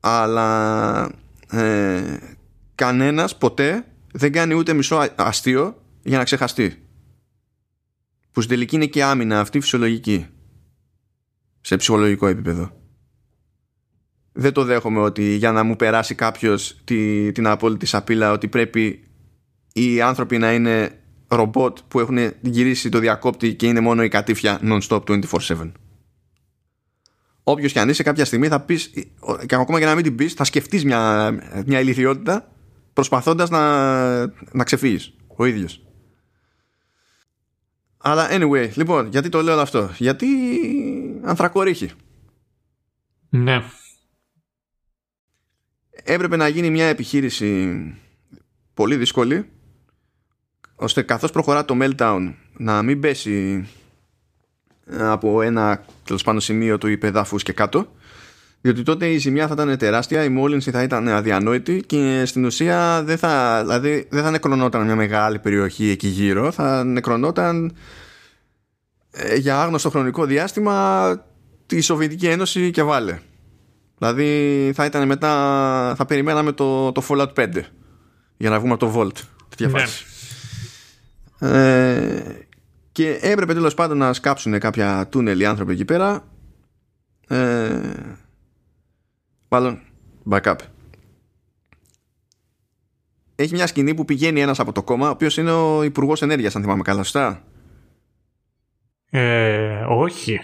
[0.00, 1.10] Αλλά
[1.50, 2.16] ε,
[2.74, 6.86] κανένας ποτέ δεν κάνει ούτε μισό αστείο για να ξεχαστεί.
[8.32, 10.26] Που στην τελική είναι και άμυνα αυτή φυσιολογική.
[11.60, 12.85] Σε ψυχολογικό επίπεδο.
[14.38, 19.04] Δεν το δέχομαι ότι για να μου περάσει κάποιος τη, την απόλυτη σαπίλα ότι πρέπει
[19.72, 24.60] οι άνθρωποι να είναι ρομπότ που έχουν γυρίσει το διακόπτη και είναι μόνο η κατήφια
[24.62, 25.72] non-stop 24-7.
[27.42, 28.90] Όποιος και αν είσαι κάποια στιγμή θα πεις
[29.46, 31.30] και ακόμα και να μην την πεις θα σκεφτείς μια,
[31.66, 32.52] μια ηλικιότητα
[32.92, 34.20] προσπαθώντας να,
[34.52, 35.80] να ξεφύγεις ο ίδιος.
[37.96, 40.26] Αλλά anyway, λοιπόν, γιατί το λέω όλο αυτό; Γιατί
[41.22, 41.90] ανθρακορίχει.
[43.28, 43.62] Ναι.
[46.08, 47.80] Έπρεπε να γίνει μια επιχείρηση
[48.74, 49.48] πολύ δύσκολη
[50.74, 53.66] ώστε καθώς προχωρά το meltdown να μην πέσει
[54.98, 57.88] από ένα τέλος πάνω σημείο του υπεδάφους και κάτω
[58.60, 63.02] διότι τότε η ζημιά θα ήταν τεράστια, η μόλυνση θα ήταν αδιανόητη και στην ουσία
[63.04, 67.76] δεν θα, δηλαδή, δεν θα νεκρονόταν μια μεγάλη περιοχή εκεί γύρω, θα νεκρονόταν
[69.10, 71.26] ε, για άγνωστο χρονικό διάστημα
[71.66, 73.18] τη Σοβιετική Ένωση και βάλε.
[73.98, 77.62] Δηλαδή θα ήταν μετά, θα περιμέναμε το, το Fallout 5
[78.36, 79.24] για να βγούμε από το Volt.
[79.48, 79.84] Τέτοια ναι.
[81.38, 82.46] Ε,
[82.92, 86.24] και έπρεπε τέλος πάντων να σκάψουν κάποια τούνελ οι άνθρωποι εκεί πέρα.
[87.28, 87.80] Ε,
[89.48, 89.80] Μάλλον
[90.30, 90.56] backup.
[93.34, 96.56] Έχει μια σκηνή που πηγαίνει ένας από το κόμμα, ο οποίος είναι ο Υπουργός Ενέργειας,
[96.56, 97.42] αν θυμάμαι καλά, σωστά;
[99.10, 100.40] Ε, όχι.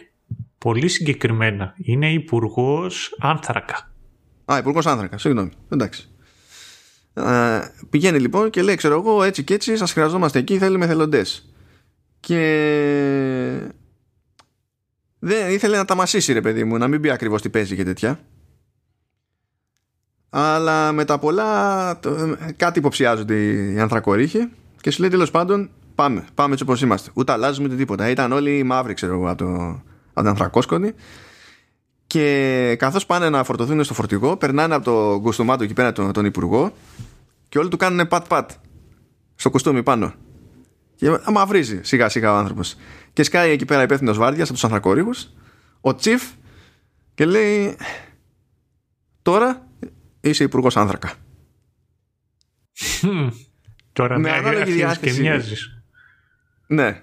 [0.62, 1.74] Πολύ συγκεκριμένα.
[1.76, 3.92] Είναι Υπουργός Άνθρακα.
[4.44, 5.50] Α, Υπουργός Άνθρακα, συγγνώμη.
[5.68, 6.10] Εντάξει.
[7.14, 7.60] Ε,
[7.90, 11.52] πηγαίνει λοιπόν και λέει, ξέρω εγώ, έτσι και έτσι, σας χρειαζόμαστε εκεί, θέλουμε θελοντές.
[12.20, 12.38] Και
[15.18, 17.84] δεν ήθελε να τα μασίσει ρε παιδί μου, να μην πει ακριβώς τι παίζει και
[17.84, 18.20] τέτοια
[20.34, 22.00] αλλά με τα πολλά
[22.56, 24.48] κάτι υποψιάζονται οι ανθρακορίχοι
[24.80, 27.10] και σου λέει τέλος πάντων πάμε, πάμε έτσι όπως είμαστε.
[27.14, 28.10] Ούτε αλλάζουμε ούτε τίποτα.
[28.10, 30.92] Ήταν όλοι μαύροι ξέρω εγώ από, το, από την ανθρακόσκονη
[32.06, 36.24] και καθώς πάνε να φορτωθούν στο φορτηγό περνάνε από το κουστούμάτο εκεί πέρα τον, τον
[36.24, 36.72] υπουργό
[37.48, 38.50] και όλοι του κάνουν πατ-πατ
[39.34, 40.14] στο κουστούμι πάνω.
[40.94, 42.76] Και μαυρίζει σιγά σιγά ο άνθρωπος.
[43.12, 45.28] Και σκάει εκεί πέρα υπεύθυνος βάρδιας από τους ανθρακορίχους
[45.80, 46.22] ο Τσιφ
[47.14, 47.76] και λέει
[49.22, 49.66] τώρα
[50.20, 51.12] είσαι υπουργός άνθρακα.
[53.92, 55.22] Τώρα με ανάλογη διάθεση.
[55.22, 55.42] Και
[56.66, 57.02] Ναι.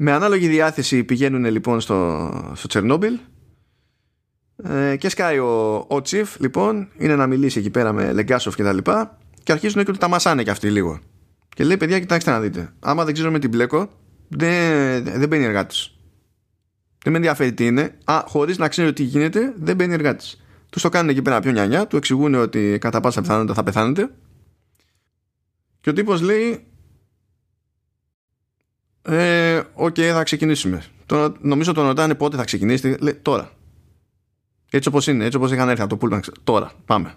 [0.00, 3.18] Με ανάλογη διάθεση πηγαίνουν λοιπόν στο, στο Τσερνόμπιλ
[4.56, 8.62] ε, και σκάει ο, ο Τσιφ λοιπόν είναι να μιλήσει εκεί πέρα με Λεγκάσοφ και
[8.62, 11.00] τα λοιπά και αρχίζουν και τα μασάνε και αυτοί λίγο.
[11.48, 13.90] Και λέει παιδιά κοιτάξτε να δείτε άμα δεν ξέρω με την μπλέκο
[14.28, 15.76] δεν, δεν μπαίνει εργάτη.
[17.02, 17.98] Δεν με ενδιαφέρει τι είναι.
[18.04, 20.26] Α, χωρίς να ξέρει τι γίνεται, δεν μπαίνει εργάτη
[20.70, 24.10] τους το κάνουν εκεί πέρα πιο νιανιά, του εξηγούν ότι κατά πάσα πιθανότητα θα πεθάνετε.
[25.80, 26.66] Και ο τύπος λέει.
[29.08, 30.82] Ε, OK, okay, θα ξεκινήσουμε.
[31.06, 32.96] Το, νομίζω τον ρωτάνε πότε θα ξεκινήσει.
[33.00, 33.50] Λέει τώρα.
[34.70, 36.22] Έτσι όπως είναι, έτσι όπως είχαν έρθει από το πούλμαν.
[36.44, 37.14] Τώρα, πάμε.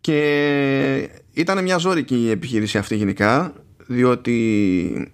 [0.00, 3.52] Και ήταν μια ζόρικη η επιχείρηση αυτή γενικά,
[3.86, 5.12] διότι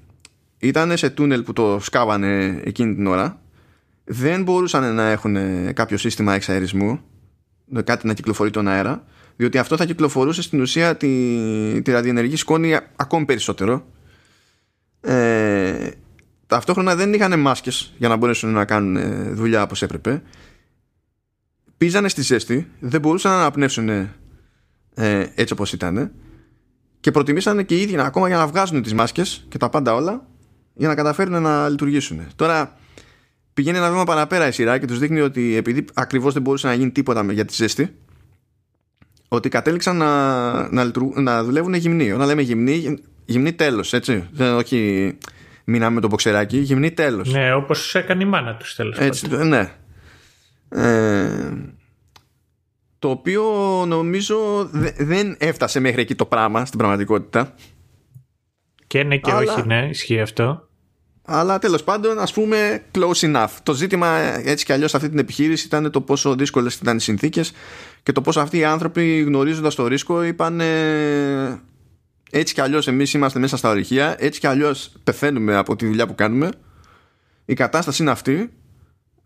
[0.58, 3.40] ήταν σε τούνελ που το σκάβανε εκείνη την ώρα
[4.04, 5.36] δεν μπορούσαν να έχουν
[5.74, 7.00] κάποιο σύστημα εξαερισμού,
[7.84, 9.04] κάτι να κυκλοφορεί τον αέρα,
[9.36, 13.86] διότι αυτό θα κυκλοφορούσε στην ουσία τη, τη ραδιενεργή σκόνη ακόμη περισσότερο.
[15.04, 15.90] Ε,
[16.46, 18.98] ταυτόχρονα δεν είχαν μάσκες για να μπορέσουν να κάνουν
[19.34, 20.22] δουλειά όπως έπρεπε.
[21.76, 24.10] Πίζανε στη ζέστη, δεν μπορούσαν να αναπνεύσουν ε,
[25.34, 26.12] έτσι όπως ήταν
[27.00, 30.26] και προτιμήσανε και οι ίδιοι ακόμα για να βγάζουν τις μάσκες και τα πάντα όλα
[30.74, 32.20] για να καταφέρουν να λειτουργήσουν.
[32.36, 32.76] Τώρα
[33.54, 36.74] πηγαίνει ένα βήμα παραπέρα η σειρά και τους δείχνει ότι επειδή ακριβώς δεν μπορούσε να
[36.74, 37.96] γίνει τίποτα για τη ζέστη,
[39.28, 42.12] ότι κατέληξαν να, να, να δουλεύουν γυμνοί.
[42.12, 44.28] Όταν λέμε γυμνοί, γυμνοί τέλος, έτσι.
[44.32, 45.12] Δεν, όχι
[45.64, 47.32] μείναμε με το μποξεράκι, γυμνοί τέλος.
[47.32, 48.98] Ναι, όπως έκανε η μάνα τους τέλος.
[48.98, 49.72] Έτσι, ναι.
[50.68, 51.52] Ε,
[52.98, 53.42] το οποίο
[53.86, 57.54] νομίζω δεν έφτασε μέχρι εκεί το πράγμα στην πραγματικότητα.
[58.86, 60.68] Και ναι και όχι, ναι, ισχύει αυτό.
[61.26, 63.48] Αλλά τέλος πάντων, ας πούμε, close enough.
[63.62, 67.52] Το ζήτημα έτσι κι αλλιώς αυτή την επιχείρηση ήταν το πόσο δύσκολες ήταν οι συνθήκες
[68.02, 70.60] και το πόσο αυτοί οι άνθρωποι γνωρίζοντας το ρίσκο είπαν
[72.38, 76.06] έτσι κι αλλιώς εμείς είμαστε μέσα στα ορυχεία, έτσι κι αλλιώς πεθαίνουμε από τη δουλειά
[76.06, 76.50] που κάνουμε.
[77.44, 78.52] Η κατάσταση είναι αυτή.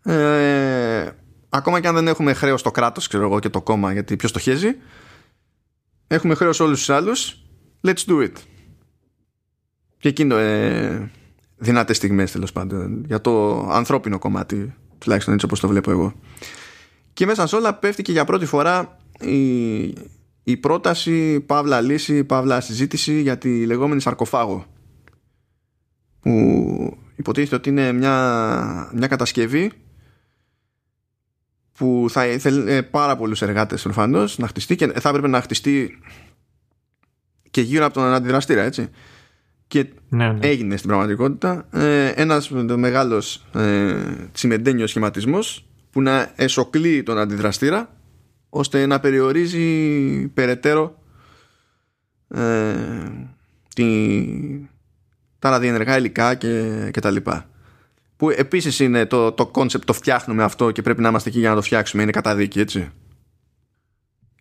[0.03, 1.09] Ε,
[1.49, 4.31] ακόμα και αν δεν έχουμε χρέος στο κράτος, ξέρω εγώ, και το κόμμα, γιατί ποιος
[4.31, 4.75] το χέζει,
[6.07, 7.43] έχουμε χρέος σε όλους τους άλλους.
[7.87, 8.31] Let's do it.
[9.97, 11.11] Και εκείνο ε,
[11.57, 16.13] δυνατές στιγμές τέλος πάντων για το ανθρώπινο κομμάτι τουλάχιστον έτσι όπως το βλέπω εγώ
[17.13, 19.93] και μέσα σε όλα πέφτει και για πρώτη φορά η,
[20.49, 24.65] η πρόταση παύλα λύση, παύλα συζήτηση για τη λεγόμενη σαρκοφάγο
[26.19, 29.71] που υποτίθεται ότι είναι μια, μια κατασκευή
[31.77, 35.99] που θα ήθελε ε, πάρα πολλούς εργάτες προφανώς να χτιστεί και θα έπρεπε να χτιστεί
[37.49, 38.89] και γύρω από τον αντιδραστήρα έτσι
[39.67, 40.47] και ναι, ναι.
[40.47, 43.95] έγινε στην πραγματικότητα ε, ένας μεγάλος ε,
[44.31, 47.98] τσιμεντένιος σχηματισμός που να εσωκλεί τον αντιδραστήρα
[48.49, 50.97] ώστε να περιορίζει περαιτέρω
[52.27, 52.41] ε,
[53.75, 53.87] τη,
[55.39, 57.49] τα ραδιενεργά υλικά και, και τα λοιπά.
[58.17, 61.49] Που επίσης είναι το, το concept το φτιάχνουμε αυτό και πρέπει να είμαστε εκεί για
[61.49, 62.01] να το φτιάξουμε.
[62.01, 62.89] Είναι καταδίκη έτσι.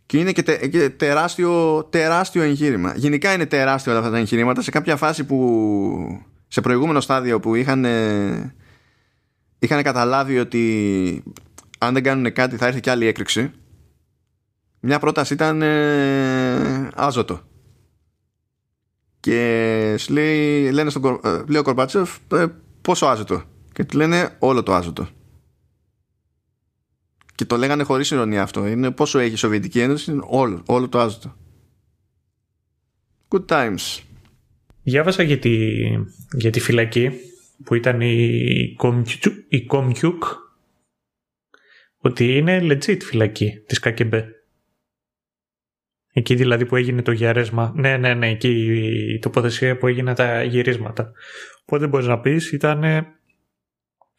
[0.06, 2.93] Και είναι και, τε, τεράστιο, τεράστιο εγχείρημα.
[2.97, 4.62] Γενικά είναι τεράστιο όλα αυτά τα εγχειρήματα.
[4.62, 7.85] Σε κάποια φάση που σε προηγούμενο στάδιο που είχαν,
[9.59, 11.22] είχαν καταλάβει ότι
[11.78, 13.52] αν δεν κάνουν κάτι θα έρθει και άλλη έκρηξη.
[14.80, 17.40] Μια πρόταση ήταν ε, άζωτο.
[19.20, 22.46] Και σου λέει, λένε στον, ε, λέει ο Γκορμπατσόφ ε,
[22.80, 23.42] πόσο άζωτο.
[23.72, 25.09] Και του λένε όλο το άζωτο.
[27.34, 28.66] Και το λέγανε χωρίς ειρωνεία αυτό.
[28.66, 31.36] Είναι πόσο έχει η Σοβιετική Ένωση, είναι όλο, όλο το άζωτο.
[33.28, 34.00] Good times.
[34.82, 35.74] Διάβασα για τη,
[36.32, 37.10] για τη φυλακή
[37.64, 38.76] που ήταν η,
[39.48, 40.24] η Χομιούκ
[41.98, 44.32] ότι είναι legit φυλακή της ΚΑ ΓΚΕ ΜΠΕ.
[46.12, 47.72] Εκεί δηλαδή που έγινε το γυαρέσμα.
[47.76, 48.48] Ναι, ναι, ναι, εκεί
[49.14, 51.12] η τοποθεσία που έγιναν τα γυρίσματα.
[51.62, 53.06] Οπότε μπορείς να πεις ήταν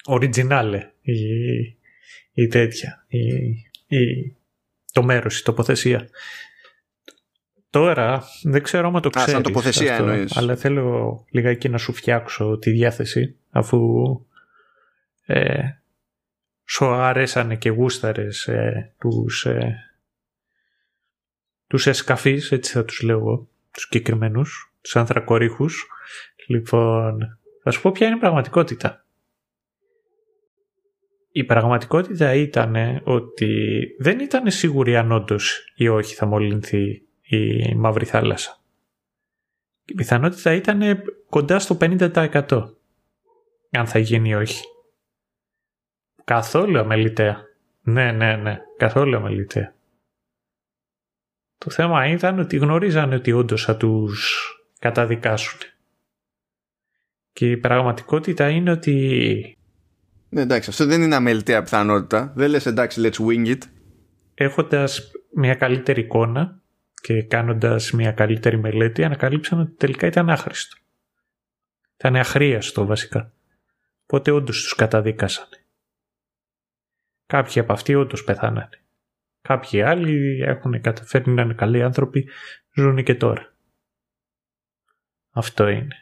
[0.06, 1.14] original η,
[2.34, 3.20] ή τέτοια, ή,
[3.98, 4.36] ή
[4.92, 6.10] το μέρος, η τοποθεσία.
[7.70, 9.30] Τώρα δεν ξέρω αν το ξέρεις.
[9.30, 10.38] Α, σαν τοποθεσία αυτό, εννοείς.
[10.38, 13.80] Αλλά θέλω λιγάκι να σου φτιάξω τη διάθεση αφού
[15.26, 15.60] ε,
[16.66, 19.89] σου αρέσανε και γούσταρες ε, τους, ε,
[21.70, 25.88] τους εσκαφείς, έτσι θα τους λέω εγώ, τους συγκεκριμένους, τους ανθρακορίχους.
[26.48, 29.04] Λοιπόν, θα σου πω ποια είναι η πραγματικότητα
[31.32, 38.06] η πραγματικότητα ήταν ότι δεν ήταν σίγουροι αν όντως ή όχι θα μολυνθεί η Μαύρη
[38.06, 38.58] Θάλασσα.
[39.86, 40.82] Η πιθανότητα ήταν
[41.30, 42.74] κοντά στο 50%
[43.72, 44.64] αν θα γίνει ή όχι.
[46.24, 47.44] Καθόλου αμεληταία.
[47.82, 48.60] Ναι, ναι, ναι.
[48.78, 49.74] Καθόλου αμεληταία.
[51.66, 54.44] Το θέμα ήταν ότι γνωρίζανε ότι όντως θα τους
[54.80, 55.60] καταδικάσουν.
[57.32, 59.60] Και η πραγματικότητα είναι ότι
[60.30, 62.34] ναι, εντάξει, αυτό δεν είναι αμεληταία πιθανότητα.
[62.36, 63.62] Δεν λες εντάξει, let's wing it.
[64.34, 66.62] Έχοντας μια καλύτερη εικόνα
[67.02, 70.78] και κάνοντας μια καλύτερη μελέτη, ανακαλύψαν ότι τελικά ήταν άχρηστο.
[71.96, 73.34] Ήταν αχρίαστο βασικά.
[74.04, 75.48] Οπότε όντως τους καταδίκασαν.
[77.26, 78.70] Κάποιοι από αυτοί όντως πεθάνανε.
[79.42, 82.30] Κάποιοι άλλοι έχουν καταφέρει να είναι καλοί άνθρωποι,
[82.76, 83.54] ζουν και τώρα.
[85.32, 85.96] Αυτό είναι.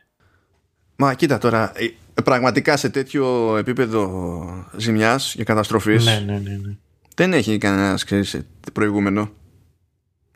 [0.96, 1.72] Μα κοίτα τώρα,
[2.24, 6.78] πραγματικά σε τέτοιο επίπεδο ζημιάς και καταστροφής ναι, ναι, ναι, ναι.
[7.16, 8.06] δεν έχει κανένας
[8.74, 9.30] προηγούμενο.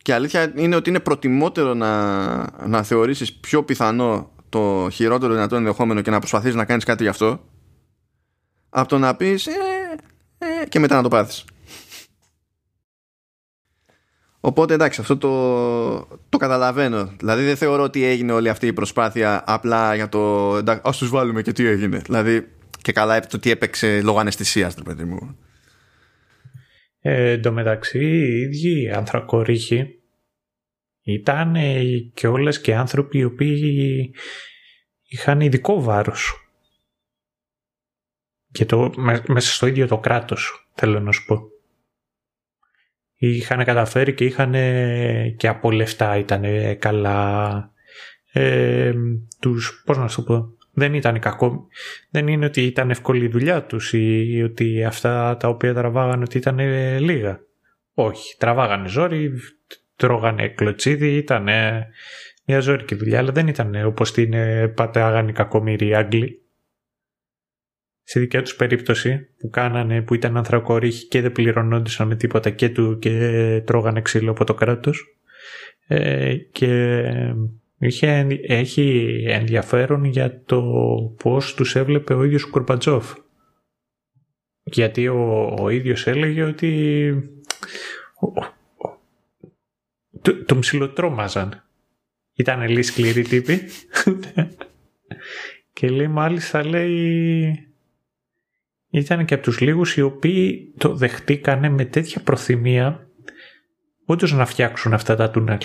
[0.02, 6.02] Και αλήθεια είναι ότι είναι προτιμότερο να, να θεωρήσεις πιο πιθανό το χειρότερο δυνατό ενδεχόμενο
[6.02, 7.40] και να προσπαθείς να κάνεις κάτι γι' αυτό
[8.70, 9.52] από το να πεις ε,
[10.38, 11.46] ε, και μετά να το πάθεις.
[14.44, 17.06] Οπότε εντάξει, αυτό το, το καταλαβαίνω.
[17.20, 21.10] Δηλαδή δεν θεωρώ ότι έγινε όλη αυτή η προσπάθεια απλά για το εντάξει, ας τους
[21.10, 21.98] βάλουμε και τι έγινε.
[21.98, 22.48] Δηλαδή
[22.82, 25.38] και καλά το τι έπαιξε λόγω αναισθησίας, το παιδί μου.
[27.00, 30.00] Ε, εν τω μεταξύ, οι ίδιοι ανθρακορίχοι
[31.02, 31.56] ήταν
[32.14, 34.14] και όλες και άνθρωποι οι οποίοι
[35.08, 36.36] είχαν ειδικό βάρος.
[38.52, 38.94] Και το,
[39.28, 41.42] μέσα στο ίδιο το κράτος, θέλω να σου πω
[43.28, 44.52] είχαν καταφέρει και είχαν
[45.38, 46.44] και από λεφτά ήταν
[46.80, 47.72] καλά.
[48.34, 48.94] Ε,
[49.40, 51.68] τους, πώς να σου πω, δεν ήταν κακό.
[52.10, 56.38] Δεν είναι ότι ήταν εύκολη η δουλειά τους ή ότι αυτά τα οποία τραβάγανε ότι
[56.38, 56.60] ήταν
[57.00, 57.40] λίγα.
[57.94, 59.32] Όχι, τραβάγανε ζόρι,
[59.96, 61.44] τρώγανε κλωτσίδι, ήταν
[62.46, 64.34] μια ζώρικη δουλειά, αλλά δεν ήταν όπως την
[64.76, 66.41] πατάγανε οι κακομίροι οι Άγγλοι.
[68.12, 72.70] Στη δικιά τους περίπτωση που κάνανε, που ήταν ανθρακορίχοι και δεν πληρωνόντουσαν με τίποτα και,
[72.70, 75.18] του, και τρώγανε ξύλο από το κράτος.
[75.88, 77.04] Ε, και
[77.78, 80.62] είχε, έχει ενδιαφέρον για το
[81.24, 83.14] πώς τους έβλεπε ο ίδιος ο Κουρπατζόφ.
[84.64, 87.14] Γιατί ο, ο ίδιος έλεγε ότι
[90.22, 91.64] το, τον ψιλοτρώμαζαν.
[92.34, 93.62] Ήταν λίγο σκληρή τύπη.
[95.74, 97.66] και λέει μάλιστα λέει
[98.92, 103.08] ήταν και από τους λίγους οι οποίοι το δεχτήκανε με τέτοια προθυμία
[104.06, 105.62] όντως να φτιάξουν αυτά τα τούνελ.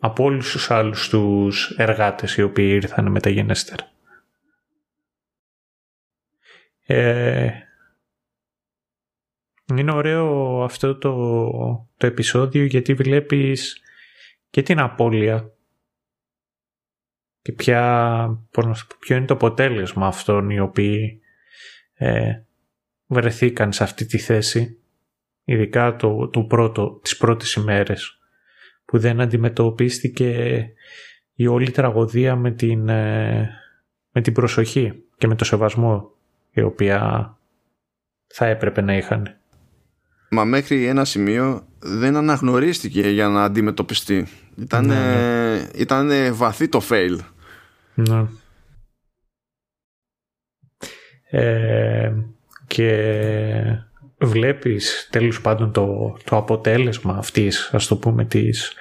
[0.00, 3.90] Από όλους τους άλλους τους εργάτες οι οποίοι ήρθαν μεταγενέστερα.
[6.86, 7.50] Ε,
[9.74, 11.14] είναι ωραίο αυτό το,
[11.96, 13.80] το επεισόδιο γιατί βλέπεις
[14.50, 15.55] και την απώλεια
[17.46, 18.38] και ποια,
[18.98, 21.20] ποιο είναι το αποτέλεσμα αυτών οι οποίοι
[21.94, 22.40] ε,
[23.06, 24.78] βρεθήκαν σε αυτή τη θέση
[25.44, 28.18] ειδικά το, το πρώτο, τις πρώτες ημέρες
[28.84, 30.62] που δεν αντιμετωπίστηκε
[31.34, 33.50] η όλη τραγωδία με την, ε,
[34.10, 36.10] με την προσοχή και με το σεβασμό
[36.50, 37.30] η οποία
[38.26, 39.36] θα έπρεπε να είχαν.
[40.30, 44.26] Μα μέχρι ένα σημείο δεν αναγνωρίστηκε για να αντιμετωπιστεί.
[44.56, 46.30] Ήταν, ναι, ναι.
[46.30, 47.18] βαθύ το fail.
[47.96, 48.26] Ναι.
[51.30, 52.14] Ε,
[52.66, 53.80] και
[54.18, 58.72] βλέπεις τέλος πάντων το, το αποτέλεσμα αυτής ας το πούμε της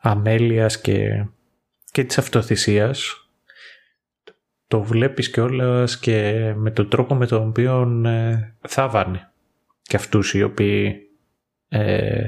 [0.00, 1.26] αμέλειας και,
[1.90, 3.28] και της αυτοθυσίας
[4.66, 9.30] το βλέπεις και όλας και με τον τρόπο με τον οποίο ε, θα βάνε
[9.82, 11.08] και αυτούς οι οποίοι
[11.68, 12.26] ε,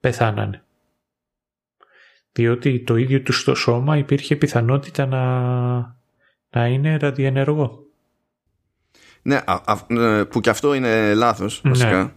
[0.00, 0.64] πεθάνανε
[2.32, 5.22] διότι το ίδιο του στο σώμα υπήρχε πιθανότητα να,
[6.50, 7.84] να είναι ραδιενεργό.
[9.22, 9.40] Ναι,
[9.86, 11.70] ε, που και αυτό είναι λάθος ναι.
[11.70, 12.14] βασικά.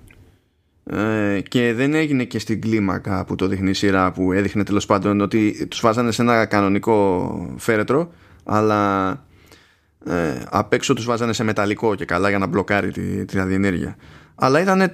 [0.86, 4.86] Ε, και δεν έγινε και στην κλίμακα που το δείχνει η σειρά που έδειχνε τέλος
[4.86, 8.12] πάντων ότι τους βάζανε σε ένα κανονικό φέρετρο
[8.44, 9.10] αλλά
[10.06, 13.96] ε, απ' έξω τους βάζανε σε μεταλλικό και καλά για να μπλοκάρει τη, τη ραδιενέργεια.
[14.36, 14.90] Αλλά ήταν ε,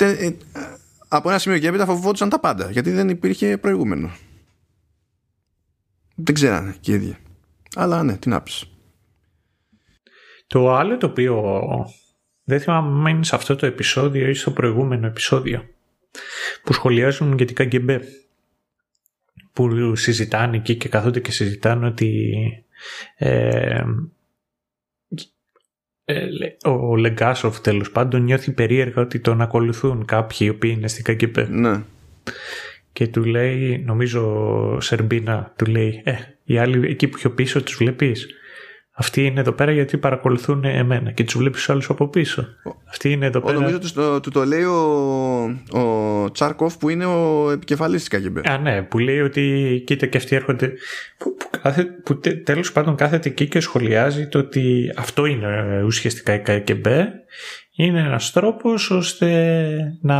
[1.07, 4.11] από ένα σημείο και έπειτα φοβόντουσαν τα πάντα γιατί δεν υπήρχε προηγούμενο
[6.23, 7.17] δεν ξέρανε και οι ίδιοι.
[7.75, 8.65] Αλλά ναι, τι να πεις.
[10.47, 11.65] Το άλλο το οποίο
[12.43, 15.65] δεν θυμάμαι είναι σε αυτό το επεισόδιο ή στο προηγούμενο επεισόδιο
[16.63, 17.99] που σχολιάζουν για την KGB
[19.53, 22.33] που συζητάνε εκεί και καθόνται και συζητάνε ότι
[23.15, 23.83] ε,
[26.05, 26.27] ε,
[26.65, 31.47] ο Λεγκάσοφ τέλος πάντων νιώθει περίεργα ότι τον ακολουθούν κάποιοι οι οποίοι είναι στην KGB.
[31.49, 31.83] Ναι
[32.99, 36.13] και του λέει, νομίζω Σερμπίνα, του λέει, ε,
[36.43, 38.27] οι άλλοι εκεί που πιο πίσω τους βλέπεις.
[38.91, 42.47] Αυτοί είναι εδώ πέρα γιατί παρακολουθούν εμένα και τους βλέπεις άλλους από πίσω.
[42.89, 43.59] Αυτοί είναι εδώ πέρα.
[43.59, 44.79] Νομίζω τους το, το λέει ο,
[45.79, 48.51] ο Τσάρκοφ που είναι ο επικεφαλής της ΚΑΚΕΜΠΕ.
[48.51, 50.73] Α, ναι, που λέει ότι κοίτα και αυτοί έρχονται.
[51.17, 56.33] Που, που, κάθε, που τέλος πάντων κάθεται εκεί και σχολιάζει το ότι αυτό είναι ουσιαστικά
[56.33, 57.13] η ΚΑΚΕΜΠΕ.
[57.75, 60.17] Είναι ένας τρόπος ώστε να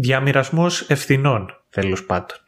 [0.00, 2.38] διαμοιρασμός ευθυνών, τέλος πάντων.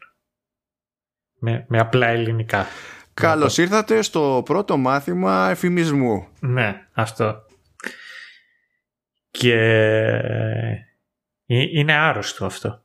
[1.39, 2.65] Με, με απλά ελληνικά.
[3.13, 6.27] Καλώς ήρθατε στο πρώτο μάθημα εφημισμού.
[6.39, 7.45] Ναι, αυτό.
[9.31, 9.55] Και
[11.45, 12.83] είναι άρρωστο αυτό.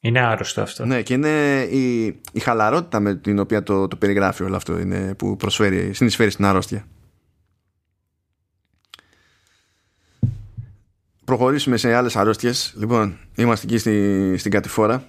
[0.00, 0.84] Είναι άρρωστο αυτό.
[0.84, 5.14] Ναι, και είναι η, η χαλαρότητα με την οποία το, το περιγράφει όλο αυτό είναι
[5.14, 6.86] που προσφέρει, συνεισφέρει στην αρρώστια.
[11.26, 12.74] Προχωρήσουμε σε άλλες αρρώστιες.
[12.76, 15.04] Λοιπόν είμαστε εκεί στη, στην κατηφόρα.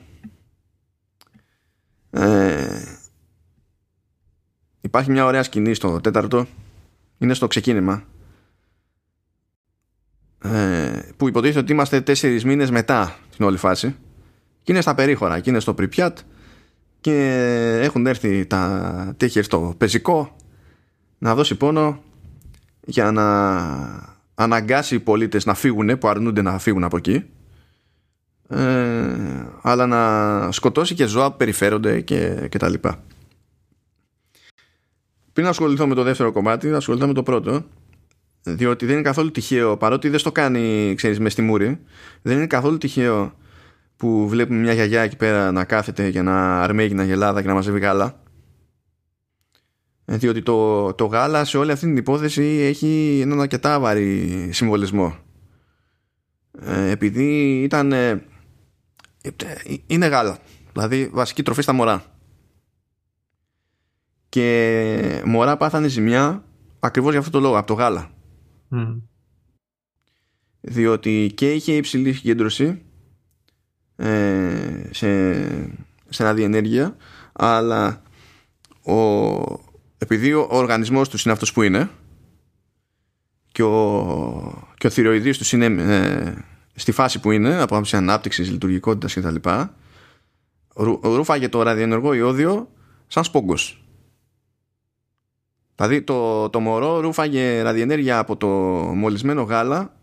[2.10, 2.81] Ε,
[4.81, 6.48] υπάρχει μια ωραία σκηνή στο τέταρτο.
[7.18, 8.03] Είναι στο ξεκίνημα.
[10.44, 13.95] Ε, που υποτίθεται ότι είμαστε τέσσερις μήνες μετά την όλη φάση.
[14.64, 16.18] Και είναι στα περίχωρα και είναι στο Πριπιάτ
[16.99, 17.14] και
[17.81, 20.35] έχουν έρθει τα τέχη στο πεζικό
[21.18, 22.03] να δώσει πόνο
[22.85, 24.06] για να
[24.39, 27.26] αναγκάσει οι πολίτες να φύγουν που αρνούνται να φύγουν από εκεί
[28.49, 28.57] ε,
[29.61, 33.03] αλλά να σκοτώσει και ζώα που περιφέρονται και, και τα λοιπά.
[35.34, 37.65] Πριν ασχοληθώ με το δεύτερο κομμάτι θα ασχοληθώ με το πρώτο
[38.43, 41.80] διότι δεν είναι καθόλου τυχαίο παρότι δεν στο κάνει ξέρεις μες στη μούρη
[42.22, 43.34] δεν είναι καθόλου τυχαίο
[43.97, 47.53] που βλέπουμε μια γιαγιά εκεί πέρα να κάθεται για να αρμέγει να γελάδα και να
[47.53, 48.27] μαζεύει γάλα Ε,
[50.09, 55.17] διότι το, το γάλα σε όλη αυτή την υπόθεση έχει έναν αρκετά βαρύ συμβολισμό.
[56.61, 57.91] Ε, επειδή ήταν.
[57.91, 58.23] Ε,
[59.88, 60.38] είναι γάλα.
[60.71, 62.03] Δηλαδή βασική τροφή στα μωρά.
[64.29, 66.43] Και μωρά πάθανε ζημιά
[66.79, 68.11] ακριβώς για αυτό το λόγο, από το γάλα.
[70.61, 72.81] Διότι και είχε υψηλή συγκέντρωση
[73.95, 75.34] ε, σε,
[76.09, 76.95] σε ραδιενέργεια,
[77.34, 78.01] αλλά
[78.84, 78.95] ο,
[79.98, 81.90] επειδή ο, οργανισμός τους είναι αυτός που είναι
[83.52, 86.34] και ο, και ο θηροειδής τους είναι ε,
[86.76, 89.36] στη φάση που είναι από άψη ανάπτυξης, λειτουργικότητας κτλ.
[91.02, 92.69] Ρούφαγε το ραδιενεργό ιόδιο
[93.07, 93.82] σαν σπόγκος.
[95.76, 98.48] Δηλαδή το, το μωρό ρούφαγε ραδιενέργεια από το
[98.95, 99.95] μολυσμένο γάλα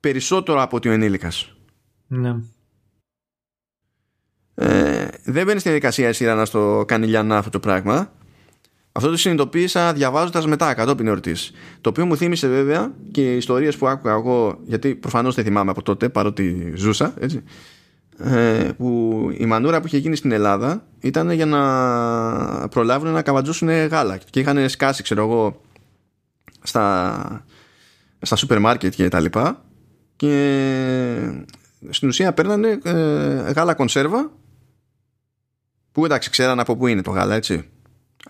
[0.00, 1.56] περισσότερο από ότι ο ενήλικας.
[2.06, 2.36] Ναι.
[4.54, 8.12] Ε, δεν μπαίνει στη διαδικασία η σειρά να στο κάνει λιανά αυτό το πράγμα.
[8.96, 11.52] Αυτό το συνειδητοποίησα διαβάζοντας μετά κατόπιν εορτής.
[11.80, 15.82] Το οποίο μου θύμισε βέβαια και ιστορίες που άκουγα εγώ, γιατί προφανώς δεν θυμάμαι από
[15.82, 17.42] τότε παρότι ζούσα, έτσι.
[18.18, 23.68] Ε, που η μανούρα που είχε γίνει στην Ελλάδα ήταν για να προλάβουν να καβατζώσουν
[23.68, 25.60] γάλα και είχαν σκάσει ξέρω εγώ
[26.62, 27.44] στα,
[28.20, 29.64] στα σούπερ μάρκετ και τα λοιπά
[30.16, 31.44] και
[31.90, 34.30] στην ουσία παίρνανε ε, γάλα κονσέρβα
[35.92, 37.70] που εντάξει ξέραν από πού είναι το γάλα έτσι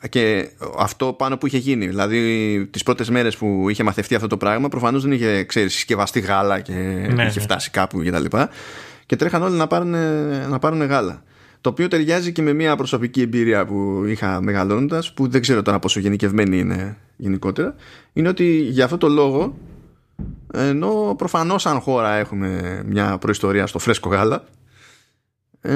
[0.08, 4.36] και αυτό πάνω που είχε γίνει δηλαδή τις πρώτες μέρες που είχε μαθευτεί αυτό το
[4.36, 7.44] πράγμα προφανώς δεν είχε ξέρεις, συσκευαστεί γάλα και ναι, είχε ναι.
[7.44, 8.50] φτάσει κάπου και τα λοιπά
[9.06, 9.94] και τρέχαν όλοι να πάρουν,
[10.48, 11.22] να πάρουν γάλα
[11.66, 15.78] το οποίο ταιριάζει και με μια προσωπική εμπειρία που είχα μεγαλώνοντας, που δεν ξέρω τώρα
[15.78, 17.74] πόσο γενικευμένη είναι γενικότερα,
[18.12, 19.58] είναι ότι για αυτό το λόγο,
[20.52, 24.44] ενώ προφανώς σαν χώρα έχουμε μια προϊστορία στο φρέσκο γάλα,
[25.60, 25.74] ε,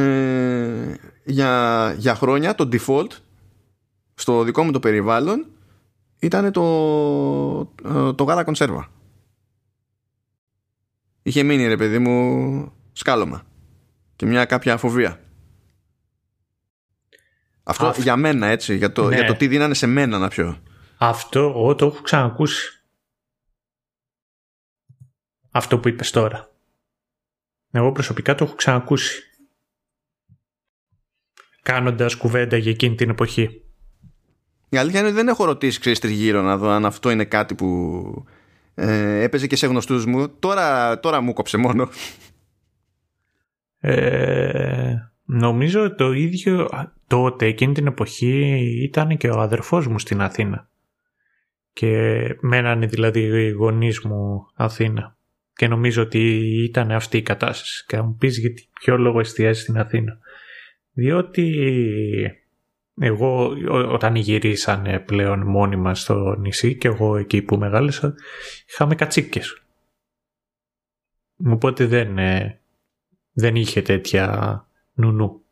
[1.25, 3.11] για, για χρόνια το default
[4.21, 5.47] στο δικό μου το περιβάλλον
[6.19, 6.63] ήταν το,
[7.85, 8.91] ε, το γάλα κονσέρβα.
[11.23, 13.43] Είχε μείνει ρε παιδί μου σκάλωμα
[14.17, 15.21] και μια κάποια φοβία.
[17.63, 19.39] Αυτό για μένα έτσι, για το, για το ναι.
[19.39, 20.63] τι δίνανε σε μένα να πιω.
[20.99, 22.85] Αυτό εγώ το έχω ξανακούσει.
[25.51, 26.51] Αυτό που είπες τώρα.
[27.71, 29.23] Εγώ προσωπικά το έχω ξανακούσει.
[31.63, 33.65] Κάνοντας κουβέντα για εκείνη την εποχή.
[34.73, 37.55] Η αλήθεια είναι ότι δεν έχω ρωτήσει ξέρεις τριγύρω να δω αν αυτό είναι κάτι
[37.55, 38.25] που
[38.75, 40.29] ε, έπαιζε και σε γνωστούς μου.
[40.39, 41.89] Τώρα, τώρα μου κόψε μόνο.
[43.81, 44.95] Ε,
[45.25, 46.69] νομίζω το ίδιο
[47.07, 50.69] τότε εκείνη την εποχή ήταν και ο αδερφός μου στην Αθήνα.
[51.73, 55.17] Και μένανε δηλαδή οι γονείς μου Αθήνα.
[55.53, 56.21] Και νομίζω ότι
[56.65, 57.85] ήταν αυτή η κατάσταση.
[57.87, 60.19] Και θα μου πεις γιατί ποιο λόγο εστιάζει στην Αθήνα.
[60.93, 61.55] Διότι
[63.03, 63.57] εγώ
[63.89, 68.15] όταν γυρίσανε πλέον μόνιμα στο νησί και εγώ εκεί που μεγάλωσα
[68.69, 69.63] είχαμε κατσίκες.
[71.47, 72.61] Οπότε δεν, ε,
[73.33, 75.43] δεν είχε τέτοια νουνού.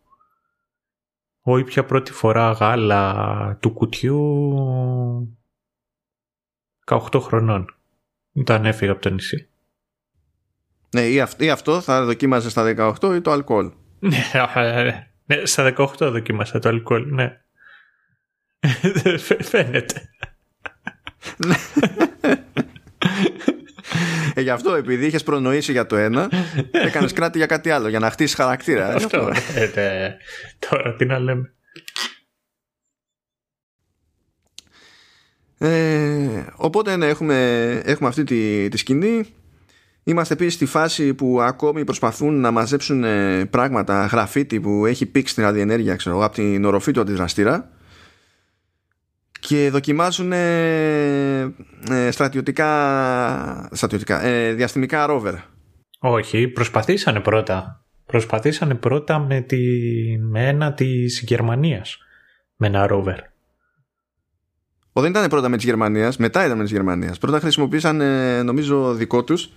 [1.40, 5.38] Όχι πια πρώτη φορά γάλα του κουτιού
[6.84, 7.76] 18 χρονών.
[8.32, 9.48] Ήταν έφυγα από το νησί.
[10.90, 11.00] Ναι,
[11.38, 14.30] ή, αυτό θα δοκίμαζες στα 18 ή το αλκοόλ; Ναι,
[15.28, 17.40] ναι, στα 18 δοκίμασα το αλκοόλ, ναι.
[19.50, 20.10] Φαίνεται.
[24.34, 26.30] ε, γι' αυτό επειδή είχες προνοήσει για το ένα,
[26.86, 28.94] έκανες κράτη για κάτι άλλο, για να χτίσει χαρακτήρα.
[28.94, 29.32] Αυτό.
[29.54, 30.16] Ε, ναι.
[30.68, 31.52] Τώρα τι να λέμε.
[35.58, 39.34] Ε, οπότε ναι, έχουμε, έχουμε αυτή τη, τη σκηνή
[40.08, 45.34] Είμαστε επίσης στη φάση που ακόμη προσπαθούν να μαζέψουν ε, πράγματα, γραφίτι που έχει πήξει
[45.34, 47.70] την ραδιενέργεια ξέρω, από την οροφή του αντιδραστήρα
[49.40, 51.40] και δοκιμάζουν ε,
[51.90, 55.34] ε, στρατιωτικά, στρατιωτικά ε, διαστημικά ρόβερ.
[55.98, 57.84] Όχι, προσπαθήσανε πρώτα.
[58.06, 59.58] Προσπαθήσανε πρώτα με, τη,
[60.18, 61.98] με ένα της Γερμανίας,
[62.56, 63.18] με ένα ρόβερ.
[64.92, 67.18] Ο, δεν ήταν πρώτα με της Γερμανίας, μετά ήταν με της Γερμανίας.
[67.18, 67.96] Πρώτα χρησιμοποίησαν,
[68.44, 69.50] νομίζω, δικό τους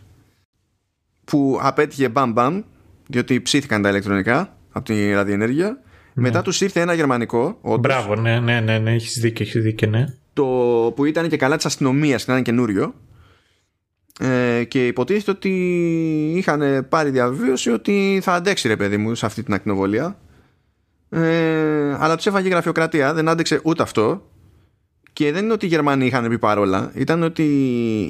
[1.31, 2.61] που απέτυχε μπαμ μπαμ
[3.07, 5.67] διότι ψήθηκαν τα ηλεκτρονικά από τη ραδιενέργεια.
[6.13, 6.21] Ναι.
[6.23, 9.89] μετά τους ήρθε ένα γερμανικό όντως, Μπράβο ναι ναι ναι, ναι έχεις δίκιο, έχεις δίκιο
[9.89, 10.05] ναι.
[10.33, 10.43] το
[10.95, 12.93] που ήταν και καλά της αστυνομίας και ήταν καινούριο.
[14.19, 15.49] Ε, και υποτίθεται ότι
[16.35, 20.17] είχαν πάρει διαβίωση ότι θα αντέξει ρε παιδί μου σε αυτή την ακτινοβολία.
[21.09, 24.30] Ε, αλλά τους έφαγε γραφειοκρατία δεν άντεξε ούτε αυτό
[25.21, 27.43] και δεν είναι ότι οι Γερμανοί είχαν πει παρόλα, ήταν ότι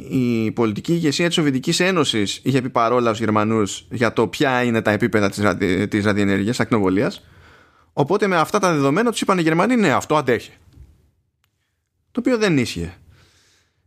[0.09, 4.81] η πολιτική ηγεσία της Σοβιετικής Ένωσης είχε πει παρόλα στους Γερμανούς για το ποια είναι
[4.81, 7.27] τα επίπεδα της ραδιενέργεια, της ραδιενέργειας, ακτινοβολίας.
[7.93, 10.51] Οπότε με αυτά τα δεδομένα τους είπαν οι Γερμανοί, ναι, αυτό αντέχει.
[12.11, 12.93] το οποίο δεν ίσχυε.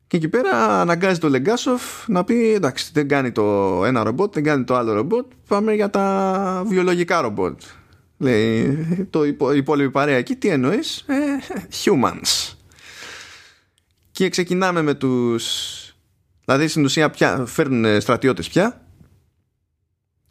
[0.07, 3.43] Και εκεί πέρα αναγκάζει το Λεγκάσοφ να πει εντάξει δεν κάνει το
[3.85, 7.61] ένα ρομπότ, δεν κάνει το άλλο ρομπότ, πάμε για τα βιολογικά ρομπότ.
[8.19, 9.25] Λέει το
[9.55, 11.15] υπόλοιπη παρέα εκεί τι εννοείς, ε,
[11.85, 12.55] humans.
[14.15, 15.97] Και ξεκινάμε με τους,
[16.45, 18.86] δηλαδή στην ουσία πια, φέρνουν στρατιώτες πια.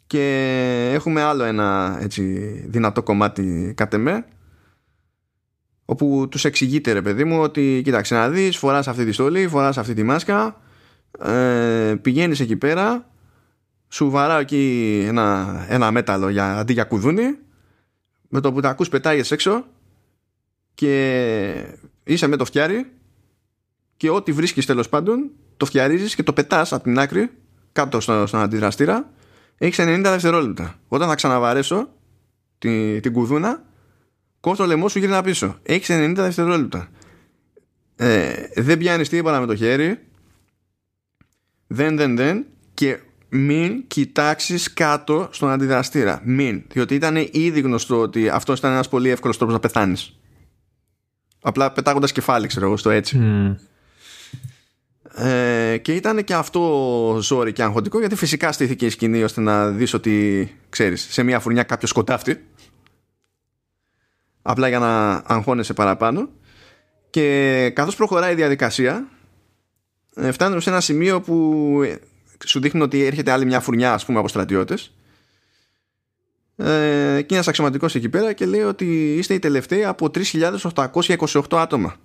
[0.06, 2.22] Και έχουμε άλλο ένα έτσι,
[2.66, 4.26] δυνατό κομμάτι κατ' εμέ
[5.84, 9.78] όπου τους εξηγείται ρε παιδί μου ότι κοίταξε να δεις φοράς αυτή τη στολή, φοράς
[9.78, 10.60] αυτή τη μάσκα
[11.18, 13.10] ε, πηγαίνεις εκεί πέρα
[13.88, 17.38] σου βαράω εκεί ένα, ένα μέταλλο για, αντί για κουδούνι
[18.28, 19.64] με το που τα ακούς πετάγεις έξω
[20.74, 22.92] και είσαι με το φτιάρι
[23.96, 27.30] και ό,τι βρίσκεις τέλος πάντων το φτιαρίζεις και το πετάς από την άκρη
[27.72, 29.10] κάτω στο, στον αντιδραστήρα
[29.58, 31.88] έχεις 90 δευτερόλεπτα όταν θα ξαναβαρέσω
[32.58, 33.64] την, την κουδούνα
[34.44, 35.58] κόφτω το λαιμό σου γύρνα πίσω.
[35.62, 36.88] Έχεις 90 δευτερόλεπτα.
[37.96, 39.98] Ε, δεν πιάνεις τίποτα με το χέρι.
[41.66, 42.44] Δεν, δεν, δεν.
[42.74, 42.98] Και
[43.28, 46.20] μην κοιτάξεις κάτω στον αντιδραστήρα.
[46.24, 46.62] Μην.
[46.68, 50.18] Διότι ήταν ήδη γνωστό ότι αυτός ήταν ένας πολύ εύκολος τρόπος να πεθάνεις.
[51.42, 53.18] Απλά πετάγοντας κεφάλι, ξέρω εγώ, στο έτσι.
[55.16, 59.70] Ε, και ήταν και αυτό ζόρι και αγχωτικό γιατί φυσικά στήθηκε η σκηνή ώστε να
[59.70, 62.44] δεις ότι ξέρεις σε μια φουρνιά κάποιος σκοτάφτει.
[64.42, 66.28] Απλά για να αγχώνεσαι παραπάνω.
[67.10, 69.08] Και καθώς προχωράει η διαδικασία
[70.14, 71.96] ε, φτάνουμε σε ένα σημείο που ε,
[72.44, 74.94] σου δείχνει ότι έρχεται άλλη μια φουρνιά ας πούμε από στρατιώτες.
[76.56, 81.96] Ε, και ένας αξιωματικός εκεί πέρα και λέει ότι είστε οι τελευταίοι από 3.828 άτομα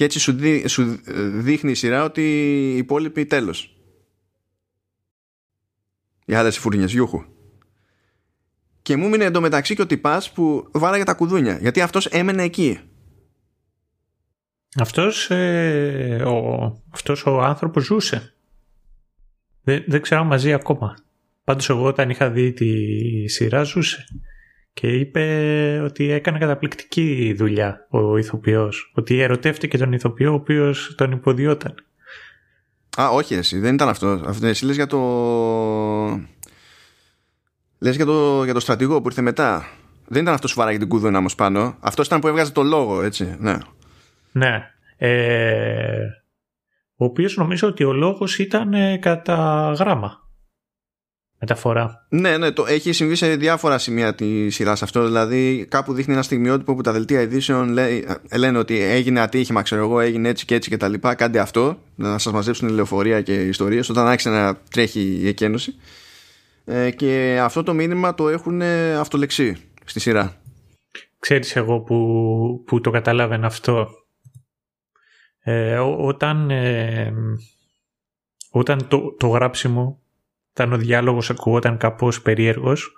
[0.00, 1.00] και έτσι σου, σου
[1.40, 3.76] δείχνει η σειρά ότι οι υπόλοιποι τέλος.
[6.24, 7.24] Οι άλλες φουρνιές γιούχου.
[8.82, 12.78] Και μου μείνει εντωμεταξύ και ο τυπάς που βάραγε τα κουδούνια γιατί αυτός έμενε εκεί.
[14.76, 18.34] Αυτός, ε, ο, αυτός ο άνθρωπος ζούσε.
[19.62, 20.96] Δεν, δεν ξέρω μαζί ακόμα.
[21.44, 24.04] Πάντως εγώ όταν είχα δει τη σειρά ζούσε
[24.80, 31.10] και είπε ότι έκανε καταπληκτική δουλειά ο ηθοποιός ότι ερωτεύτηκε τον ηθοποιό ο οποίος τον
[31.10, 31.74] υποδιόταν
[33.00, 34.22] Α, όχι εσύ, δεν ήταν αυτό.
[34.26, 34.98] αυτό εσύ λες για το
[37.78, 39.66] Λες για το, για το στρατηγό που ήρθε μετά.
[40.06, 41.76] Δεν ήταν αυτός που βάραγε την κούδωνα όμως πάνω.
[41.80, 43.36] Αυτός ήταν που έβγαζε το λόγο, έτσι.
[43.38, 43.58] Ναι.
[44.32, 44.70] Ναι.
[44.96, 46.04] Ε,
[46.96, 50.29] ο οποίος νομίζω ότι ο λόγος ήταν ε, κατά γράμμα.
[51.40, 52.06] Μεταφορά.
[52.08, 55.04] Ναι, ναι, το έχει συμβεί σε διάφορα σημεία τη σειρά αυτό.
[55.04, 59.62] Δηλαδή, κάπου δείχνει ένα στιγμιότυπο που τα δελτία ειδήσεων λέει, ε, λένε ότι έγινε ατύχημα,
[59.62, 61.14] ξέρω εγώ, έγινε έτσι και έτσι και τα λοιπά.
[61.14, 65.74] Κάντε αυτό, να σας μαζέψουν λεωφορεία και ιστορίες, όταν άρχισε να τρέχει η εκένωση.
[66.64, 68.62] Ε, και αυτό το μήνυμα το έχουν
[68.98, 70.36] αυτολεξεί στη σειρά.
[71.18, 73.88] Ξέρεις εγώ που, που το καταλάβαινα αυτό.
[75.42, 77.12] Ε, όταν ε,
[78.50, 79.99] όταν το, το γράψιμο
[80.60, 82.92] όταν ο διάλογος ακουγόταν κάπως περίεργος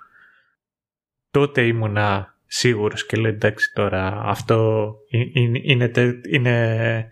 [1.31, 5.91] τότε ήμουνα σίγουρος και λέω εντάξει τώρα αυτό είναι, είναι,
[6.29, 7.07] είναι,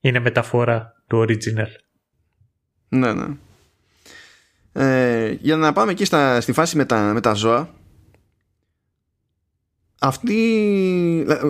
[0.00, 1.68] είναι μεταφορά του original.
[2.88, 3.26] Ναι, ναι.
[4.72, 7.74] Ε, για να πάμε εκεί στα, στη φάση με τα, με τα ζώα
[10.00, 10.36] αυτή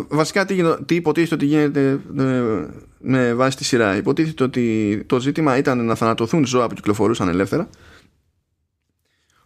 [0.09, 2.43] βασικά τι, τι υποτίθεται ότι γίνεται ε,
[2.99, 7.69] με βάση τη σειρά υποτίθεται ότι το ζήτημα ήταν να θανατωθούν ζώα που κυκλοφορούσαν ελεύθερα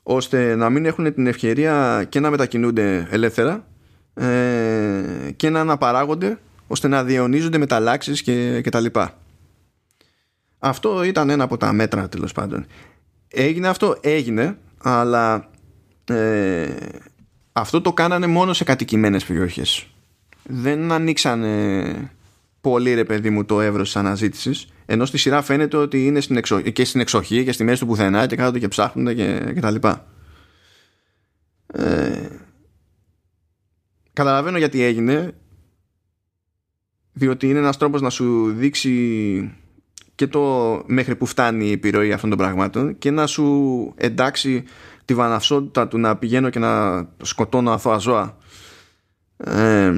[0.09, 3.67] ώστε να μην έχουν την ευκαιρία και να μετακινούνται ελεύθερα
[4.15, 9.19] ε, και να αναπαράγονται ώστε να διαιωνίζονται μεταλλάξεις και, και τα λοιπά.
[10.59, 12.67] Αυτό ήταν ένα από τα μέτρα τέλος πάντων.
[13.29, 15.51] Έγινε αυτό, έγινε, αλλά
[16.05, 16.69] ε,
[17.53, 19.87] αυτό το κάνανε μόνο σε κατοικημένες περιοχές.
[20.43, 22.11] Δεν ανοίξανε
[22.61, 26.37] πολύ ρε παιδί μου το εύρος της αναζήτησης ενώ στη σειρά φαίνεται ότι είναι στην
[26.37, 26.61] εξο...
[26.61, 29.71] και στην εξοχή και στη μέση του πουθενά και κάτω και ψάχνουν και, και τα
[29.71, 30.07] λοιπά.
[31.67, 32.29] Ε,
[34.13, 35.33] καταλαβαίνω γιατί έγινε
[37.13, 39.55] διότι είναι ένας τρόπος να σου δείξει
[40.15, 44.65] και το μέχρι που φτάνει η επιρροή αυτών των πραγμάτων και να σου εντάξει
[45.05, 48.37] τη βαναυσότητα του να πηγαίνω και να σκοτώνω αθώα ζώα
[49.37, 49.93] ε,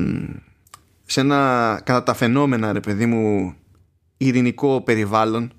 [1.05, 3.55] σε ένα κατά τα φαινόμενα ρε παιδί μου
[4.19, 5.53] ειρηνικό περιβάλλον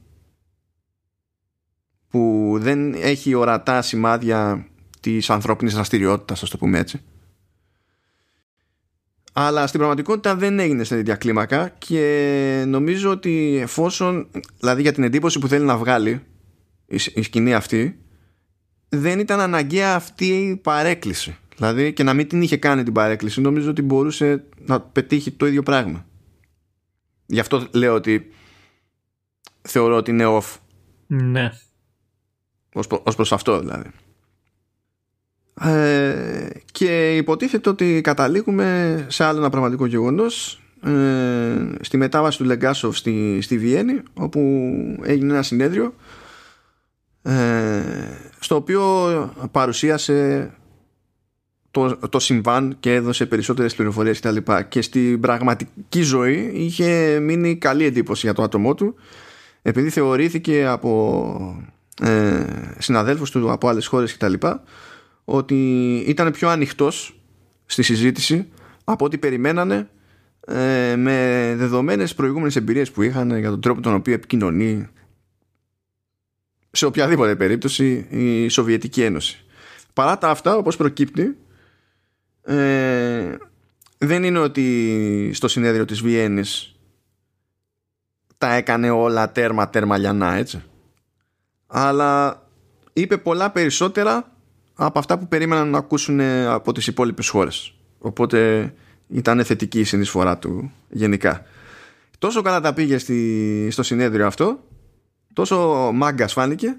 [2.10, 4.68] που δεν έχει ορατά σημάδια
[5.00, 7.02] της ανθρώπινης δραστηριότητας, ας το πούμε έτσι
[9.34, 14.28] αλλά στην πραγματικότητα δεν έγινε σε τέτοια κλίμακα και νομίζω ότι εφόσον,
[14.60, 16.22] δηλαδή για την εντύπωση που θέλει να βγάλει
[16.88, 18.00] η σκηνή αυτή,
[18.90, 21.38] δεν ήταν αναγκαία αυτή η παρέκκληση.
[21.56, 25.48] Δηλαδή και να μην την είχε κάνει την παρέκκληση, νομίζω ότι μπορούσε να πετύχει το
[25.48, 26.06] ίδιο πράγμα.
[27.26, 28.32] Γι' αυτό λέω ότι
[29.62, 30.58] θεωρώ ότι είναι off.
[31.08, 31.52] Ναι.
[32.74, 33.90] Ως, ως προς αυτό δηλαδή.
[35.62, 42.98] Ε, και υποτίθεται ότι καταλήγουμε σε άλλο ένα πραγματικό γεγονός ε, στη μετάβαση του Λεγκάσοφ
[42.98, 44.40] στη, στη Βιέννη όπου
[45.04, 45.94] έγινε ένα συνέδριο
[47.22, 47.82] ε,
[48.40, 48.84] στο οποίο
[49.52, 50.52] παρουσίασε
[51.72, 54.36] το, το συμβάν και έδωσε περισσότερες πληροφορίες κτλ.
[54.36, 58.96] Και, και στην πραγματική ζωή είχε μείνει καλή εντύπωση για το άτομό του
[59.62, 61.64] επειδή θεωρήθηκε από
[62.02, 62.46] ε,
[62.78, 64.34] συναδέλφους του από άλλες χώρες κτλ.
[65.26, 67.20] ότι ήταν πιο ανοιχτός
[67.66, 68.48] στη συζήτηση
[68.84, 69.90] από ό,τι περιμένανε
[70.48, 74.88] ε, με δεδομένες προηγούμενες εμπειρίες που είχαν για τον τρόπο τον οποίο επικοινωνεί
[76.72, 79.44] σε οποιαδήποτε περίπτωση η Σοβιετική Ένωση.
[79.94, 81.38] Παρά τα αυτά, όπως προκύπτει,
[82.42, 83.36] ε,
[83.98, 86.79] δεν είναι ότι στο συνέδριο της Βιέννης
[88.40, 90.64] τα έκανε όλα τέρμα τέρμα λιανά, έτσι.
[91.68, 92.42] Αλλά
[92.94, 94.32] είπε πολλά περισσότερα
[94.74, 97.74] από αυτά που περίμεναν να ακούσουν από τις υπόλοιπες χώρες.
[98.00, 98.74] Οπότε
[99.08, 101.44] ήταν θετική η συνεισφορά του γενικά.
[102.20, 104.64] Τόσο καλά τα πήγε στη, στο συνέδριο αυτό,
[105.34, 106.78] τόσο μάγκα φάνηκε,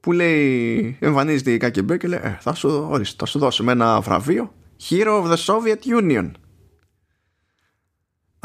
[0.00, 4.00] που λέει, εμφανίζεται η ΚΑΚΕΜΠΕ και λέει, ε, θα, σου, ορίστε, θα σου δώσουμε ένα
[4.00, 4.52] βραβείο,
[4.90, 6.30] Hero of the Soviet Union.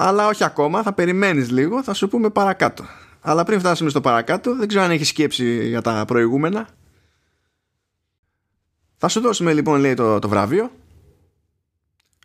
[0.01, 2.85] Αλλά όχι ακόμα, θα περιμένεις λίγο, θα σου πούμε παρακάτω.
[3.21, 6.67] Αλλά πριν φτάσουμε στο παρακάτω, δεν ξέρω αν έχεις σκέψη για τα προηγούμενα.
[8.97, 10.71] Θα σου δώσουμε λοιπόν, λέει, το, το βραβείο.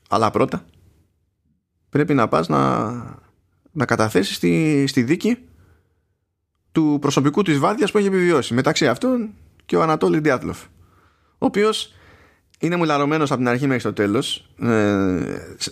[0.09, 0.65] Αλλά πρώτα,
[1.89, 2.93] πρέπει να πας να,
[3.73, 5.39] να καταθέσεις στη, στη δίκη
[6.73, 8.55] του προσωπικού της βάδιας που έχει επιβιώσει.
[8.55, 9.35] Μεταξύ αυτών
[9.67, 10.65] και ο Ανατόλης Διάτλοφ.
[11.39, 11.93] Ο οποίος
[12.65, 14.51] είναι μουλαρωμένος από την αρχή μέχρι το τέλος.
[14.61, 15.21] Ε,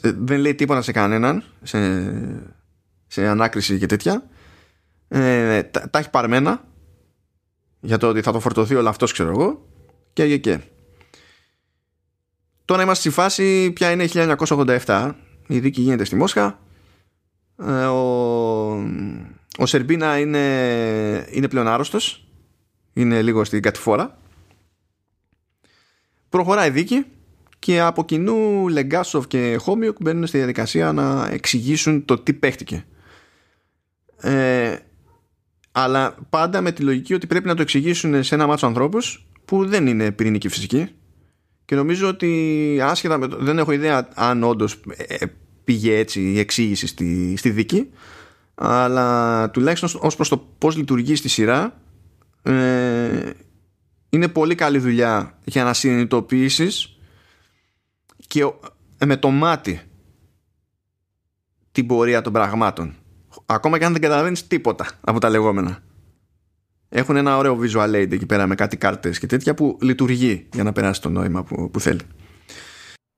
[0.02, 1.78] δεν λέει τίποτα σε κανέναν, σε,
[3.06, 4.24] σε ανάκριση και τέτοια.
[5.08, 6.64] Ε, τα, τα, έχει παρμένα
[7.80, 9.68] για το ότι θα το φορτωθεί όλο αυτός ξέρω εγώ
[10.12, 10.60] και και και.
[12.64, 15.10] Τώρα είμαστε στη φάση πια είναι 1987
[15.46, 16.58] η δίκη γίνεται στη Μόσχα
[17.66, 18.00] ε, ο,
[19.58, 20.38] ο Σερμπίνα είναι,
[21.30, 22.26] είναι πλέον άρρωστος
[22.92, 24.21] είναι λίγο στην κατηφόρα
[26.32, 27.04] προχωράει η δίκη
[27.58, 32.84] και από κοινού Λεγκάσοφ και Χόμιουκ μπαίνουν στη διαδικασία να εξηγήσουν το τι παίχτηκε.
[34.16, 34.76] Ε,
[35.72, 39.66] αλλά πάντα με τη λογική ότι πρέπει να το εξηγήσουν σε ένα μάτσο ανθρώπους που
[39.66, 40.88] δεν είναι πυρηνική φυσική.
[41.64, 45.26] Και νομίζω ότι άσχετα με το, δεν έχω ιδέα αν όντως ε,
[45.64, 47.90] πήγε έτσι η εξήγηση στη, στη δίκη
[48.54, 51.80] αλλά τουλάχιστον ως προς το πώς λειτουργεί στη σειρά
[52.42, 53.30] ε,
[54.12, 56.96] είναι πολύ καλή δουλειά για να συνειδητοποιήσεις
[58.26, 58.40] και
[58.98, 59.80] ε, με το μάτι
[61.72, 62.94] την πορεία των πραγμάτων
[63.46, 65.82] ακόμα και αν δεν καταλαβαίνεις τίποτα από τα λεγόμενα
[66.88, 70.62] έχουν ένα ωραίο visual aid εκεί πέρα με κάτι κάρτες και τέτοια που λειτουργεί για
[70.62, 72.00] να περάσει το νόημα που, που θέλει.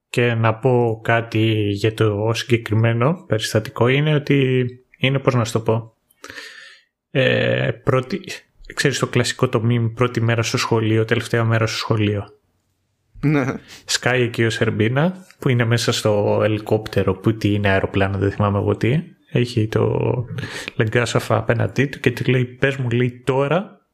[0.08, 4.66] Και να πω κάτι για το συγκεκριμένο περιστατικό είναι ότι
[4.98, 5.96] είναι πώς να σου το πω.
[7.10, 8.20] Ε, πρώτη,
[8.74, 12.28] ξέρεις το κλασικό το meme πρώτη μέρα στο σχολείο, τελευταία μέρα στο σχολείο.
[13.20, 13.45] Ναι.
[13.85, 18.59] Σκάει εκεί ο Σερμπίνα που είναι μέσα στο ελικόπτερο που τι είναι αεροπλάνο δεν θυμάμαι
[18.59, 20.15] εγώ τι έχει το
[20.77, 23.86] Λεγκάσαφα απέναντί του και του λέει πες μου λέει τώρα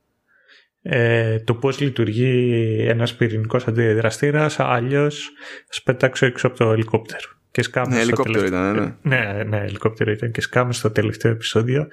[0.82, 5.30] ε, το πώς λειτουργεί ένας πυρηνικός αντιδραστήρας αλλιώς
[5.68, 7.28] θα πετάξω έξω από το ελικόπτερο.
[7.50, 8.70] Και σκάμε ναι, στο ελικόπτερο τελευταίο...
[8.70, 9.16] ήταν, ναι.
[9.16, 9.44] ναι.
[9.44, 11.88] Ναι, ελικόπτερο ήταν και σκάμε στο τελευταίο επεισόδιο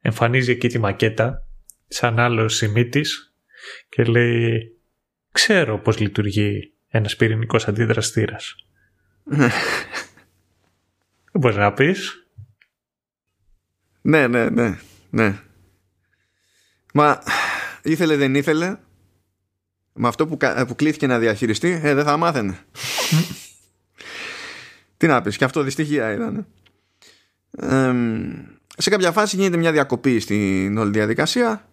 [0.00, 1.44] εμφανίζει εκεί τη μακέτα
[1.92, 3.34] σαν άλλο σημίτης
[3.88, 4.76] και λέει
[5.32, 8.54] ξέρω πώς λειτουργεί ένας πυρηνικός αντιδραστήρας.
[9.24, 9.50] Δεν
[11.40, 12.26] μπορείς να πεις;
[14.00, 14.78] Ναι, ναι, ναι,
[15.10, 15.40] ναι.
[16.94, 17.22] Μα
[17.82, 18.76] ήθελε δεν ήθελε
[19.92, 20.36] με αυτό που,
[20.66, 22.58] που κλήθηκε να διαχειριστεί ε, δεν θα μάθαινε.
[24.96, 26.46] Τι να πεις και αυτό δυστυχία ήταν.
[28.76, 31.69] σε κάποια φάση γίνεται μια διακοπή στην όλη διαδικασία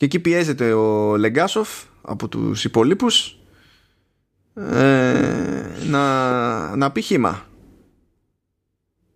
[0.00, 1.68] και εκεί πιέζεται ο Λεγκάσοφ
[2.02, 3.38] από τους υπολείπους
[4.54, 7.46] ε, να, να πει χήμα.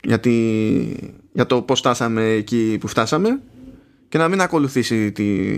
[0.03, 3.41] Γιατί για το πώς φτάσαμε εκεί που φτάσαμε
[4.09, 5.51] και να μην ακολουθήσει τη,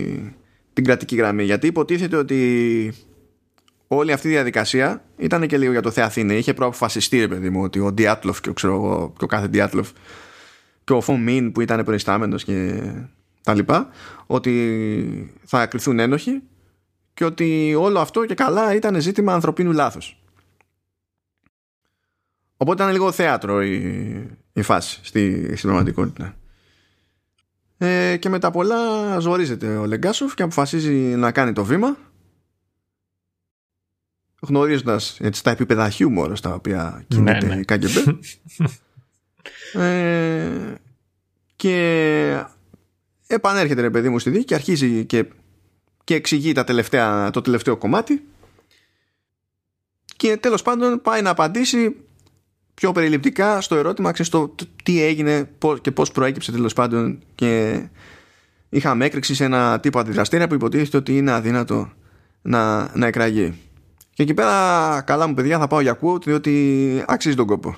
[0.73, 1.43] την κρατική γραμμή.
[1.43, 2.93] Γιατί υποτίθεται ότι
[3.87, 7.61] όλη αυτή η διαδικασία ήταν και λίγο για το Θεαθήνε είχε προαποφασιστεί ρε παιδί μου
[7.61, 9.89] ότι ο Διάτλοφ και ο, ξέρω, και ο κάθε Διάτλοφ
[10.83, 12.81] και ο Φωμίν που ήταν προϊστάμενος και
[13.47, 13.89] τα λοιπά
[14.25, 16.41] ότι θα κρυθούν ένοχοι
[17.13, 20.21] και ότι όλο αυτό και καλά ήταν ζήτημα ανθρωπίνου λάθος
[22.57, 23.77] Οπότε ήταν λίγο θέατρο η,
[24.53, 26.35] η φάση στη, στην πραγματικότητα.
[27.77, 31.97] ε, και μετά πολλά ζορίζεται ο Λεγκάσοφ και αποφασίζει να κάνει το βήμα
[34.39, 37.59] γνωρίζοντας έτσι, τα επίπεδα χιούμορ στα οποία κινείται ναι, ναι.
[37.59, 38.17] η KGB
[39.81, 40.75] ε,
[41.55, 42.45] και
[43.27, 45.25] επανέρχεται ρε παιδί μου στη δίκη και αρχίζει και,
[46.03, 48.25] και εξηγεί τα τελευταία, το τελευταίο κομμάτι
[50.17, 51.95] και τέλος πάντων πάει να απαντήσει
[52.73, 55.49] πιο περιληπτικά στο ερώτημα ξέρεις, το, τι έγινε
[55.81, 57.81] και πώς προέκυψε τέλος πάντων και
[58.69, 61.91] είχαμε έκρηξη σε ένα τύπο αντιδραστήρια που υποτίθεται ότι είναι αδύνατο
[62.41, 63.53] να, να εκραγεί.
[64.13, 67.75] Και εκεί πέρα καλά μου παιδιά θα πάω για quote διότι άξιζε τον κόπο.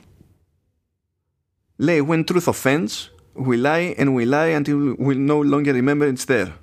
[1.76, 3.10] Λέει when truth offends
[3.48, 6.54] we lie and we lie until we no longer remember it's there.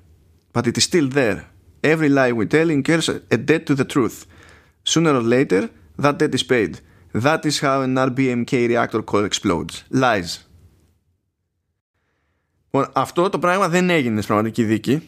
[0.53, 1.39] But it is still there.
[1.83, 4.25] Every lie we tell incurs a debt to the truth.
[4.83, 6.79] Sooner or later that debt is paid.
[7.13, 9.83] That is how an RBMK reactor core explodes.
[9.91, 10.41] Lies.
[12.93, 15.01] Αυτό το πράγμα δεν έγινε στην πραγματική δίκη.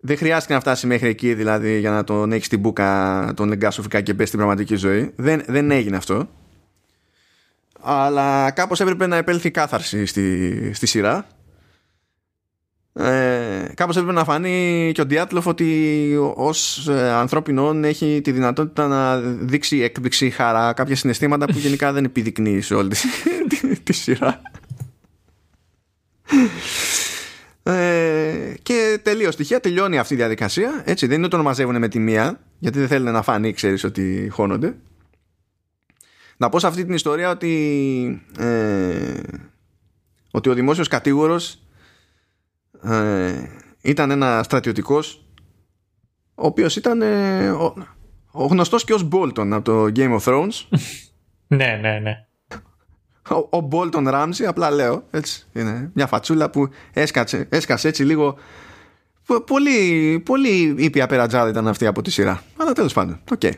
[0.00, 4.00] Δεν χρειάστηκε να φτάσει μέχρι εκεί δηλαδή για να τον έχει στην μπουκα τον εγκάσοφικα
[4.00, 5.12] και πέσει στην πραγματική ζωή.
[5.16, 6.28] Δεν, δεν έγινε αυτό.
[7.82, 11.26] Αλλά κάπως έπρεπε να επέλθει κάθαρση στη, στη σειρά.
[12.92, 18.86] Ε, κάπως έπρεπε να φανεί και ο Διάτλοφ ότι ως ε, ανθρώπινο έχει τη δυνατότητα
[18.86, 22.94] να δείξει έκπληξη, χαρά, κάποια συναισθήματα που γενικά δεν επιδεικνύει σε όλη
[23.48, 24.40] τη, τη σειρά.
[27.62, 30.82] Ε, και τελείως στοιχεία τελειώνει αυτή η διαδικασία.
[30.84, 33.84] Έτσι, δεν είναι ότι τον μαζεύουν με τη μία, γιατί δεν θέλουν να φανεί, ξέρεις
[33.84, 34.74] ότι χώνονται.
[36.40, 39.20] Να πω σε αυτή την ιστορία ότι, ε,
[40.30, 41.62] ότι ο δημόσιος κατήγορος
[42.82, 43.32] ε,
[43.80, 45.26] ήταν ένας στρατιωτικός
[46.34, 47.74] ο οποίος ήταν ε, ο,
[48.30, 50.78] ο γνωστός και ως Bolton από το Game of Thrones.
[51.56, 52.26] ναι, ναι, ναι
[53.28, 58.38] ο, ο Bolton Ramsey, απλά λέω, έτσι, είναι μια φατσούλα που έσκασε, έσκασε έτσι λίγο
[59.46, 62.42] πολύ, πολύ ήπια περατζάδα ήταν αυτή από τη σειρά.
[62.56, 63.40] Αλλά τέλος πάντων, οκ.
[63.42, 63.52] Okay.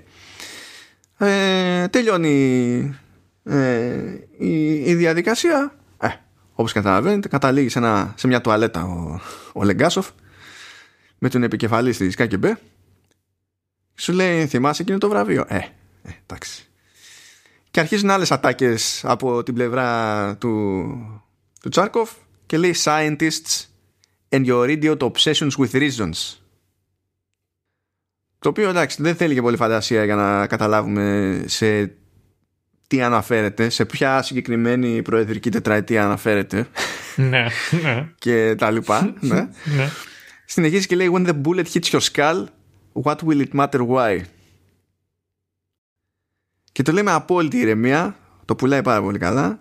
[1.27, 2.99] Ε, τελειώνει
[3.45, 5.75] ε, η, η, διαδικασία.
[5.99, 6.09] Ε,
[6.53, 9.21] όπως καταλαβαίνετε, καταλήγει σε, ένα, σε μια τουαλέτα ο,
[9.53, 10.09] ο Λεγκάσοφ
[11.19, 12.45] με τον επικεφαλής της ΚΚΜ.
[13.95, 16.67] Σου λέει, θυμάσαι εκείνο το βραβείο; Ε, ε εντάξει
[17.73, 20.85] και αρχίζουν άλλες ατάκες από την πλευρά του,
[21.61, 22.11] του Τσάρκοφ
[22.47, 23.67] και λέει scientists
[24.29, 26.42] and your idiot obsessions with reasons
[28.43, 31.95] το οποίο εντάξει δεν θέλει και πολύ φαντασία για να καταλάβουμε σε
[32.87, 36.67] τι αναφέρεται, σε ποια συγκεκριμένη προεδρική τετραετία αναφέρεται
[37.17, 37.47] ναι,
[37.83, 38.09] ναι.
[38.19, 39.35] και τα λοιπά ναι.
[39.77, 39.89] ναι.
[40.45, 42.45] συνεχίζει και λέει when the bullet hits your skull
[43.03, 44.21] what will it matter why;
[46.73, 49.59] Και το λέμε απόλυτη ηρεμία, το πουλάει πάρα πολύ καλά.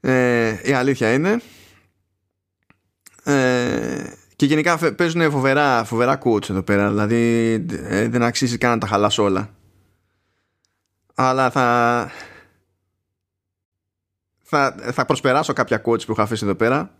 [0.00, 1.40] Ε, η αλήθεια είναι.
[3.24, 4.04] Ε,
[4.40, 6.88] και γενικά παίζουν φοβερά, φοβερά quotes εδώ πέρα.
[6.88, 9.50] Δηλαδή ε, δεν αξίζει καν να τα χαλάσω όλα.
[11.14, 12.10] Αλλά θα,
[14.42, 16.94] θα, θα προσπεράσω κάποια quotes που έχω αφήσει εδώ πέρα.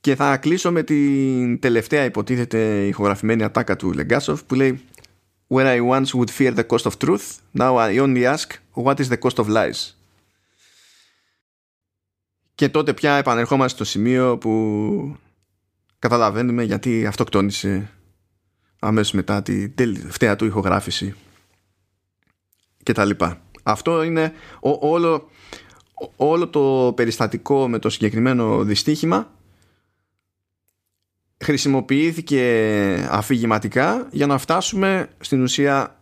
[0.00, 4.84] Και θα κλείσω με την τελευταία υποτίθεται ηχογραφημένη ατάκα του Λεγκάσοφ που λέει
[5.48, 9.08] Where I once would fear the cost of truth, now I only ask what is
[9.08, 9.99] the cost of lies;
[12.60, 15.16] Και τότε πια επανερχόμαστε στο σημείο που
[15.98, 17.90] καταλαβαίνουμε γιατί αυτοκτόνησε
[18.78, 21.14] αμέσως μετά τη τελευταία του ηχογράφηση
[22.82, 23.40] και τα λοιπά.
[23.62, 24.32] Αυτό είναι
[24.80, 25.28] όλο,
[26.16, 29.30] όλο το περιστατικό με το συγκεκριμένο δυστύχημα
[31.44, 36.00] χρησιμοποιήθηκε αφηγηματικά για να φτάσουμε στην ουσία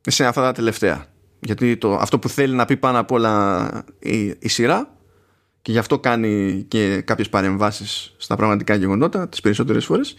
[0.00, 1.06] σε αυτά τα τελευταία.
[1.40, 4.97] Γιατί το, αυτό που θέλει να πει πάνω απ' όλα η, η σειρά
[5.68, 10.16] και γι' αυτό κάνει και κάποιες παρεμβάσεις στα πραγματικά γεγονότα τις περισσότερες φορές.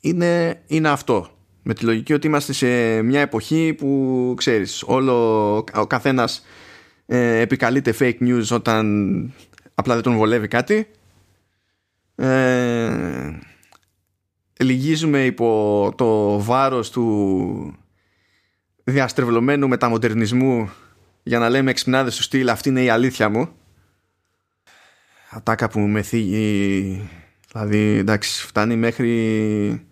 [0.00, 1.28] Είναι, είναι αυτό.
[1.62, 6.44] Με τη λογική ότι είμαστε σε μια εποχή που ξέρεις όλο ο καθένας
[7.06, 9.32] ε, επικαλείται fake news όταν
[9.74, 10.86] απλά δεν τον βολεύει κάτι.
[12.14, 13.38] Ε,
[14.60, 17.74] λυγίζουμε υπό το βάρος του
[18.84, 20.70] διαστρεβλωμένου μεταμοντερνισμού
[21.22, 23.48] για να λέμε εξυπνάδες του στυλ αυτή είναι η αλήθεια μου
[25.34, 27.08] ατάκα που με θίγει
[27.52, 29.86] δηλαδή εντάξει φτάνει μέχρι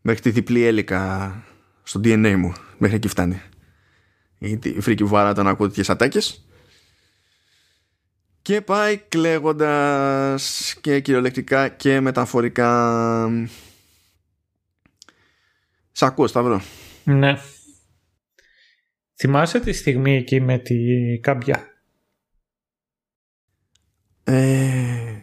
[0.00, 1.34] μέχρι τη διπλή έλικα
[1.82, 3.40] στο DNA μου μέχρι εκεί φτάνει
[4.38, 6.44] η φρίκη βάρα όταν ακούω τέτοιες ατάκες
[8.44, 13.30] και πάει κλαίγοντας και κυριολεκτικά και μεταφορικά.
[15.92, 16.62] Σ' ακούω Σταύρο.
[17.04, 17.36] Ναι.
[19.14, 20.74] Θυμάσαι τη στιγμή εκεί με τη
[21.20, 21.73] κάμπια;
[24.24, 25.22] Ε,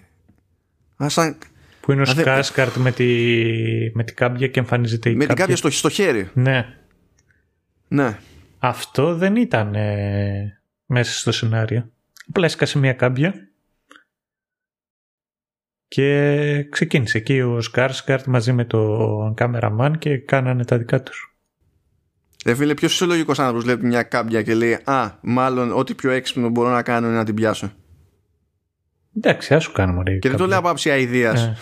[1.05, 1.37] σαν...
[1.79, 3.05] Που είναι ο Σκάσκαρτ με, τη,
[3.93, 6.29] με την κάμπια και εμφανίζεται η Με την κάμπια στο, στο χέρι.
[6.33, 6.75] Ναι.
[7.87, 8.17] Ναι.
[8.59, 11.91] Αυτό δεν ήταν ε, μέσα στο σενάριο.
[12.27, 13.33] Απλά έσκασε μια κάμπια
[15.87, 21.35] και ξεκίνησε εκεί ο Σκάρσκαρτ μαζί με τον κάμεραμαν και κάνανε τα δικά τους.
[22.45, 26.49] Ε, φίλε, ποιος φυσιολογικό άνθρωπος βλέπει μια κάμπια και λέει Α, μάλλον ό,τι πιο έξυπνο
[26.49, 27.71] μπορώ να κάνω είναι να την πιάσω.
[29.17, 31.41] Εντάξει, ας σου κάνουμε Και δεν το λέω από άψη αηδίας.
[31.41, 31.57] Ε.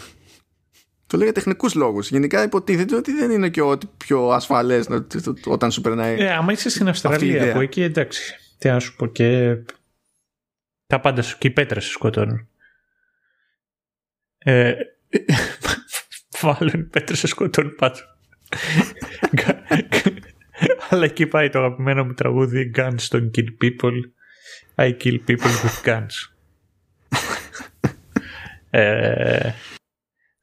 [1.08, 2.10] Το λέω για τεχνικούς λόγους.
[2.10, 4.88] Γενικά υποτίθεται ότι δεν είναι και ό,τι πιο ασφαλές
[5.46, 6.20] όταν σου περνάει.
[6.20, 8.36] Ε, άμα είσαι στην Αυστραλία από εκεί, εντάξει.
[8.58, 9.58] Τι να σου πω και.
[10.88, 12.48] Τα πάντα σου και οι πέτρε σου σκοτώνουν.
[14.38, 14.74] Ε,
[16.42, 17.96] Βάλουν πέτρε σε σκοτώνουν πάνω.
[20.90, 23.94] Αλλά εκεί πάει το αγαπημένο μου τραγούδι Guns don't kill people
[24.76, 26.39] I kill people with guns
[28.70, 29.52] ε,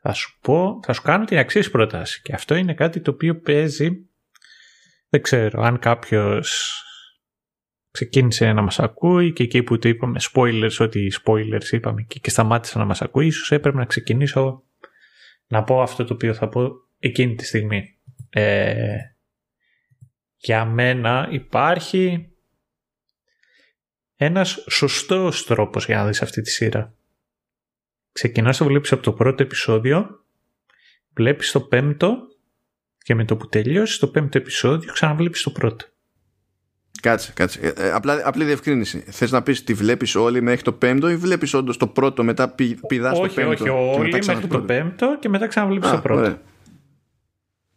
[0.00, 3.40] Θα σου πω Θα σου κάνω την αξία πρόταση Και αυτό είναι κάτι το οποίο
[3.40, 3.90] παίζει
[5.08, 6.80] Δεν ξέρω αν κάποιος
[7.96, 12.30] ξεκίνησε να μας ακούει και εκεί που το είπαμε spoilers, ότι spoilers είπαμε και, και
[12.30, 14.62] σταμάτησε να μας ακούει, ίσως έπρεπε να ξεκινήσω
[15.46, 17.98] να πω αυτό το οποίο θα πω εκείνη τη στιγμή.
[18.30, 18.96] Ε,
[20.36, 22.30] για μένα υπάρχει
[24.16, 26.94] ένας σωστός τρόπος για να δεις αυτή τη σειρά.
[28.12, 30.24] Ξεκινάς το βλέπεις από το πρώτο επεισόδιο,
[31.14, 32.16] βλέπεις το πέμπτο
[32.98, 35.86] και με το που τελειώσεις το πέμπτο επεισόδιο ξαναβλέπεις το πρώτο.
[37.00, 37.60] Κάτσε, κάτσε.
[37.60, 38.98] Ε, ε, απλά, απλή διευκρίνηση.
[38.98, 42.54] Θες να πεις τη βλέπεις όλη μέχρι το πέμπτο ή βλέπεις όντως το πρώτο, μετά
[42.88, 43.50] πηδάς το πέμπτο.
[43.50, 46.38] Όχι, όχι, όλη μέχρι το πέμπτο και μετά ξαναβλέπεις το πρώτο.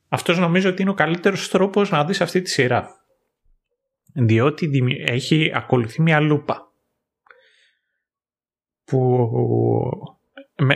[0.08, 2.99] Αυτός νομίζω ότι είναι ο καλύτερος τρόπος να δεις αυτή τη σειρά.
[4.14, 4.70] Διότι
[5.06, 6.74] έχει ακολουθεί μια λούπα.
[8.84, 9.30] Που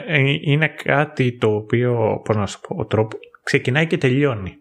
[0.06, 4.58] ε, είναι κάτι το οποίο, πώς να σου πω, ο τρόπος, ξεκινάει και τελειώνει.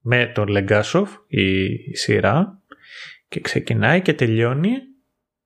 [0.00, 2.62] Με τον Λεγκάσοφ η σειρά
[3.28, 4.72] και ξεκινάει και τελειώνει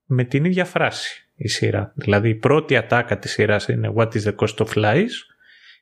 [0.04, 1.92] με την ίδια φράση η σειρά.
[1.94, 5.10] Δηλαδή η πρώτη ατάκα της σειράς είναι What is the cost of flies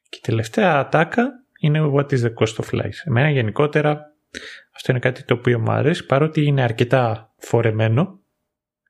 [0.09, 2.95] και η τελευταία ατάκα είναι What is the cost of flies.
[3.05, 4.15] Εμένα γενικότερα
[4.77, 8.21] αυτό είναι κάτι το οποίο μου αρέσει παρότι είναι αρκετά φορεμένο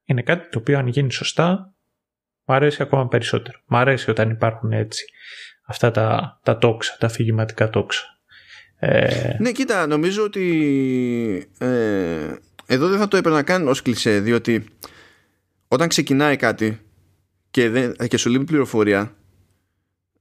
[0.04, 1.74] είναι κάτι το οποίο αν γίνει σωστά
[2.44, 3.58] μου αρέσει ακόμα περισσότερο.
[3.66, 5.04] Μου αρέσει όταν υπάρχουν έτσι
[5.66, 8.04] αυτά τα, τα τόξα, τα αφηγηματικά τόξα.
[8.78, 9.36] Ε...
[9.38, 12.34] Ναι, κοίτα, νομίζω ότι ε,
[12.66, 14.64] εδώ δεν θα το έπαιρνα καν ως κλισέ διότι
[15.68, 16.80] όταν ξεκινάει κάτι
[17.50, 19.15] και, δεν, και σου λείπει πληροφορία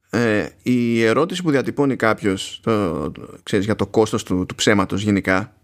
[0.10, 3.11] ε, η ερώτηση που διατυπώνει κάποιος το,
[3.44, 5.56] ξέρεις, για το κόστος του, του ψέματος γενικά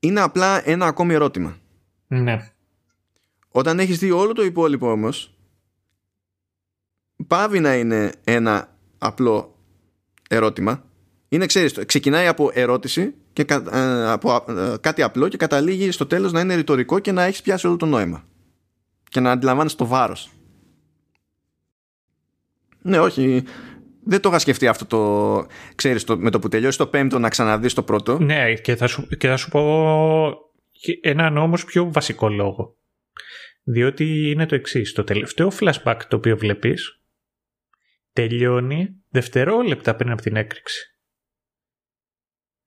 [0.00, 1.56] είναι απλά ένα ακόμη ερώτημα.
[2.06, 2.50] Ναι.
[3.48, 5.34] Όταν έχεις δει όλο το υπόλοιπο όμως
[7.26, 9.54] πάβει να είναι ένα απλό
[10.28, 10.84] ερώτημα
[11.28, 16.32] είναι ξέρεις ξεκινάει από ερώτηση και ε, από ε, κάτι απλό και καταλήγει στο τέλος
[16.32, 18.24] να είναι ρητορικό και να έχεις πιάσει όλο το νόημα
[19.08, 20.30] και να αντιλαμβάνεις το βάρος
[22.82, 23.44] ναι όχι
[24.04, 27.28] δεν το είχα σκεφτεί αυτό το ξέρεις το, με το που τελειώσει το πέμπτο να
[27.28, 30.34] ξαναδείς το πρώτο ναι και θα σου, και θα σου πω
[31.00, 32.76] έναν όμως πιο βασικό λόγο
[33.62, 34.92] διότι είναι το εξής.
[34.92, 37.00] το τελευταίο flashback το οποίο βλέπεις
[38.12, 40.90] τελειώνει δευτερόλεπτα πριν από την έκρηξη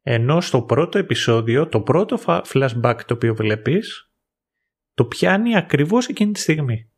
[0.06, 4.11] ενώ στο πρώτο επεισόδιο, το πρώτο flashback το οποίο βλέπεις,
[4.94, 6.91] το πιάνει ακριβώς εκείνη τη στιγμή.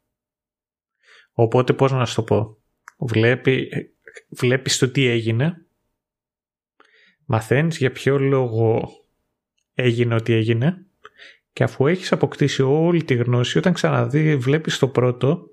[1.31, 2.57] Οπότε πώς να σου το πω.
[2.97, 3.69] Βλέπει,
[4.29, 5.65] βλέπεις το τι έγινε,
[7.25, 8.91] μαθαίνεις για ποιο λόγο
[9.73, 10.85] έγινε ό,τι έγινε
[11.53, 15.49] και αφού έχεις αποκτήσει όλη τη γνώση, όταν ξαναδεί βλέπεις το πρώτο,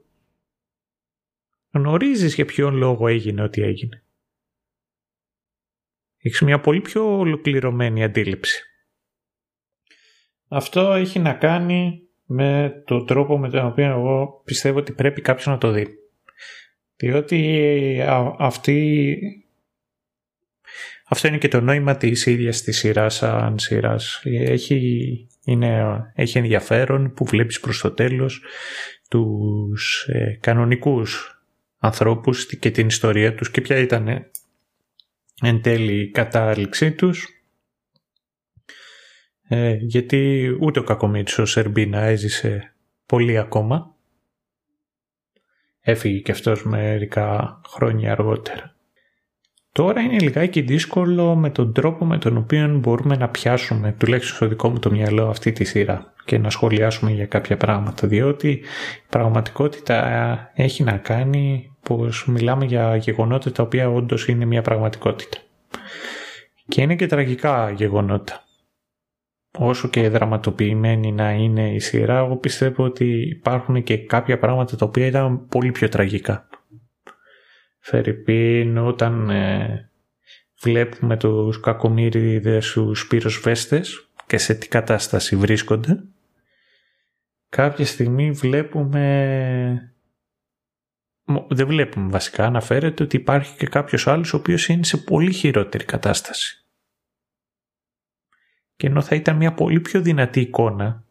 [1.70, 4.04] γνωρίζεις για ποιο λόγο έγινε ό,τι έγινε.
[6.18, 8.62] Έχεις μια πολύ πιο ολοκληρωμένη αντίληψη.
[10.48, 15.46] Αυτό έχει να κάνει με το τρόπο με τον οποίο εγώ πιστεύω ότι πρέπει κάποιος
[15.46, 16.01] να το δει.
[16.96, 18.00] Διότι
[18.38, 19.18] αυτή...
[21.08, 24.22] Αυτό είναι και το νόημα της ίδιας της σειράς σαν σειράς.
[24.24, 28.42] Έχει, είναι, έχει ενδιαφέρον που βλέπεις προς το τέλος
[29.08, 31.42] τους ε, κανονικούς
[31.78, 34.30] ανθρώπους και την ιστορία τους και ποια ήταν
[35.42, 37.28] εν τέλει η κατάληξή τους
[39.48, 42.74] ε, γιατί ούτε ο Κακομίτσος ο Σερμπίνα έζησε
[43.06, 43.96] πολύ ακόμα
[45.82, 48.72] έφυγε και αυτός μερικά χρόνια αργότερα
[49.72, 54.46] Τώρα είναι λιγάκι δύσκολο με τον τρόπο με τον οποίο μπορούμε να πιάσουμε, τουλάχιστον στο
[54.46, 58.62] δικό μου το μυαλό, αυτή τη σειρά και να σχολιάσουμε για κάποια πράγματα, διότι η
[59.08, 65.38] πραγματικότητα έχει να κάνει πως μιλάμε για γεγονότα τα οποία όντως είναι μια πραγματικότητα.
[66.68, 68.44] Και είναι και τραγικά γεγονότα.
[69.58, 74.84] Όσο και δραματοποιημένη να είναι η σειρά, εγώ πιστεύω ότι υπάρχουν και κάποια πράγματα τα
[74.84, 76.48] οποία ήταν πολύ πιο τραγικά.
[77.78, 79.90] Φερρυπίν όταν ε,
[80.60, 86.02] βλέπουμε τους κακομύριδες στους πυροσβέστες και σε τι κατάσταση βρίσκονται
[87.56, 89.92] κάποια στιγμή βλέπουμε
[91.48, 95.84] δεν βλέπουμε βασικά αναφέρεται ότι υπάρχει και κάποιος άλλος ο οποίος είναι σε πολύ χειρότερη
[95.84, 96.61] κατάσταση
[98.82, 101.04] και ενώ θα ήταν μια πολύ πιο δυνατή εικόνα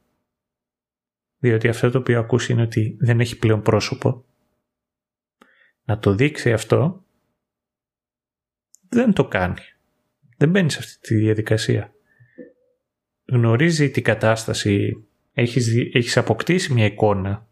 [1.38, 4.26] διότι αυτό το οποίο ακούσει είναι ότι δεν έχει πλέον πρόσωπο
[5.84, 7.04] να το δείξει αυτό,
[8.90, 9.62] δεν το κάνει.
[10.38, 11.94] Δεν μπαίνεις σε αυτή τη διαδικασία.
[13.26, 17.48] Γνωρίζει την κατάσταση, έχεις, έχεις αποκτήσει μια εικόνα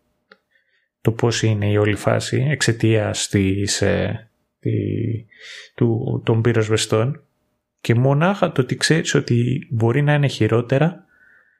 [1.02, 4.30] το πώς είναι η όλη φάση εξαιτίας της, ε,
[4.60, 4.72] τη,
[5.76, 7.24] του, των πυροσβεστών
[7.81, 11.06] και μονάχα το ότι ξέρεις ότι μπορεί να είναι χειρότερα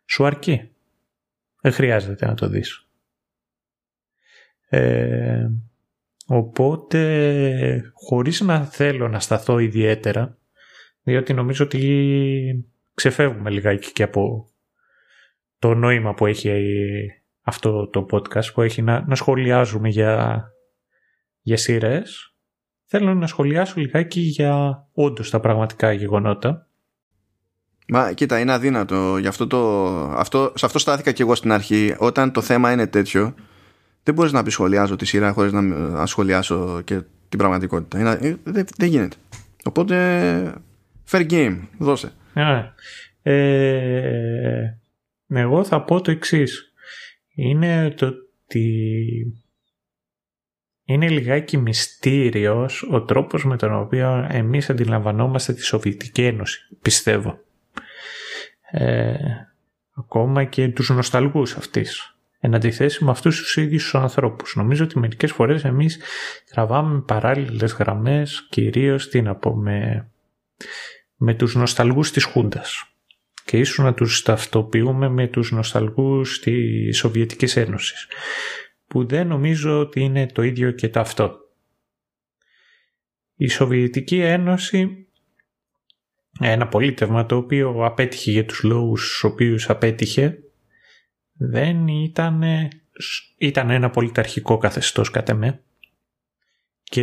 [0.05, 0.69] σου αρκεί.
[1.61, 2.87] Δεν χρειάζεται να το δεις.
[4.69, 5.49] Ε,
[6.31, 10.37] Οπότε, χωρίς να θέλω να σταθώ ιδιαίτερα,
[11.03, 14.49] διότι νομίζω ότι ξεφεύγουμε λιγάκι και από
[15.59, 16.49] το νόημα που έχει
[17.41, 20.43] αυτό το podcast, που έχει να, να σχολιάζουμε για,
[21.41, 22.28] για σειρές,
[22.90, 26.68] θέλω να σχολιάσω λιγάκι για όντως τα πραγματικά γεγονότα.
[27.88, 29.18] Μα κοίτα, είναι αδύνατο.
[29.18, 31.95] Γι αυτό το, αυτό, σε αυτό στάθηκα και εγώ στην αρχή.
[31.98, 33.34] Όταν το θέμα είναι τέτοιο,
[34.03, 37.99] δεν μπορείς να πει σχολιάζω τη σειρά χωρίς να σχολιάσω και την πραγματικότητα.
[37.99, 39.16] Είναι, ε, δεν, δεν γίνεται.
[39.64, 40.53] Οπότε,
[41.11, 42.11] fair game, δώσε.
[43.22, 44.78] Ε,
[45.28, 46.74] εγώ θα πω το εξής.
[47.36, 49.41] Είναι το ότι
[50.94, 57.40] είναι λιγάκι μυστήριος ο τρόπος με τον οποίο εμείς αντιλαμβανόμαστε τη Σοβιετική Ένωση, πιστεύω.
[58.72, 59.16] Ε,
[59.95, 64.56] ακόμα και τους νοσταλγούς αυτής εν αντιθέσει με αυτούς τους ίδιους τους ανθρώπους.
[64.56, 65.99] Νομίζω ότι μερικές φορές εμείς
[66.52, 70.07] τραβάμε παράλληλες γραμμές, κυρίως τι να πω, με,
[71.16, 72.84] με τους νοσταλγούς της Χούντας
[73.45, 78.07] και ίσως να τους ταυτοποιούμε με τους νοσταλγούς της Σοβιετικής Ένωσης
[78.90, 81.38] που δεν νομίζω ότι είναι το ίδιο και το αυτό.
[83.36, 85.07] Η Σοβιετική Ένωση
[86.40, 90.40] ένα πολίτευμα το οποίο απέτυχε για τους λόγους στους οποίους απέτυχε
[91.34, 92.44] δεν ήταν,
[93.38, 95.64] ήταν ένα πολιταρχικό καθεστώς κατά με
[96.84, 97.02] και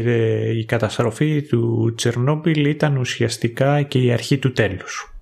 [0.50, 5.14] η καταστροφή του Τσερνόμπιλ ήταν ουσιαστικά και η αρχή του τέλους.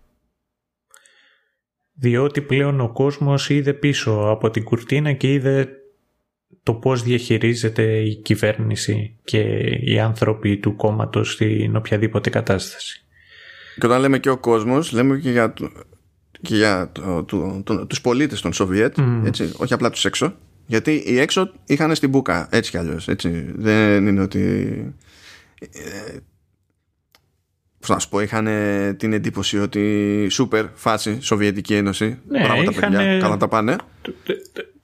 [1.93, 5.84] Διότι πλέον ο κόσμος είδε πίσω από την κουρτίνα και είδε
[6.63, 9.41] το πώς διαχειρίζεται η κυβέρνηση και
[9.81, 13.05] οι άνθρωποι του κόμματος στην οποιαδήποτε κατάσταση.
[13.79, 15.55] Και όταν λέμε και ο κόσμος, λέμε και για
[16.45, 20.37] και για το, το, το, τους πολίτες των Σοβιέτ έτσι, όχι απλά τους έξω
[20.67, 23.53] γιατί οι έξω είχαν στην μπουκα έτσι κι αλλιώς έτσι.
[23.55, 24.41] δεν είναι ότι
[25.59, 26.17] ε,
[27.81, 28.49] πώς να σου πω είχαν
[28.97, 32.91] την εντύπωση ότι σούπερ φάση Σοβιετική Ένωση ναι, πράγματα είχαν...
[32.91, 33.77] παιδιά καλά τα πάνε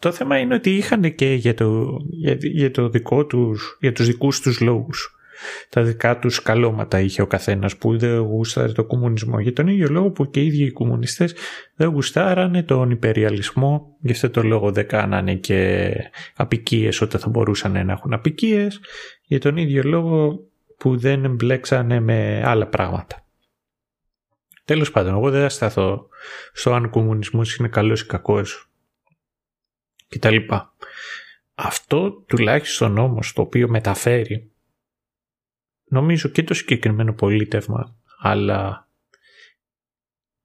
[0.01, 3.93] το, το, θέμα είναι ότι είχαν και για, το, για, για, το δικό τους, για
[3.93, 5.15] τους δικούς τους λόγους
[5.69, 9.41] τα δικά τους καλώματα είχε ο καθένας που δεν γούσταρε το κομμουνισμό.
[9.41, 11.35] Για τον ίδιο λόγο που και οι ίδιοι οι κομμουνιστές
[11.75, 15.91] δεν γουστάρανε τον υπεριαλισμό, γι' αυτό το λόγο δεν κάνανε και
[16.35, 18.81] απικίες όταν θα μπορούσαν να έχουν απικίες,
[19.23, 20.45] για τον ίδιο λόγο
[20.77, 23.25] που δεν εμπλέξανε με άλλα πράγματα.
[24.65, 26.09] Τέλος πάντων, εγώ δεν θα σταθώ
[26.53, 28.70] στο αν ο κομμουνισμός είναι καλός ή κακός
[30.11, 30.37] κτλ.
[31.55, 34.51] Αυτό τουλάχιστον όμως το οποίο μεταφέρει
[35.91, 38.89] νομίζω και το συγκεκριμένο πολίτευμα, αλλά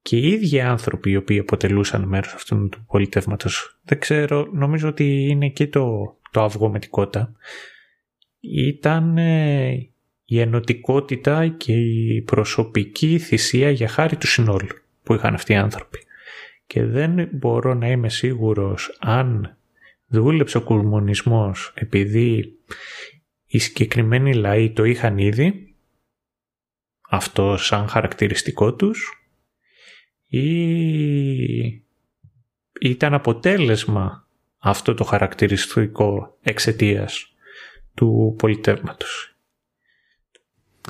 [0.02, 3.80] και οι ίδιοι άνθρωποι οι οποίοι αποτελούσαν μέρος αυτού του πολιτεύματος.
[3.84, 6.80] Δεν ξέρω, νομίζω ότι είναι και το, το αυγό με
[8.40, 9.90] Ήταν ε,
[10.26, 14.68] η ενωτικότητα και η προσωπική θυσία για χάρη του συνόλου
[15.04, 16.00] που είχαν αυτοί οι άνθρωποι.
[16.68, 19.55] Και δεν μπορώ να είμαι σίγουρος αν
[20.16, 22.58] δούλεψε ο κομμουνισμός επειδή
[23.46, 25.76] οι συγκεκριμένοι λαοί το είχαν ήδη,
[27.10, 29.26] αυτό σαν χαρακτηριστικό τους,
[30.28, 31.84] ή
[32.82, 34.28] ήταν αποτέλεσμα
[34.58, 37.34] αυτό το χαρακτηριστικό εξαιτίας
[37.94, 39.36] του πολιτεύματος.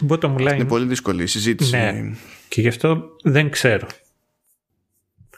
[0.08, 0.54] Bottom line.
[0.54, 1.76] Είναι πολύ δύσκολη η συζήτηση.
[1.76, 2.12] Ναι.
[2.50, 3.88] Και γι' αυτό δεν ξέρω.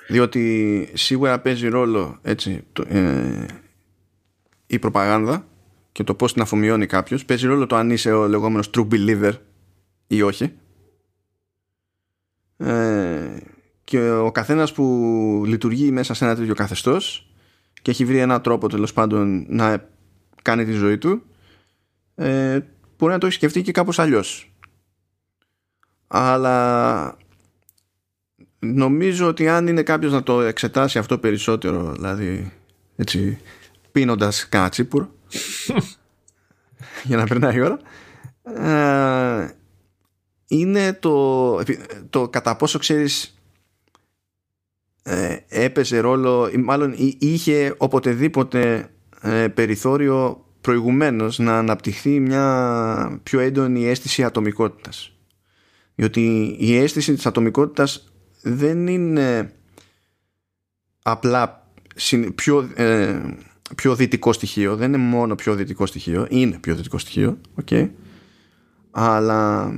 [0.07, 3.45] Διότι σίγουρα παίζει ρόλο έτσι, το, ε,
[4.67, 5.47] η προπαγάνδα
[5.91, 7.25] και το πώς την αφομοιώνει κάποιος.
[7.25, 9.33] Παίζει ρόλο το αν είσαι ο λεγόμενος true believer
[10.07, 10.53] ή όχι.
[12.57, 13.37] Ε,
[13.83, 14.83] και ο καθένας που
[15.45, 17.31] λειτουργεί μέσα σε ένα τέτοιο καθεστώς
[17.81, 19.89] και έχει βρει έναν τρόπο τέλος πάντων να
[20.41, 21.23] κάνει τη ζωή του
[22.15, 22.59] ε,
[22.97, 24.51] μπορεί να το έχει σκεφτεί και κάπως αλλιώς
[26.07, 27.17] αλλά
[28.59, 32.51] νομίζω ότι αν είναι κάποιος να το εξετάσει αυτό περισσότερο δηλαδή
[32.95, 33.39] έτσι
[33.97, 35.05] πίνοντας κάνα τσίπουρ
[37.03, 37.79] για να περνάει η ώρα.
[38.43, 39.49] Ε,
[40.47, 41.59] είναι το,
[42.09, 43.41] το κατά πόσο ξέρεις
[45.03, 48.89] ε, έπαιζε ρόλο ή μάλλον είχε οποτεδήποτε
[49.21, 55.17] ε, περιθώριο προηγουμένως να αναπτυχθεί μια πιο έντονη αίσθηση ατομικότητας.
[55.95, 59.53] Διότι η αίσθηση της ατομικότητας δεν είναι
[61.01, 61.67] απλά
[62.35, 63.19] πιο, ε,
[63.75, 64.75] πιο δυτικό στοιχείο.
[64.75, 67.89] Δεν είναι μόνο πιο δυτικό στοιχείο είναι πιο δυτικό στοιχείο okay,
[68.91, 69.71] αλλά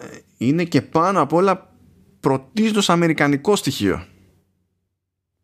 [0.00, 1.74] ε, είναι και πάνω απ' όλα
[2.20, 4.04] πρωτίστως αμερικανικό στοιχείο.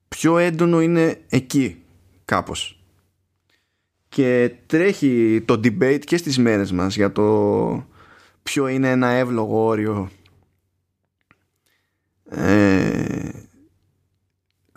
[0.09, 1.83] Πιο έντονο είναι εκεί
[2.25, 2.79] κάπως.
[4.09, 7.87] Και τρέχει το debate και στις μέρες μας για το
[8.43, 10.11] ποιο είναι ένα εύλογο όριο
[12.31, 13.29] ε,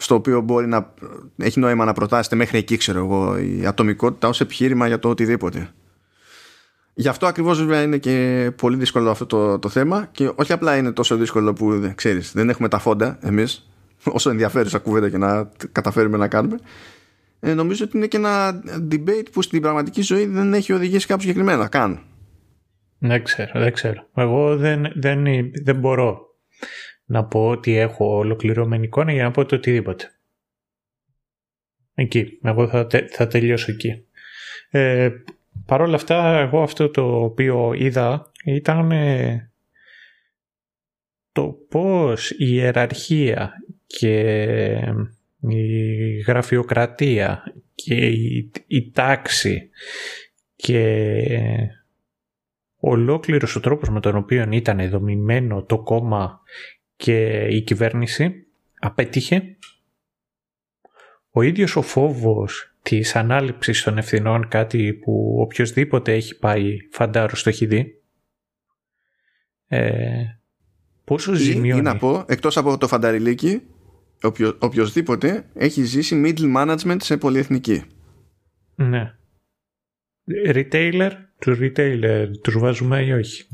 [0.08, 0.94] στο οποίο μπορεί να
[1.38, 5.70] έχει νόημα να προτάσετε μέχρι εκεί ξέρω εγώ η ατομικότητα ως επιχείρημα για το οτιδήποτε
[6.94, 10.78] Γι' αυτό ακριβώς βέβαια είναι και πολύ δύσκολο αυτό το, το θέμα και όχι απλά
[10.78, 13.70] είναι τόσο δύσκολο που ξέρεις δεν έχουμε τα φόντα εμείς
[14.18, 16.60] όσο ενδιαφέρουσα κουβέντα και να καταφέρουμε να κάνουμε
[17.40, 21.22] ε, νομίζω ότι είναι και ένα debate που στην πραγματική ζωή δεν έχει οδηγήσει κάπου
[21.22, 22.00] συγκεκριμένα καν.
[22.98, 24.08] Δεν ξέρω, δεν ξέρω.
[24.16, 25.26] Εγώ δεν, δεν,
[25.64, 26.28] δεν μπορώ
[27.08, 30.12] να πω ότι έχω ολοκληρωμένη εικόνα για να πω το οτιδήποτε.
[31.94, 32.40] Εκεί.
[32.44, 34.06] Εγώ θα, θα τελειώσω εκεί.
[34.70, 35.10] Ε,
[35.66, 39.52] Παρ' όλα αυτά, εγώ αυτό το οποίο είδα ήταν ε,
[41.32, 43.52] το πώς η ιεραρχία
[43.88, 44.20] και
[45.40, 47.44] η γραφειοκρατία
[47.76, 49.70] και η, η τάξη
[50.56, 50.94] και
[52.80, 56.42] ολόκληρος ο τρόπος με τον οποίο ήταν δομημένο το κόμμα
[56.98, 58.46] και η κυβέρνηση
[58.80, 59.58] απέτυχε.
[61.32, 67.50] Ο ίδιος ο φόβος της ανάληψης των ευθυνών, κάτι που οποιοδήποτε έχει πάει φαντάρο το
[67.50, 68.02] έχει δει,
[69.68, 70.24] ε,
[71.04, 71.80] πόσο ζημιώνει.
[71.80, 73.62] Ή, να πω, εκτός από το φανταριλίκι,
[74.24, 77.84] οποιο, οποιοδήποτε έχει ζήσει middle management σε πολυεθνική.
[78.76, 79.14] Ναι.
[80.46, 83.48] Retailer, του retailer τους βάζουμε ή όχι;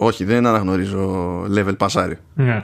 [0.00, 2.18] Όχι, δεν αναγνωρίζω level πασάρι.
[2.34, 2.62] Ναι.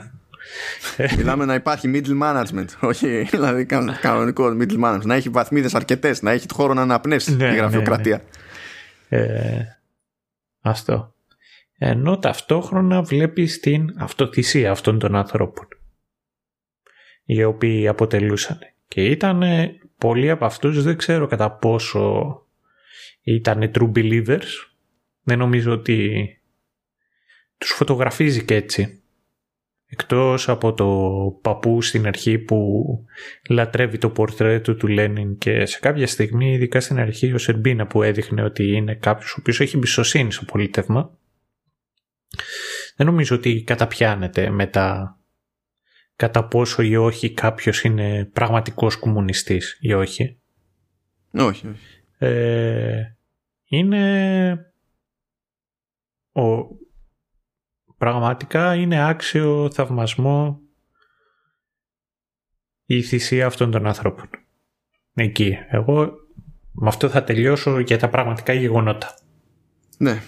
[1.17, 2.65] Μιλάμε να υπάρχει middle management.
[2.79, 3.65] Όχι, δηλαδή
[4.01, 5.05] κανονικό middle management.
[5.05, 8.21] Να έχει βαθμίδες αρκετές, να έχει χώρο να αναπνεύσει ναι, η γραφειοκρατία.
[9.09, 9.25] Ναι, ναι.
[9.25, 9.79] Ε,
[10.61, 11.15] αυτό
[11.77, 15.67] ενώ ταυτόχρονα βλέπεις την αυτοθυσία αυτών των ανθρώπων
[17.23, 19.43] οι οποίοι αποτελούσαν και ήταν
[19.97, 22.35] πολλοί από αυτούς δεν ξέρω κατά πόσο
[23.21, 24.47] ήταν true believers
[25.23, 26.27] δεν νομίζω ότι
[27.57, 28.99] τους φωτογραφίζει και έτσι
[29.85, 30.87] εκτός από το
[31.41, 32.85] παππού στην αρχή που
[33.49, 38.03] λατρεύει το πορτρέτο του Λένιν και σε κάποια στιγμή ειδικά στην αρχή ο Σερμπίνα που
[38.03, 41.17] έδειχνε ότι είναι κάποιος ο οποίος έχει εμπιστοσύνη στο πολίτευμα
[42.95, 45.19] δεν νομίζω ότι καταπιάνεται μετά
[46.15, 50.39] κατά πόσο ή όχι κάποιος είναι πραγματικός κομμουνιστής ή όχι.
[51.31, 51.79] Όχι, όχι.
[52.17, 53.03] Ε,
[53.65, 54.73] είναι
[56.31, 56.41] ο,
[58.05, 60.61] πραγματικά είναι άξιο θαυμασμό
[62.85, 64.29] η θυσία αυτών των ανθρώπων.
[65.13, 65.57] Εκεί.
[65.69, 66.13] Εγώ
[66.71, 69.15] με αυτό θα τελειώσω για τα πραγματικά γεγονότα.
[69.97, 70.21] Ναι,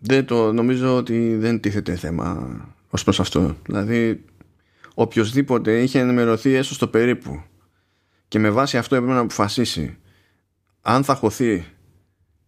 [0.00, 3.56] δεν το, νομίζω ότι δεν τίθεται θέμα ως προς αυτό.
[3.66, 4.24] Δηλαδή,
[4.94, 7.42] οποιοδήποτε είχε ενημερωθεί έστω στο περίπου
[8.28, 9.98] και με βάση αυτό έπρεπε να αποφασίσει
[10.80, 11.64] αν θα χωθεί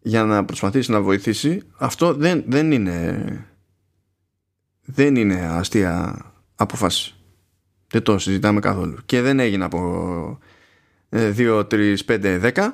[0.00, 3.46] για να προσπαθήσει να βοηθήσει, αυτό δεν, δεν είναι
[4.84, 7.14] δεν είναι αστεία αποφάση.
[7.88, 8.98] Δεν το συζητάμε καθόλου.
[9.06, 10.38] Και δεν έγινε από
[11.10, 12.68] 2, 3, 5, 10.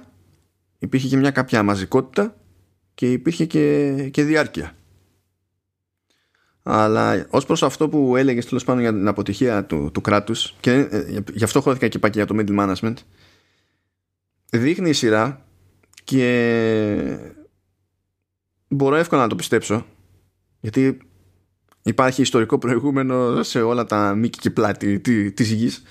[0.79, 2.37] Υπήρχε και μια κάποια μαζικότητα
[2.95, 4.73] και υπήρχε και, και διάρκεια.
[6.63, 10.73] Αλλά ως προς αυτό που έλεγες τέλος πάντων για την αποτυχία του, του κράτους και
[10.73, 12.95] ε, γι' αυτό χώθηκα και είπα και για το middle management
[14.51, 15.47] δείχνει η σειρά
[16.05, 17.19] και
[18.69, 19.87] μπορώ εύκολα να το πιστέψω
[20.61, 20.99] γιατί
[21.89, 25.01] υπάρχει ιστορικό προηγούμενο σε όλα τα μήκη και πλάτη
[25.31, 25.83] της γης.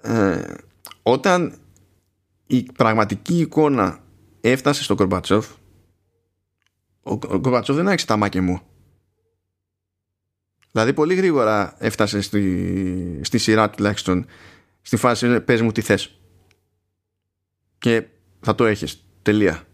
[0.00, 0.54] Ε,
[1.02, 1.54] όταν
[2.46, 3.98] η πραγματική εικόνα
[4.40, 5.46] έφτασε στον Κορμπατσόφ
[7.02, 8.60] ο Κορμπατσόφ δεν άρχισε τα μάκια μου.
[10.72, 14.26] Δηλαδή πολύ γρήγορα έφτασε στη, στη σειρά τουλάχιστον
[14.80, 16.20] στη φάση πες μου τι θες.
[17.78, 18.06] Και
[18.40, 19.04] θα το έχεις.
[19.22, 19.67] Τελεία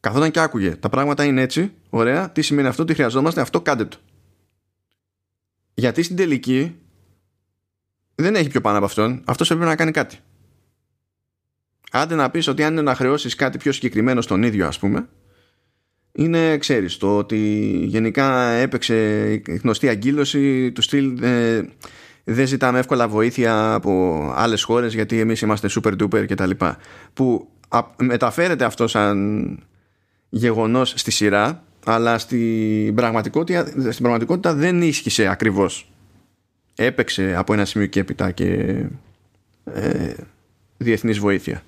[0.00, 0.76] καθόταν και άκουγε.
[0.76, 2.30] Τα πράγματα είναι έτσι ωραία.
[2.30, 3.96] Τι σημαίνει αυτό τι χρειαζόμαστε αυτό κάντε το.
[5.74, 6.76] Γιατί στην τελική
[8.14, 9.22] δεν έχει πιο πάνω από αυτόν.
[9.26, 10.18] Αυτός έπρεπε να κάνει κάτι.
[11.92, 15.08] Άντε να πεις ότι αν είναι να χρεώσεις κάτι πιο συγκεκριμένο στον ίδιο ας πούμε
[16.12, 17.36] είναι ξέρεις το ότι
[17.84, 21.62] γενικά έπαιξε η γνωστή αγκύλωση του στυλ ε,
[22.24, 26.78] δεν ζητάμε εύκολα βοήθεια από άλλες χώρες γιατί εμείς είμαστε super duper και τα λοιπά
[27.12, 27.48] που
[27.96, 29.58] μεταφέρεται αυτό σαν
[30.28, 35.90] γεγονός στη σειρά αλλά στην πραγματικότητα, στην πραγματικότητα δεν ίσχυσε ακριβώς.
[36.74, 38.84] Έπαιξε από ένα σημείο και έπειτα και
[39.64, 40.14] ε,
[40.76, 41.62] διεθνής βοήθεια.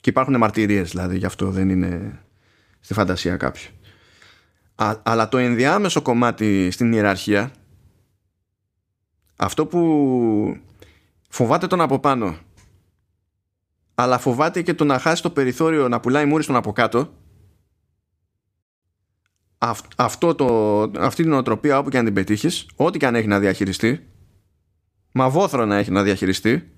[0.00, 2.20] Και υπάρχουν μαρτυρίες δηλαδή γι' αυτό δεν είναι
[2.80, 3.70] στη φαντασία κάποιου.
[5.02, 7.52] Αλλά το ενδιάμεσο κομμάτι στην ιεραρχία
[9.36, 10.60] αυτό που
[11.28, 12.36] φοβάται τον από πάνω
[13.94, 17.12] αλλά φοβάται και το να χάσει το περιθώριο να πουλάει μούρι στον από κάτω
[19.96, 23.38] αυτό το, αυτή την οτροπία όπου και αν την πετύχεις ό,τι και αν έχει να
[23.38, 24.08] διαχειριστεί
[25.12, 26.70] μα να έχει να διαχειριστεί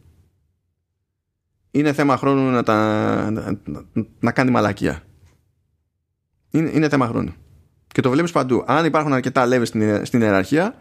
[1.70, 3.58] είναι θέμα χρόνου να, τα, να,
[4.20, 5.02] να κάνει μαλακία.
[6.50, 7.34] Είναι, είναι θέμα χρόνου.
[7.86, 8.64] Και το βλέπεις παντού.
[8.66, 10.74] Αν υπάρχουν αρκετά levels στην, στην ιεραρχία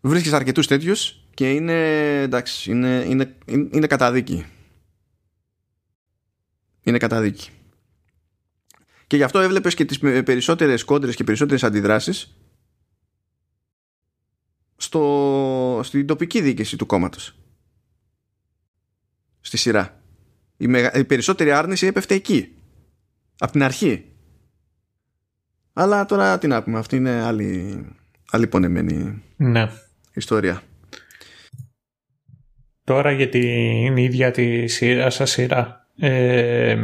[0.00, 1.74] βρίσκεις αρκετούς τέτοιους και είναι
[2.20, 4.44] εντάξει είναι, είναι, είναι καταδίκη.
[6.82, 7.50] Είναι καταδίκη
[9.06, 12.36] και γι' αυτό έβλεπες και τις περισσότερες κόντρες και περισσότερες αντιδράσεις
[14.76, 17.38] στο, στην τοπική διοίκηση του κόμματος.
[19.40, 20.00] Στη σειρά.
[20.56, 22.54] Η, η περισσότερη άρνηση έπεφτε εκεί.
[23.38, 24.04] Από την αρχή.
[25.72, 27.84] Αλλά τώρα τι να πούμε αυτή είναι άλλη,
[28.30, 29.70] άλλη πονεμένη ναι.
[30.12, 30.62] ιστορία.
[32.84, 35.86] Τώρα για την ίδια τη σειρά σας σειρά.
[35.98, 36.78] Ε,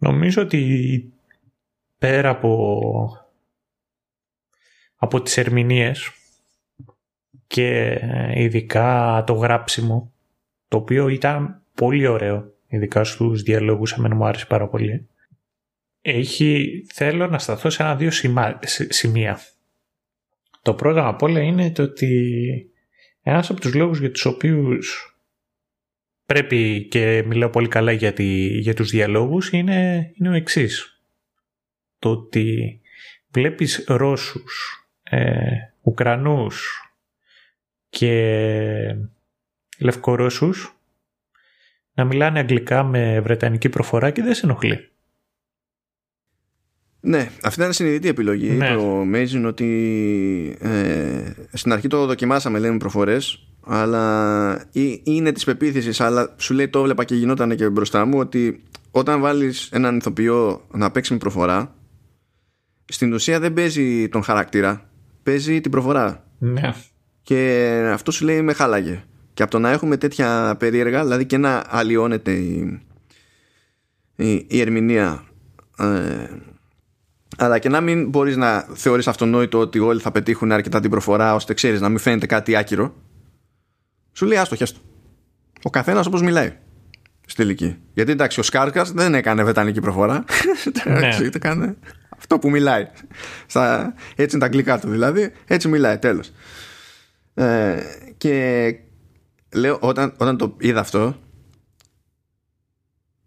[0.00, 1.12] Νομίζω ότι
[1.98, 3.26] πέρα από,
[4.96, 6.10] από τις ερμηνείες
[7.46, 8.00] και
[8.34, 10.12] ειδικά το γράψιμο
[10.68, 15.08] το οποίο ήταν πολύ ωραίο ειδικά στους διαλόγους εμένα μου άρεσε πάρα πολύ
[16.02, 18.10] έχει, θέλω να σταθώ σε ένα-δύο
[18.88, 19.40] σημεία.
[20.62, 22.70] Το πρώτο απ' όλα είναι το ότι
[23.22, 25.09] ένας από τους λόγους για τους οποίους
[26.30, 28.14] πρέπει και μιλάω πολύ καλά για,
[28.58, 31.00] για τους διαλόγους είναι, είναι ο εξής.
[31.98, 32.80] Το ότι
[33.30, 35.40] βλέπεις Ρώσους, ε,
[35.82, 36.82] Ουκρανούς
[37.88, 38.96] και
[39.78, 40.76] Λευκορώσους
[41.94, 44.89] να μιλάνε αγγλικά με βρετανική προφορά και δεν σε ενοχλεί.
[47.00, 48.74] Ναι, αυτή ήταν συνειδητή επιλογή ναι.
[48.74, 54.64] το Amazing ότι ε, στην αρχή το δοκιμάσαμε λέμε προφορές αλλά
[55.02, 59.20] είναι της πεποίθησης αλλά σου λέει το έβλεπα και γινόταν και μπροστά μου ότι όταν
[59.20, 61.74] βάλεις έναν ηθοποιό να παίξει με προφορά
[62.84, 64.90] στην ουσία δεν παίζει τον χαρακτήρα
[65.22, 66.74] παίζει την προφορά ναι.
[67.22, 69.02] και αυτό σου λέει με χάλαγε
[69.34, 72.80] και από το να έχουμε τέτοια περίεργα δηλαδή και να αλλοιώνεται η,
[74.16, 75.24] η, η ερμηνεία
[75.78, 75.84] ε,
[77.40, 81.34] αλλά και να μην μπορείς να θεωρείς αυτονόητο ότι όλοι θα πετύχουν αρκετά την προφορά
[81.34, 82.94] ώστε ξέρεις να μην φαίνεται κάτι άκυρο
[84.12, 84.80] σου λέει άστο χέστο.
[85.62, 86.56] Ο καθένας όπως μιλάει
[87.26, 87.76] στη τελική.
[87.92, 90.24] Γιατί εντάξει, ο Σκάρκας δεν έκανε βετανική προφορά.
[90.84, 91.16] Ναι.
[91.34, 91.76] έκανε
[92.08, 92.88] αυτό που μιλάει.
[93.46, 95.32] Στα, έτσι είναι τα αγγλικά του δηλαδή.
[95.46, 96.32] Έτσι μιλάει, τέλος.
[97.34, 97.82] Ε,
[98.16, 98.74] και
[99.54, 101.16] λέω, όταν, όταν το είδα αυτό,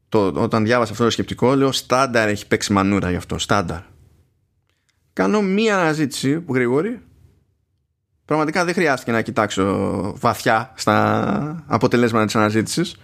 [0.09, 3.37] το, όταν διάβασα αυτό το σκεπτικό, λέω στάνταρ έχει παίξει μανούρα γι' αυτό.
[3.37, 3.81] Στάνταρ.
[5.13, 7.01] Κάνω μία αναζήτηση που γρήγορη.
[8.25, 12.95] Πραγματικά δεν χρειάστηκε να κοιτάξω βαθιά στα αποτελέσματα της αναζήτησης.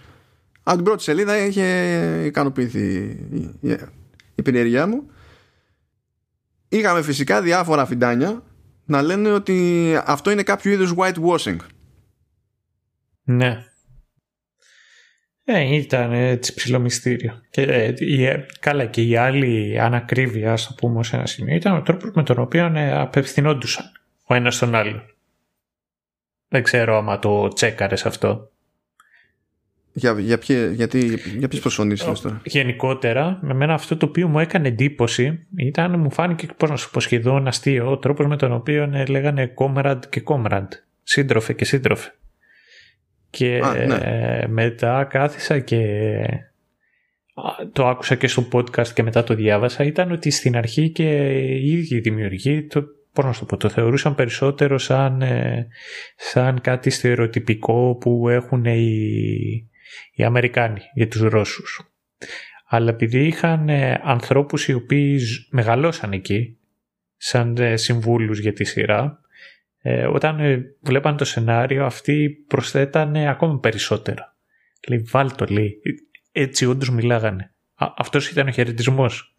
[0.62, 3.18] Από την πρώτη σελίδα είχε ικανοποιηθεί
[4.34, 5.10] η περιέργειά μου.
[6.68, 8.42] Είχαμε φυσικά διάφορα φιντάνια
[8.84, 11.56] να λένε ότι αυτό είναι κάποιο είδους whitewashing.
[13.22, 13.69] Ναι
[15.52, 17.40] ε, ήταν έτσι ψηλομυστήριο.
[17.50, 18.28] Και, ε, η,
[18.60, 22.22] καλά και η άλλη ανακρίβεια, ας το πούμε, σε ένα σημείο, ήταν ο τρόπος με
[22.22, 23.84] τον οποίο ε, απευθυνόντουσαν
[24.24, 25.02] ο ένας στον άλλον.
[26.48, 28.50] Δεν ξέρω άμα το τσέκαρες αυτό.
[29.92, 34.38] Για, για, ποιε, γιατί, για ποιες προσφωνήσεις τώρα; Γενικότερα, με μένα αυτό το οποίο μου
[34.38, 38.52] έκανε εντύπωση ήταν, μου φάνηκε, πώς να σου πω, σχεδόν αστείο ο τρόπος με τον
[38.52, 40.68] οποίο ε, λέγανε comrade και comrade,
[41.02, 42.10] σύντροφε και σύντροφε.
[43.30, 43.94] Και ναι.
[43.94, 46.22] ε, μετά κάθισα και
[47.72, 51.72] το άκουσα και στο podcast και μετά το διάβασα, ήταν ότι στην αρχή και οι
[51.72, 55.66] ίδιοι δημιουργοί το, πώς να το πω, το θεωρούσαν περισσότερο σαν, ε,
[56.16, 59.68] σαν κάτι στερεοτυπικό που έχουν οι,
[60.14, 61.84] οι Αμερικάνοι για τους Ρώσους.
[62.66, 65.20] Αλλά επειδή είχαν ε, ανθρώπους οι οποίοι
[65.50, 66.58] μεγαλώσαν εκεί,
[67.16, 69.19] σαν ε, συμβούλους για τη σειρά,
[70.12, 74.36] όταν βλέπαν το σενάριο αυτοί προσθέτανε ακόμα περισσότερα.
[74.88, 75.80] Λέει βάλτο λέει,
[76.32, 77.54] έτσι όντως μιλάγανε.
[77.74, 79.34] Αυτό αυτός ήταν ο χαιρετισμός.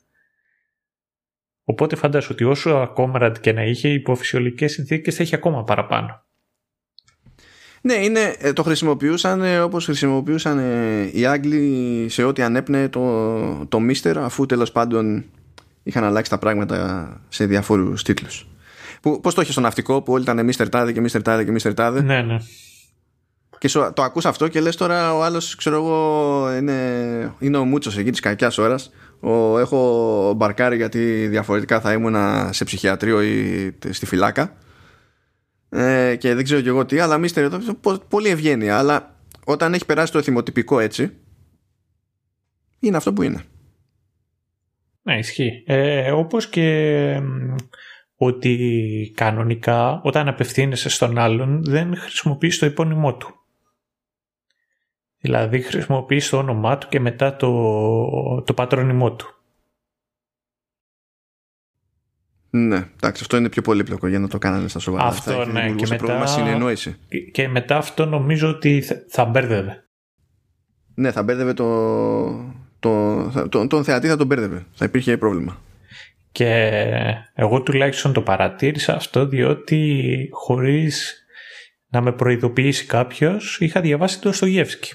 [1.63, 6.23] Οπότε φαντάσου ότι όσο ακόμα και να είχε υπό φυσιολογικές συνθήκες θα είχε ακόμα παραπάνω.
[7.81, 13.65] Ναι, είναι, ε, το χρησιμοποιούσαν ε, όπως χρησιμοποιούσαν ε, οι Άγγλοι σε ό,τι ανέπνεε το,
[13.65, 15.25] το Mister αφού τέλος πάντων
[15.83, 18.50] είχαν αλλάξει τα πράγματα σε διαφόρους τίτλους.
[19.21, 20.69] Πώς το είχε στο ναυτικό που όλοι ήταν Mr.
[20.69, 21.23] Τάδε και Mr.
[21.23, 21.75] Τάδε και Mr.
[21.75, 22.01] Τάδε.
[22.01, 22.37] Ναι, ναι.
[23.61, 27.65] Και σου, το ακούς αυτό και λες τώρα ο άλλος ξέρω εγώ είναι, είναι ο
[27.65, 32.15] Μούτσος εκεί της κακιάς ώρας ο, έχω μπαρκάρει γιατί διαφορετικά θα ήμουν
[32.53, 34.57] σε ψυχιατρίο ή στη φυλάκα
[35.69, 37.59] ε, και δεν ξέρω και εγώ τι αλλά μίστερ εδώ
[38.07, 39.15] πολύ ευγένεια αλλά
[39.45, 41.11] όταν έχει περάσει το θυμοτυπικό έτσι
[42.79, 43.43] είναι αυτό που είναι
[45.01, 47.19] Ναι ισχύει ε, όπως και
[48.23, 53.35] ότι κανονικά όταν απευθύνεσαι στον άλλον δεν χρησιμοποιείς το επώνυμό του
[55.21, 57.51] Δηλαδή χρησιμοποιείς το όνομά του και μετά το,
[58.41, 59.35] το πατρόνιμό του.
[62.49, 65.05] Ναι, εντάξει, αυτό είναι πιο πολύπλοκο για να το κάνανε στα σοβαρά.
[65.05, 65.71] Αυτό, ναι.
[65.71, 66.97] Και μετά, συνεννόηση.
[67.31, 69.83] Και μετά αυτό νομίζω ότι θα μπέρδευε.
[70.93, 71.65] Ναι, θα μπέρδευε το,
[72.79, 74.65] το, το, τον θεατή θα τον μπέρδευε.
[74.73, 75.59] Θα υπήρχε πρόβλημα.
[76.31, 76.83] Και
[77.33, 81.25] εγώ τουλάχιστον το παρατήρησα αυτό διότι χωρίς
[81.87, 84.93] να με προειδοποιήσει κάποιος είχα διαβάσει το Στογεύσκι.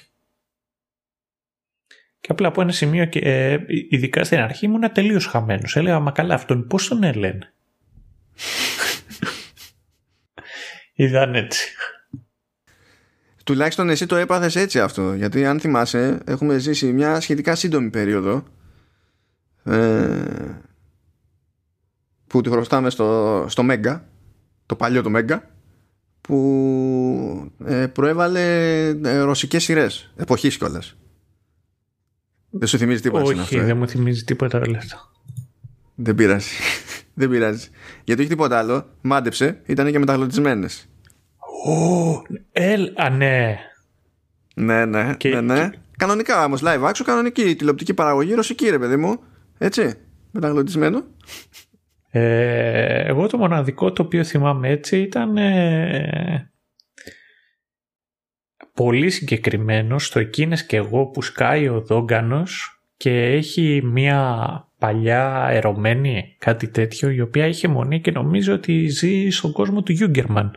[2.20, 3.58] Και απλά από ένα σημείο, και, ε,
[3.90, 5.76] ειδικά στην αρχή, ήμουν τελείως χαμένος.
[5.76, 7.52] Έλεγα, Μα καλά, αυτόν πώς τον έλενε.
[10.94, 11.68] Ήταν έτσι.
[13.44, 18.44] Τουλάχιστον εσύ το έπαθες έτσι αυτό Γιατί αν θυμάσαι έχουμε ζήσει μια σχετικά σύντομη περίοδο
[19.64, 20.56] ε,
[22.36, 24.08] Που τη χρωστάμε στο, στο Μέγκα
[24.66, 25.50] Το παλιό το Μέγκα
[26.20, 30.96] Που ε, προέβαλε ε, ρωσικές σειρές Εποχής κιόλας
[32.58, 34.98] δεν σου θυμίζει τίποτα Όχι, αυτό, ε; δεν μου θυμίζει τίποτα άλλο αυτό.
[35.94, 36.50] Δεν πειράζει.
[37.14, 37.68] δεν πειράζει.
[38.04, 38.88] Γιατί όχι τίποτα άλλο.
[39.00, 40.88] Μάντεψε, ήταν και μεταγλωτισμένες.
[41.66, 42.22] Ω,
[42.52, 43.58] ελ, α, ναι.
[44.54, 45.68] Ναι, ναι, και, ναι, ναι.
[45.68, 45.78] Και...
[45.96, 49.18] Κανονικά όμως, live action, κανονική τηλεοπτική παραγωγή, ρωσική ρε παιδί μου.
[49.58, 49.94] Έτσι,
[50.30, 51.04] μεταγλωτισμένο.
[52.10, 56.50] Ε, εγώ το μοναδικό το οποίο θυμάμαι έτσι ήταν ε,
[58.74, 66.36] πολύ συγκεκριμένος στο εκείνες και εγώ που σκάει ο Δόγκανος και έχει μια παλιά ερωμένη
[66.38, 70.56] κάτι τέτοιο η οποία είχε μονή και νομίζω ότι ζει στον κόσμο του Γιούγκερμαν.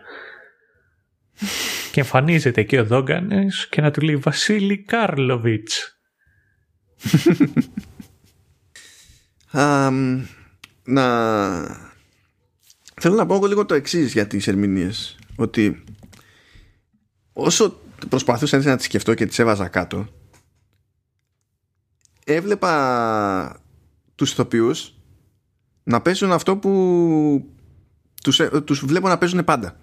[1.92, 6.00] και εμφανίζεται και ο Δόγκανες και να του λέει Βασίλη Κάρλοβιτς.
[9.54, 10.22] um,
[10.90, 11.90] να...
[13.02, 15.18] Θέλω να πω λίγο το εξής για τις ερμηνείες.
[15.36, 15.84] Ότι
[17.34, 17.80] όσο
[18.10, 20.08] προσπαθούσα να τις σκεφτώ και τις έβαζα κάτω
[22.34, 23.62] έβλεπα
[24.16, 24.94] τους ηθοποιούς
[25.84, 27.46] να παίζουν αυτό που
[28.24, 29.80] τους, ε, τους βλέπω να παίζουν πάντα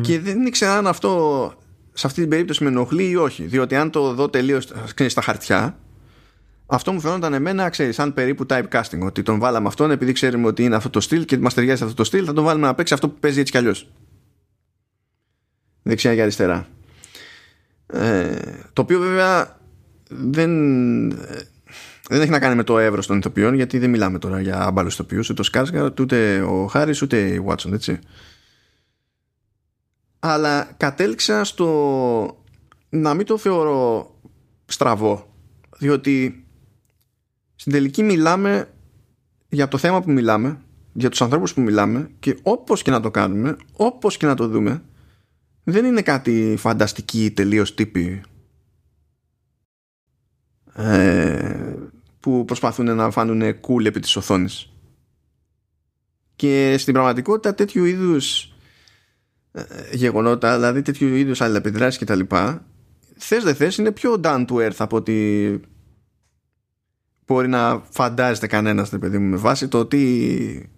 [0.00, 1.52] και δεν ήξερα αν αυτό
[1.92, 4.68] σε αυτή την περίπτωση με ενοχλεί ή όχι διότι αν το δω τελείως
[5.06, 5.78] στα χαρτιά
[6.70, 9.00] αυτό μου φαίνονταν εμένα, ξέρεις, σαν περίπου typecasting.
[9.00, 11.94] Ότι τον βάλαμε αυτόν επειδή ξέρουμε ότι είναι αυτό το στυλ και μας ταιριάζει αυτό
[11.94, 13.90] το στυλ, θα τον βάλουμε να παίξει αυτό που παίζει έτσι κι αλλιώς
[15.82, 16.68] δεξιά και αριστερά.
[17.86, 18.36] Ε,
[18.72, 19.58] το οποίο βέβαια
[20.08, 20.50] δεν,
[22.08, 24.94] δεν έχει να κάνει με το εύρος των ηθοποιών γιατί δεν μιλάμε τώρα για άμπαλους
[24.94, 27.98] ηθοποιούς ούτε ο Σκάρσγκαρτ ούτε ο Χάρης ούτε η Βάτσον έτσι
[30.18, 32.44] αλλά κατέληξα στο
[32.88, 34.10] να μην το θεωρώ
[34.66, 35.34] στραβό
[35.78, 36.44] διότι
[37.60, 38.70] στην τελική μιλάμε
[39.48, 40.60] για το θέμα που μιλάμε
[40.92, 44.48] για τους ανθρώπους που μιλάμε και όπως και να το κάνουμε όπως και να το
[44.48, 44.82] δούμε
[45.64, 48.22] δεν είναι κάτι φανταστική τελείως τύπη
[50.74, 51.74] ε,
[52.20, 54.72] που προσπαθούν να φάνουν cool επί της οθόνης.
[56.36, 58.52] Και στην πραγματικότητα τέτοιου είδους
[59.52, 59.62] ε,
[59.92, 62.66] γεγονότα δηλαδή τέτοιου είδους αλληλεπιδράσεις και τα λοιπά
[63.16, 65.60] θες δεν θες είναι πιο down to earth από ότι
[67.34, 70.70] μπορεί να φαντάζεται κανένας παιδί μου με βάση το ότι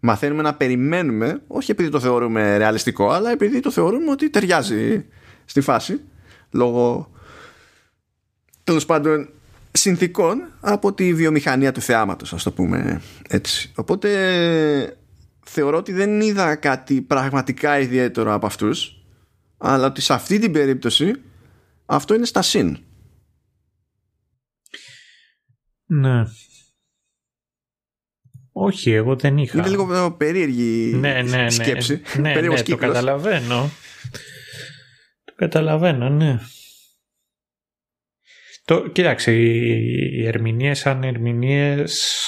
[0.00, 5.04] μαθαίνουμε να περιμένουμε όχι επειδή το θεωρούμε ρεαλιστικό αλλά επειδή το θεωρούμε ότι ταιριάζει
[5.44, 6.00] στη φάση
[6.50, 7.10] λόγω
[8.64, 9.28] τέλος πάντων
[9.72, 13.72] συνθήκων από τη βιομηχανία του θεάματος ας το πούμε έτσι.
[13.74, 14.08] Οπότε
[15.44, 19.04] θεωρώ ότι δεν είδα κάτι πραγματικά ιδιαίτερο από αυτούς
[19.58, 21.12] αλλά ότι σε αυτή την περίπτωση
[21.86, 22.78] αυτό είναι στα συν
[25.90, 26.24] ναι
[28.52, 29.58] όχι, εγώ δεν είχα.
[29.58, 31.50] Είναι λίγο περίεργη ναι, ναι, ναι.
[31.50, 32.02] σκέψη.
[32.16, 33.70] Ναι, ναι, ναι το καταλαβαίνω.
[35.24, 36.38] Το καταλαβαίνω, ναι.
[38.64, 39.76] Το, κοίταξε, οι,
[40.12, 42.24] οι ερμηνείες σαν ερμηνείες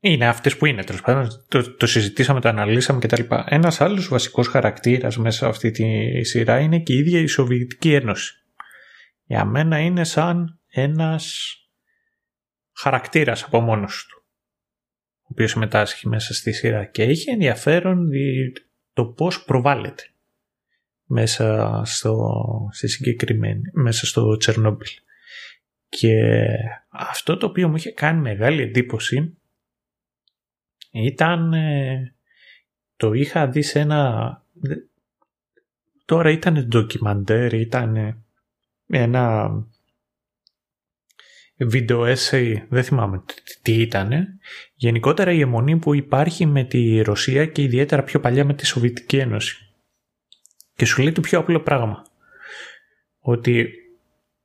[0.00, 1.44] είναι αυτές που είναι τέλος πάντων.
[1.48, 3.22] Το, το συζητήσαμε, το αναλύσαμε κτλ.
[3.44, 7.94] Ένας άλλος βασικός χαρακτήρας μέσα σε αυτή τη σειρά είναι και η ίδια η Σοβιετική
[7.94, 8.45] Ένωση.
[9.26, 11.56] Για μένα είναι σαν ένας
[12.72, 14.20] χαρακτήρας από μόνος του
[15.26, 18.08] ο οποίος συμμετάσχει μέσα στη σειρά και είχε ενδιαφέρον
[18.92, 20.02] το πώς προβάλλεται
[21.04, 22.32] μέσα στο,
[22.72, 24.88] στη συγκεκριμένη, μέσα στο Τσερνόμπιλ.
[25.88, 26.12] Και
[26.88, 29.38] αυτό το οποίο μου είχε κάνει μεγάλη εντύπωση
[30.90, 32.14] ήταν ε,
[32.96, 34.42] το είχα δει σε ένα
[36.04, 38.24] τώρα ήταν ντοκιμαντέρ ήταν
[38.88, 39.50] ένα
[41.56, 43.22] βίντεο essay, δεν θυμάμαι
[43.62, 44.12] τι ήταν.
[44.74, 49.16] Γενικότερα η αιμονή που υπάρχει με τη Ρωσία και ιδιαίτερα πιο παλιά με τη Σοβιετική
[49.16, 49.56] Ένωση.
[50.74, 52.02] Και σου λέει το πιο απλό πράγμα.
[53.20, 53.68] Ότι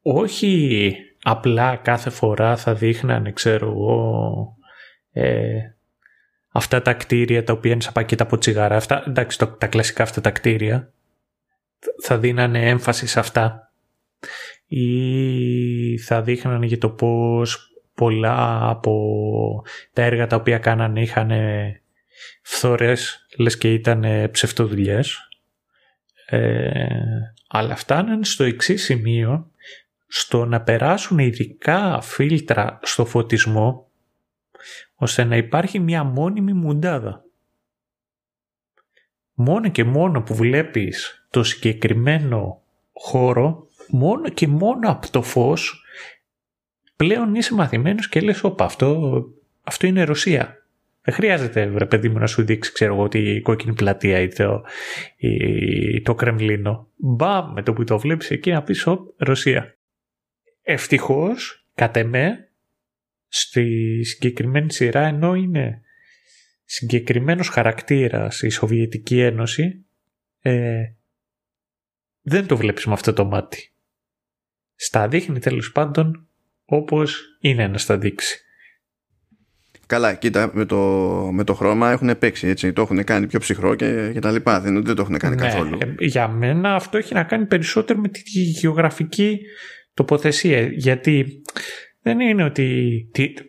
[0.01, 4.55] όχι απλά κάθε φορά θα δείχνανε, ξέρω εγώ,
[5.11, 5.51] ε,
[6.51, 8.75] αυτά τα κτίρια τα οποία είναι σαν πακέτα από τσιγάρα.
[8.75, 10.93] Αυτά, εντάξει, τα κλασικά αυτά τα κτίρια
[12.03, 13.70] θα δίνανε έμφαση σε αυτά
[14.67, 21.31] ή θα δείχνανε για το πώς πολλά από τα έργα τα οποία κάνανε είχαν
[22.41, 25.29] φθορές λες και ήταν ψευτοδουλειές
[26.25, 26.71] ε,
[27.47, 29.51] αλλά φτάνανε στο εξής σημείο
[30.07, 33.91] στο να περάσουν ειδικά φίλτρα στο φωτισμό
[34.95, 37.23] ώστε να υπάρχει μια μόνιμη μουντάδα.
[39.33, 42.61] Μόνο και μόνο που βλέπεις το συγκεκριμένο
[42.93, 45.83] χώρο μόνο και μόνο από το φως
[46.95, 49.23] πλέον είσαι μαθημένος και λες όπα αυτό,
[49.63, 50.65] αυτό είναι Ρωσία.
[51.01, 54.63] Δεν χρειάζεται βρε παιδί μου να σου δείξει ξέρω εγώ η κόκκινη πλατεία ή το,
[55.17, 56.87] ή το Κρεμλίνο.
[56.95, 59.77] Μπα με το που το βλέπεις εκεί να πεις ο, Ρωσία.
[60.63, 62.49] Ευτυχώς κατ' εμέ
[63.27, 65.81] στη συγκεκριμένη σειρά ενώ είναι
[66.65, 69.85] συγκεκριμένος χαρακτήρας η Σοβιετική Ένωση
[70.41, 70.83] ε,
[72.21, 73.70] δεν το βλέπεις με αυτό το μάτι
[74.83, 76.27] στα δείχνει τέλος πάντων
[76.65, 78.39] όπως είναι να στα δείξει.
[79.85, 80.77] Καλά, κοίτα, με το,
[81.31, 84.61] με το χρώμα έχουν παίξει, έτσι, το έχουν κάνει πιο ψυχρό και, και τα λοιπά,
[84.61, 85.77] δεν, δεν το έχουν κάνει ναι, καθόλου.
[85.81, 89.39] Ε, για μένα αυτό έχει να κάνει περισσότερο με τη γεωγραφική
[89.93, 91.41] τοποθεσία, γιατί
[92.01, 92.91] δεν είναι ότι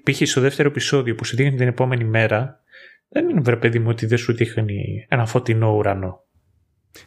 [0.03, 0.29] π.χ.
[0.29, 2.61] στο δεύτερο επεισόδιο που σου δείχνει την επόμενη μέρα,
[3.09, 6.25] δεν είναι βρε παιδί μου ότι δεν σου δείχνει ένα φωτεινό ουρανό.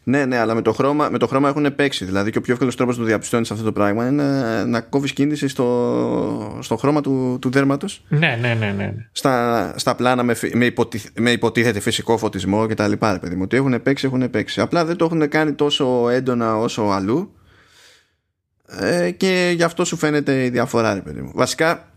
[0.04, 2.06] Ναι, ναι, αλλά με το χρώμα, με το χρώμα έχουν παίξει.
[2.06, 4.82] Δηλαδή και ο πιο εύκολος τρόπος να το διαπιστώνεις αυτό το πράγμα είναι να, να
[4.82, 8.04] κόβεις κίνηση στο, στο χρώμα του, του δέρματος.
[8.08, 8.94] Ναι, ναι, ναι, ναι.
[9.12, 10.74] Στα, στα πλάνα με, με,
[11.14, 12.92] με υποτίθεται φυσικό φωτισμό κτλ.
[12.92, 14.62] Παιδί μου, ότι έχουν παίξει, έχουν παίξει.
[14.62, 17.36] Απλά δεν το έχουν κάνει τόσο έντονα όσο αλλού.
[18.68, 21.32] Ε, και γι' αυτό σου φαίνεται η διαφορά, ρε παιδί μου.
[21.34, 21.92] Βασικά,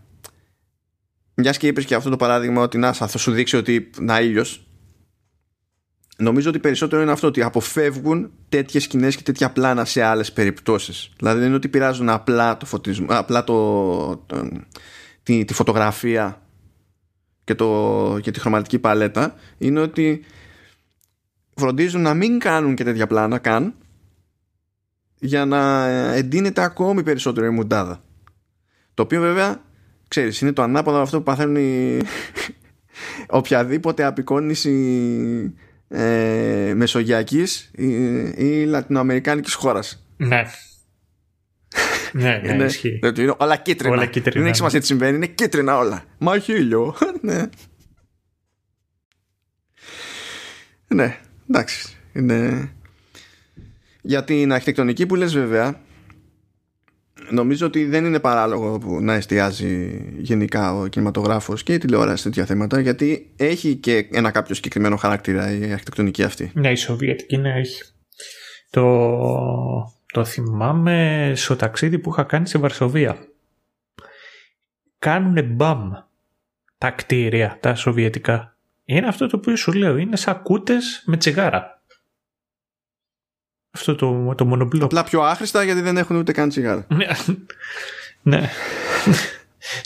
[1.33, 4.68] μιας και είπες και αυτό το παράδειγμα ότι να, θα σου δείξει ότι να ήλιος
[6.21, 11.11] Νομίζω ότι περισσότερο είναι αυτό ότι αποφεύγουν τέτοιες σκηνές και τέτοια πλάνα σε άλλες περιπτώσεις.
[11.17, 14.25] Δηλαδή δεν είναι ότι πειράζουν απλά το φωτισμό, απλά το,
[15.23, 16.41] τη, τη, φωτογραφία
[17.43, 19.35] και, το, και τη χρωματική παλέτα.
[19.57, 20.25] Είναι ότι
[21.55, 23.73] φροντίζουν να μην κάνουν και τέτοια πλάνα καν
[25.19, 28.03] για να εντείνεται ακόμη περισσότερο η μουντάδα.
[28.93, 29.61] Το οποίο βέβαια,
[30.07, 31.99] ξέρεις, είναι το ανάποδο από αυτό που παθαίνουν οι...
[33.39, 34.73] οποιαδήποτε απεικόνηση
[35.89, 37.87] ε, μεσογειακής ή,
[38.37, 40.05] ή λατινοαμερικάνικης χώρας.
[40.17, 40.43] Ναι.
[42.13, 42.99] ναι, ναι, ισχύει.
[43.17, 43.93] Είναι όλα κίτρινα.
[43.93, 44.55] Όλα κίτρινα Δεν έχει ναι.
[44.55, 46.03] σημασία τι συμβαίνει, είναι κίτρινα όλα.
[46.17, 46.95] Μα έχει ήλιο.
[47.21, 47.49] ναι.
[50.87, 51.17] ναι,
[51.49, 51.97] εντάξει.
[52.13, 52.71] Είναι...
[54.01, 55.81] Για την αρχιτεκτονική που λες βέβαια
[57.31, 62.23] νομίζω ότι δεν είναι παράλογο που να εστιάζει γενικά ο κινηματογράφος και η τηλεόραση σε
[62.23, 66.51] τέτοια θέματα γιατί έχει και ένα κάποιο συγκεκριμένο χαρακτήρα η αρχιτεκτονική αυτή.
[66.53, 67.83] Ναι, η Σοβιετική ναι έχει.
[68.69, 69.07] Το,
[70.13, 73.17] το θυμάμαι στο ταξίδι που είχα κάνει στη Βαρσοβία.
[74.99, 75.91] Κάνουνε μπαμ
[76.77, 78.55] τα κτίρια, τα σοβιετικά.
[78.85, 81.78] Είναι αυτό το οποίο σου λέω, είναι σαν κούτες με τσιγάρα.
[83.71, 84.85] Αυτό το, το μονοπλό.
[84.85, 86.85] Απλά πιο άχρηστα γιατί δεν έχουν ούτε καν τσιγάρα.
[86.89, 87.07] ναι.
[88.21, 88.49] ναι.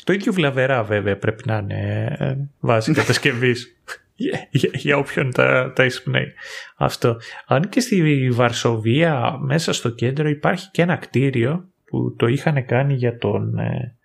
[0.04, 3.78] το ίδιο βλαβερά βέβαια πρέπει να είναι ε, βάση κατασκευής.
[4.16, 6.34] για, για, για όποιον τα, τα εισπνέει.
[6.76, 7.18] Αυτό.
[7.48, 12.94] Αν και στη Βαρσοβία μέσα στο κέντρο υπάρχει και ένα κτίριο που το είχαν κάνει
[12.94, 13.58] για τον...
[13.58, 13.98] Ε,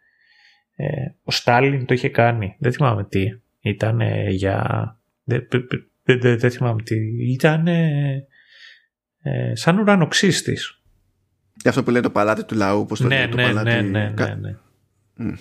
[0.74, 0.86] ε,
[1.22, 2.56] ο Στάλιν το είχε κάνει.
[2.58, 3.24] Δεν θυμάμαι τι.
[3.60, 4.66] Ήταν για...
[5.24, 5.48] Δεν,
[6.02, 6.96] δεν, δεν θυμάμαι τι.
[7.32, 7.66] Ήταν
[9.22, 10.80] ε, σαν ουρανοξύστης.
[11.60, 12.86] Για αυτό που λέει το παλάτι του λαού.
[12.86, 13.70] Πώς το ναι, λέει, το ναι, παλάτι...
[13.70, 14.56] ναι, ναι, ναι, ναι.
[15.20, 15.38] Mm.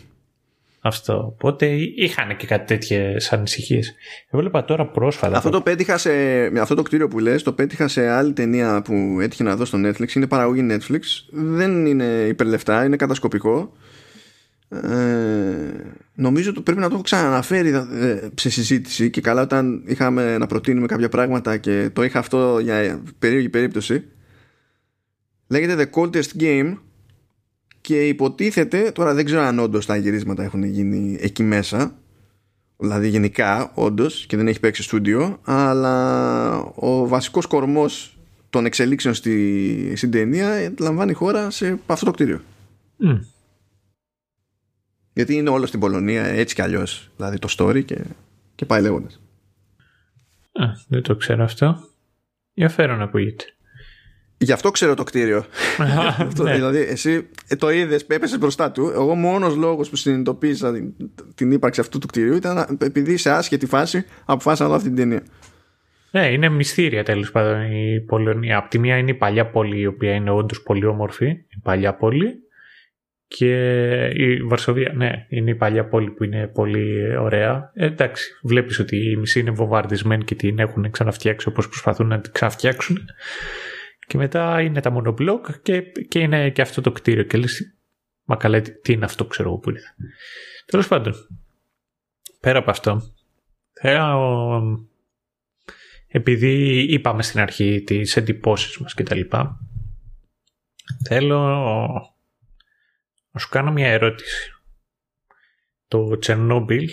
[0.79, 1.17] Αυτό.
[1.17, 3.81] Οπότε είχαν και κάτι τέτοιε ανησυχίε.
[4.29, 5.37] Έβλεπα τώρα πρόσφατα.
[5.37, 6.09] Αυτό το πέτυχα σε.
[6.49, 9.65] Με αυτό το κτίριο που λες, το πέτυχα σε άλλη ταινία που έτυχε να δω
[9.65, 10.11] στο Netflix.
[10.15, 11.01] Είναι παραγωγή Netflix.
[11.31, 13.73] Δεν είναι υπερλεφτά, είναι κατασκοπικό.
[14.69, 14.77] Ε,
[16.13, 20.47] νομίζω ότι πρέπει να το έχω ξαναναφέρει ε, σε συζήτηση και καλά όταν είχαμε να
[20.47, 24.03] προτείνουμε κάποια πράγματα και το είχα αυτό για περίεργη περίπτωση
[25.47, 26.77] λέγεται The Coldest Game
[27.81, 31.95] και υποτίθεται, τώρα δεν ξέρω αν όντως τα γυρίσματα έχουν γίνει εκεί μέσα
[32.77, 38.17] δηλαδή γενικά όντως και δεν έχει παίξει στούντιο αλλά ο βασικός κορμός
[38.49, 42.41] των εξελίξεων στη, στην ταινία λαμβάνει χώρα σε αυτό το κτίριο
[42.99, 43.19] Mm.
[45.17, 47.09] Γιατί είναι όλο στην Πολωνία έτσι κι αλλιώς.
[47.15, 47.97] Δηλαδή το story και,
[48.55, 49.21] και πάει λέγοντας.
[50.51, 51.77] Α, δεν το ξέρω αυτό.
[52.53, 53.43] Ενδιαφέρον ακούγεται.
[54.37, 55.45] Γι' αυτό ξέρω το κτίριο.
[56.17, 56.53] Αυτό, ναι.
[56.53, 58.91] Δηλαδή, εσύ ε, το είδες, έπεσες μπροστά του.
[58.93, 60.93] Εγώ, μόνος λόγος που συνειδητοποίησα την,
[61.35, 64.87] την ύπαρξη αυτού του κτίριου ήταν να- επειδή σε άσχετη φάση αποφάσισα να δω αυτή
[64.87, 65.23] την ταινία.
[66.11, 68.57] Ναι, είναι μυστήρια τέλος πάντων η Πολωνία.
[68.57, 71.95] Απ' τη μία είναι η παλιά πόλη, η οποία είναι όντως πολύ όμορφη, η παλιά
[71.95, 72.33] πόλη.
[73.27, 73.51] Και
[74.05, 77.71] η Βαρσοβία, ναι, είναι η παλιά πόλη που είναι πολύ ωραία.
[77.73, 82.19] Ε, εντάξει, βλέπεις ότι η μισή είναι βομβαρδισμένη και την έχουν ξαναφτιάξει όπως προσπαθούν να
[82.19, 82.97] την ξαναφτιάξουν.
[84.07, 87.23] Και μετά είναι τα μονοπλοκ και, και είναι και αυτό το κτίριο.
[87.23, 87.77] Και λες,
[88.23, 89.81] μα καλά, τι, τι είναι αυτό, ξέρω εγώ που είναι.
[90.65, 91.13] Τέλος πάντων,
[92.39, 93.01] πέρα από αυτό,
[93.73, 94.87] θέλω
[96.07, 99.59] επειδή είπαμε στην αρχή τις εντυπώσεις μας και τα λοιπά,
[101.07, 102.16] θέλω
[103.37, 104.51] να σου κάνω μια ερώτηση.
[105.87, 106.89] Το Τσερνόμπιλ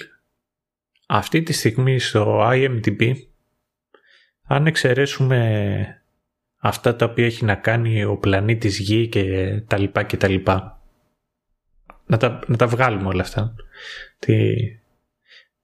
[1.06, 3.12] αυτή τη στιγμή στο IMDb
[4.42, 6.04] αν εξαιρέσουμε
[6.56, 10.82] αυτά τα οποία έχει να κάνει ο πλανήτης Γη και τα λοιπά και τα λοιπά
[12.06, 13.54] να τα, να τα βγάλουμε όλα αυτά
[14.18, 14.54] τη,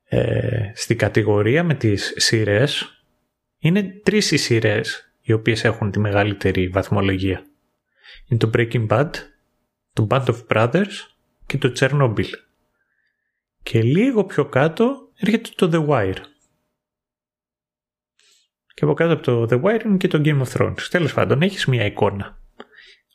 [0.05, 3.02] ε, στην κατηγορία με τις σειρές
[3.59, 7.44] είναι τρεις οι σειρές οι οποίες έχουν τη μεγαλύτερη βαθμολογία.
[8.26, 9.10] Είναι το Breaking Bad,
[9.93, 10.93] το Band of Brothers
[11.47, 12.28] και το Chernobyl.
[13.62, 16.20] Και λίγο πιο κάτω έρχεται το The Wire.
[18.75, 20.81] Και από κάτω από το The Wire είναι και το Game of Thrones.
[20.91, 22.39] Τέλος πάντων, έχεις μια εικόνα.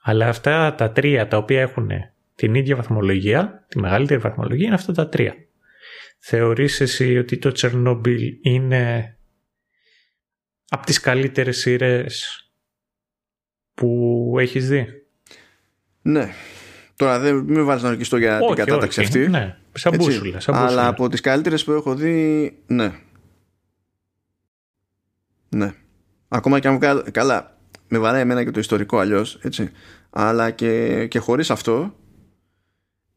[0.02, 1.90] Αλλά αυτά τα τρία τα οποία έχουν
[2.36, 5.36] την ίδια βαθμολογία, τη μεγαλύτερη βαθμολογία, είναι αυτά τα τρία.
[6.20, 9.18] Θεωρείς εσύ ότι το Chernobyl είναι
[10.68, 12.40] από τις καλύτερες σειρές
[13.74, 14.88] που έχεις δει;
[16.02, 16.34] Ναι.
[16.96, 19.08] Τώρα δεν με βάζεις να ορκιστώ για την κατάταξη όχι.
[19.08, 19.28] αυτή.
[19.28, 20.08] Ναι, σαν Έτσι.
[20.08, 20.40] μπούσουλα.
[20.40, 20.88] Σαν Αλλά μπούσουλα.
[20.88, 22.94] από τις καλύτερες που έχω δει, ναι.
[25.50, 25.74] Ναι.
[26.28, 27.04] Ακόμα και αν βγάλω...
[27.12, 27.58] Καλά,
[27.88, 29.72] με βαράει εμένα και το ιστορικό αλλιώς, έτσι.
[30.10, 31.96] Αλλά και, και χωρίς αυτό,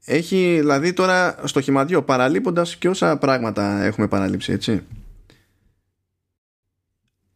[0.05, 4.83] έχει δηλαδή τώρα στο χυμαδιό παραλείποντας και όσα πράγματα έχουμε παραλείψει, έτσι.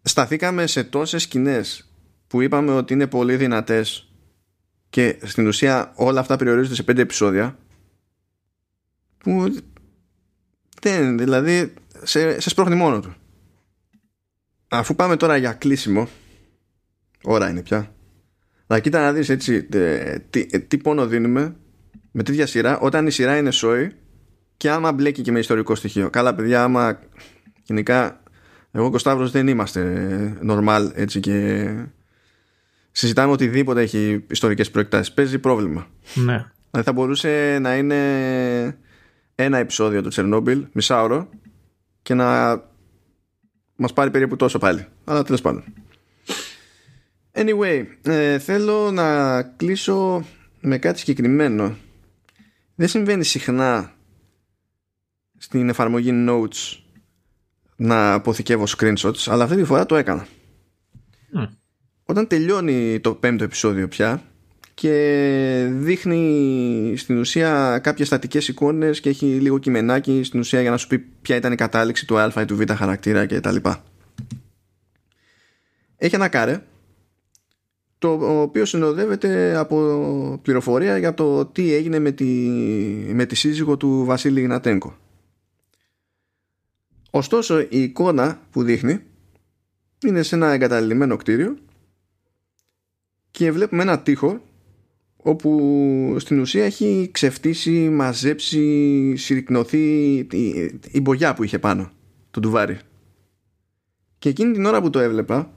[0.02, 1.90] Σταθήκαμε σε τόσες σκηνές
[2.26, 4.11] που είπαμε ότι είναι πολύ δυνατές
[4.92, 7.58] και στην ουσία όλα αυτά περιορίζονται σε πέντε επεισόδια
[9.18, 9.46] που
[10.80, 13.14] δεν, δηλαδή σε, σε σπρώχνει μόνο του.
[14.68, 16.08] Αφού πάμε τώρα για κλείσιμο,
[17.22, 17.94] ώρα είναι πια.
[18.66, 21.56] Να κοίτα να δεις έτσι ε, τι, ε, τι πόνο δίνουμε
[22.10, 23.92] με τέτοια σειρά όταν η σειρά είναι σόι
[24.56, 26.10] και άμα μπλέκει και με ιστορικό στοιχείο.
[26.10, 26.98] Καλά παιδιά, άμα
[27.62, 28.22] γενικά
[28.70, 31.68] εγώ και ο Σταύρος δεν είμαστε normal έτσι και
[32.92, 35.12] συζητάμε οτιδήποτε έχει ιστορικές προεκτάσεις.
[35.12, 35.86] Παίζει πρόβλημα.
[36.14, 36.50] Ναι.
[36.70, 37.96] Δηλαδή θα μπορούσε να είναι
[39.34, 41.28] ένα επεισόδιο του Τσερνόμπιλ, μισάωρο,
[42.02, 42.60] και να
[43.76, 44.86] μας πάρει περίπου τόσο πάλι.
[45.04, 45.64] Αλλά τέλος πάντων.
[47.32, 50.24] Anyway, ε, θέλω να κλείσω
[50.60, 51.76] με κάτι συγκεκριμένο.
[52.74, 53.94] Δεν συμβαίνει συχνά
[55.38, 56.78] στην εφαρμογή Notes
[57.76, 60.26] να αποθηκεύω screenshots, αλλά αυτή τη φορά το έκανα.
[61.30, 61.42] Μμ.
[62.04, 64.22] Όταν τελειώνει το πέμπτο επεισόδιο πια
[64.74, 70.76] και δείχνει στην ουσία κάποιες στατικές εικόνες και έχει λίγο κειμενάκι στην ουσία για να
[70.76, 73.84] σου πει ποια ήταν η κατάληξη του α ή του β χαρακτήρα και τα λοιπά.
[75.96, 76.62] Έχει ένα κάρε
[77.98, 82.24] το οποίο συνοδεύεται από πληροφορία για το τι έγινε με τη,
[83.12, 84.96] με τη σύζυγο του Βασίλη Γνατέγκο.
[87.10, 89.00] Ωστόσο η εικόνα που δείχνει
[90.06, 91.56] είναι σε ένα εγκαταλειμμένο κτίριο
[93.32, 94.40] και βλέπουμε ένα τείχο
[95.16, 101.90] όπου στην ουσία έχει ξεφτύσει, μαζέψει, συρρυκνωθεί η, η μπογιά που είχε πάνω,
[102.30, 102.78] το ντουβάρι.
[104.18, 105.52] Και εκείνη την ώρα που το έβλεπα,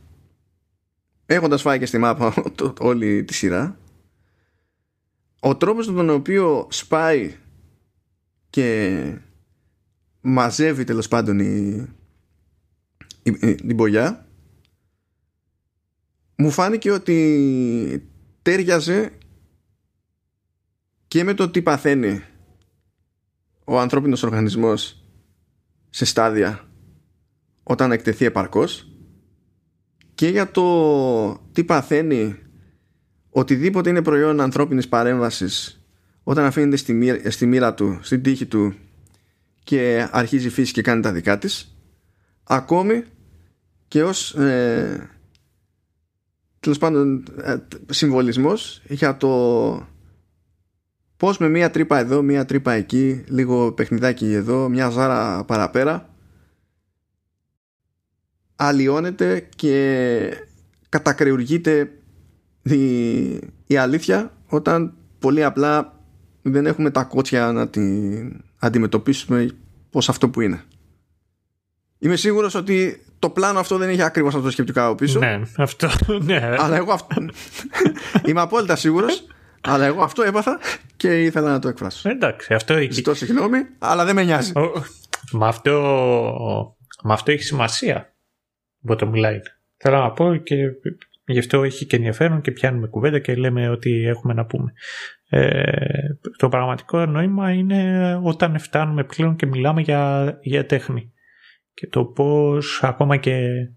[1.25, 2.33] έχοντας φάει και στη μάπα
[2.79, 3.79] όλη τη σειρά,
[5.39, 7.35] ο τρόπος τον οποίο σπάει
[8.49, 9.19] και
[10.21, 11.87] μαζεύει τέλος πάντων η,
[13.23, 14.24] η, η, μπογιά
[16.35, 18.09] μου φάνηκε ότι
[18.41, 19.11] τέριαζε
[21.07, 22.23] και με το τι παθαίνει
[23.63, 25.03] ο ανθρώπινος οργανισμός
[25.89, 26.69] σε στάδια
[27.63, 28.89] όταν εκτεθεί επαρκώς
[30.15, 32.35] και για το τι παθαίνει
[33.29, 35.85] οτιδήποτε είναι προϊόν ανθρώπινης παρέμβασης
[36.23, 38.73] όταν αφήνεται στη μοίρα, στη μοίρα του, στην τύχη του
[39.63, 41.77] και αρχίζει η φύση και κάνει τα δικά της
[42.43, 43.03] ακόμη
[43.87, 45.09] και ως ε,
[46.65, 47.57] τέλος πάντων ε,
[47.89, 49.87] συμβολισμός για το
[51.17, 56.09] πως με μία τρύπα εδώ, μία τρύπα εκεί λίγο παιχνιδάκι εδώ, μια ζάρα παραπέρα
[58.55, 60.29] αλλοιώνεται και
[60.89, 61.91] κατακρεουργείται
[62.61, 63.25] η,
[63.67, 66.03] η αλήθεια όταν πολύ απλά
[66.41, 69.49] δεν έχουμε τα κότσια να την αντιμετωπίσουμε
[69.89, 70.63] πως αυτό που είναι.
[71.99, 75.19] Είμαι σίγουρος ότι το πλάνο αυτό δεν είχε ακριβώς αυτό το σκεπτικό από πίσω.
[75.19, 75.89] Ναι, αυτό,
[76.27, 76.55] ναι.
[76.57, 77.15] Αλλά εγώ αυτό...
[78.27, 79.25] Είμαι απόλυτα σίγουρος
[79.67, 80.59] αλλά εγώ αυτό έπαθα
[80.95, 82.09] και ήθελα να το εκφράσω.
[82.09, 82.91] Εντάξει, αυτό έχει.
[82.91, 84.51] Ζητώ συγγνώμη, αλλά δεν με νοιάζει.
[85.31, 85.71] Μα αυτό,
[87.03, 88.15] μα αυτό έχει σημασία.
[88.89, 89.45] Bottom line.
[89.77, 90.55] Θέλω να πω και
[91.25, 94.73] γι' αυτό έχει και ενδιαφέρον και πιάνουμε κουβέντα και λέμε ότι έχουμε να πούμε.
[95.29, 95.63] Ε,
[96.37, 101.13] το πραγματικό νόημα είναι όταν φτάνουμε πλέον και μιλάμε για, για τέχνη.
[101.75, 103.69] Και το πώς ακόμα και,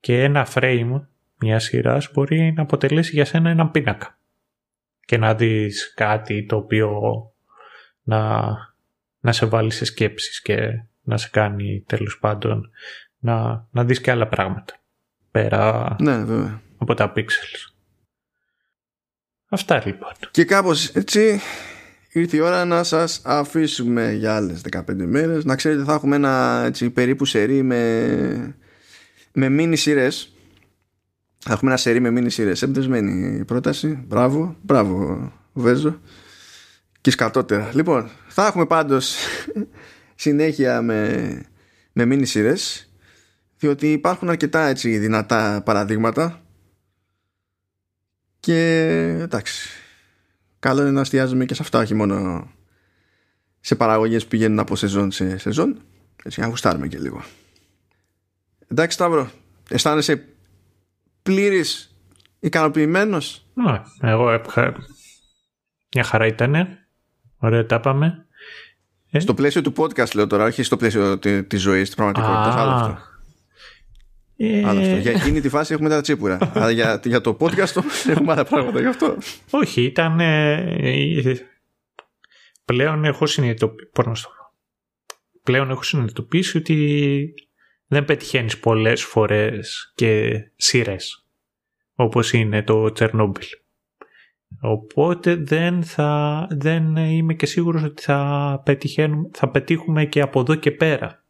[0.00, 1.00] και ένα frame
[1.36, 4.18] μιας σειράς μπορεί να αποτελέσει για σένα έναν πίνακα
[5.04, 7.00] και να δεις κάτι το οποίο
[8.02, 8.42] να,
[9.20, 12.70] να σε βάλει σε σκέψεις και να σε κάνει τέλος πάντων
[13.18, 14.80] να, να δεις και άλλα πράγματα
[15.30, 16.62] πέρα ναι, βέβαια.
[16.78, 17.72] από τα pixels.
[19.48, 20.12] Αυτά λοιπόν.
[20.30, 21.40] Και κάπως έτσι
[22.12, 25.44] ήρθε η ώρα να σας αφήσουμε για άλλες 15 μέρες.
[25.44, 28.56] Να ξέρετε θα έχουμε ένα έτσι, περίπου σερί με,
[29.32, 30.32] με μίνι σειρές
[31.44, 32.62] θα έχουμε ένα σερί με μήνυ σειρές.
[32.62, 34.04] Εμπνευσμένη η πρόταση.
[34.06, 36.00] Μπράβο, μπράβο, Βέζο.
[37.00, 37.70] Και σκατότερα.
[37.74, 39.16] Λοιπόν, θα έχουμε πάντως
[40.14, 41.42] συνέχεια με,
[41.92, 42.90] με μήνυ σειρές
[43.58, 46.42] διότι υπάρχουν αρκετά έτσι δυνατά παραδείγματα
[48.40, 48.58] και
[49.20, 49.68] εντάξει
[50.62, 52.46] καλό είναι να εστιάζουμε και σε αυτά όχι μόνο
[53.60, 55.80] σε παραγωγές που πηγαίνουν από σεζόν σε σεζόν.
[56.24, 57.22] Έτσι να γουστάρουμε και λίγο.
[58.68, 59.30] Εντάξει Σταύρο
[59.68, 60.24] αισθάνεσαι
[61.22, 61.96] πλήρης
[62.40, 64.74] ικανοποιημένος; Ναι, εγώ έπχα
[65.94, 66.86] μια χαρά ήτανε.
[67.36, 68.26] Ωραία τα πάμε.
[69.10, 72.54] Ε; στο πλαίσιο του podcast λέω τώρα όχι στο πλαίσιο τη, της ζωής της πραγματικότητας
[72.54, 73.11] άλλο αυτό
[74.46, 74.68] ε...
[74.68, 74.96] Άλλο αυτό.
[74.96, 76.38] Για εκείνη τη φάση έχουμε τα τσίπουρα.
[76.54, 79.16] Αλλά για, για το podcast έχουμε άλλα πράγματα γι' αυτό.
[79.50, 80.20] Όχι, ήταν.
[80.20, 81.34] Ε,
[82.64, 83.90] πλέον έχω συνειδητοποιήσει.
[85.42, 87.34] Πλέον έχω συνειδητοποιήσει ότι
[87.86, 91.26] δεν πετυχαίνεις πολλές φορές και σειρές
[91.94, 93.46] όπως είναι το Τσερνόμπιλ.
[94.60, 98.62] Οπότε δεν, θα, δεν είμαι και σίγουρος ότι θα,
[99.32, 101.24] θα πετύχουμε και από εδώ και πέρα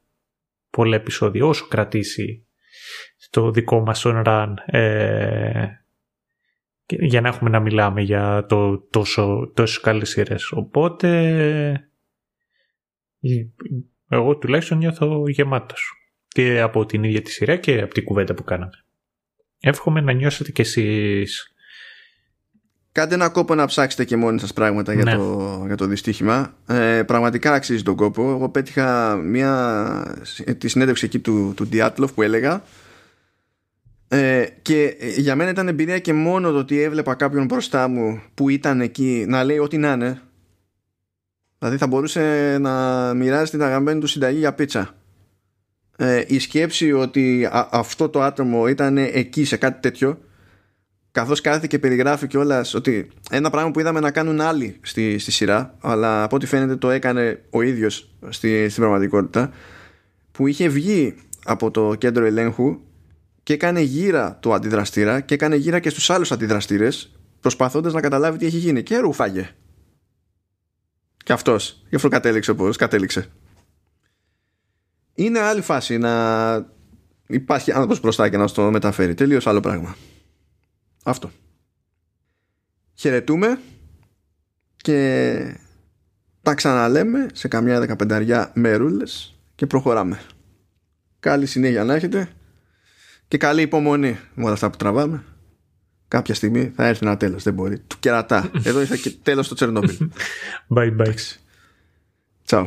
[0.70, 2.46] πολλά επεισόδια όσο κρατήσει
[3.30, 5.66] το δικό μας on run ε,
[6.86, 10.52] για να έχουμε να μιλάμε για το τόσο, τόσο καλές σειρές.
[10.52, 11.90] Οπότε
[14.08, 15.92] εγώ τουλάχιστον νιώθω γεμάτος
[16.28, 18.84] και από την ίδια τη σειρά και από την κουβέντα που κάναμε.
[19.60, 21.52] Εύχομαι να νιώσετε κι εσείς
[22.92, 25.16] Κάντε ένα κόπο να ψάξετε και μόνοι σας πράγματα για, ναι.
[25.16, 26.54] το, για το δυστύχημα.
[26.66, 28.30] Ε, πραγματικά αξίζει τον κόπο.
[28.30, 30.24] Εγώ πέτυχα μια,
[30.58, 32.62] τη συνέντευξη εκεί του, του Διάτλοφ που έλεγα
[34.14, 38.48] ε, και για μένα ήταν εμπειρία και μόνο το ότι έβλεπα κάποιον μπροστά μου που
[38.48, 40.22] ήταν εκεί να λέει ό,τι να είναι.
[41.58, 44.94] Δηλαδή θα μπορούσε να μοιράζει την αγαπημένη του συνταγή για πίτσα
[45.96, 50.18] ε, η σκέψη ότι αυτό το άτομο ήταν εκεί σε κάτι τέτοιο
[51.12, 55.30] καθώς κάθεται και περιγράφει κιόλας ότι ένα πράγμα που είδαμε να κάνουν άλλοι στη, στη
[55.30, 59.50] σειρά αλλά από ό,τι φαίνεται το έκανε ο ίδιος στη, στην πραγματικότητα
[60.32, 62.80] που είχε βγει από το κέντρο ελέγχου
[63.42, 68.38] και έκανε γύρα το αντιδραστήρα και έκανε γύρα και στους άλλους αντιδραστήρες προσπαθώντας να καταλάβει
[68.38, 68.82] τι έχει γίνει.
[68.82, 69.50] Και ρούφαγε.
[71.24, 73.30] Και αυτός γι' αυτό κατέληξε όπως κατέληξε.
[75.14, 76.54] Είναι άλλη φάση να
[77.26, 79.14] υπάρχει άνθρωπος μπροστά και να στο μεταφέρει.
[79.14, 79.96] Τελείως άλλο πράγμα.
[81.04, 81.30] Αυτό.
[82.94, 83.60] Χαιρετούμε
[84.76, 85.56] και
[86.42, 90.20] τα ξαναλέμε σε καμιά δεκαπενταριά μερούλες και προχωράμε.
[91.20, 92.28] Καλή συνέχεια να έχετε
[93.32, 94.18] και καλή υπομονή.
[94.34, 95.24] Με όλα αυτά που τραβάμε.
[96.08, 97.78] Κάποια στιγμή θα έρθει ένα τέλος δεν μπορεί.
[97.78, 98.50] Του κερατά.
[98.64, 99.96] Εδώ ήρθε και τέλος το Τσερνόμπιλ
[100.76, 101.14] bye bye.
[102.46, 102.66] Ciao.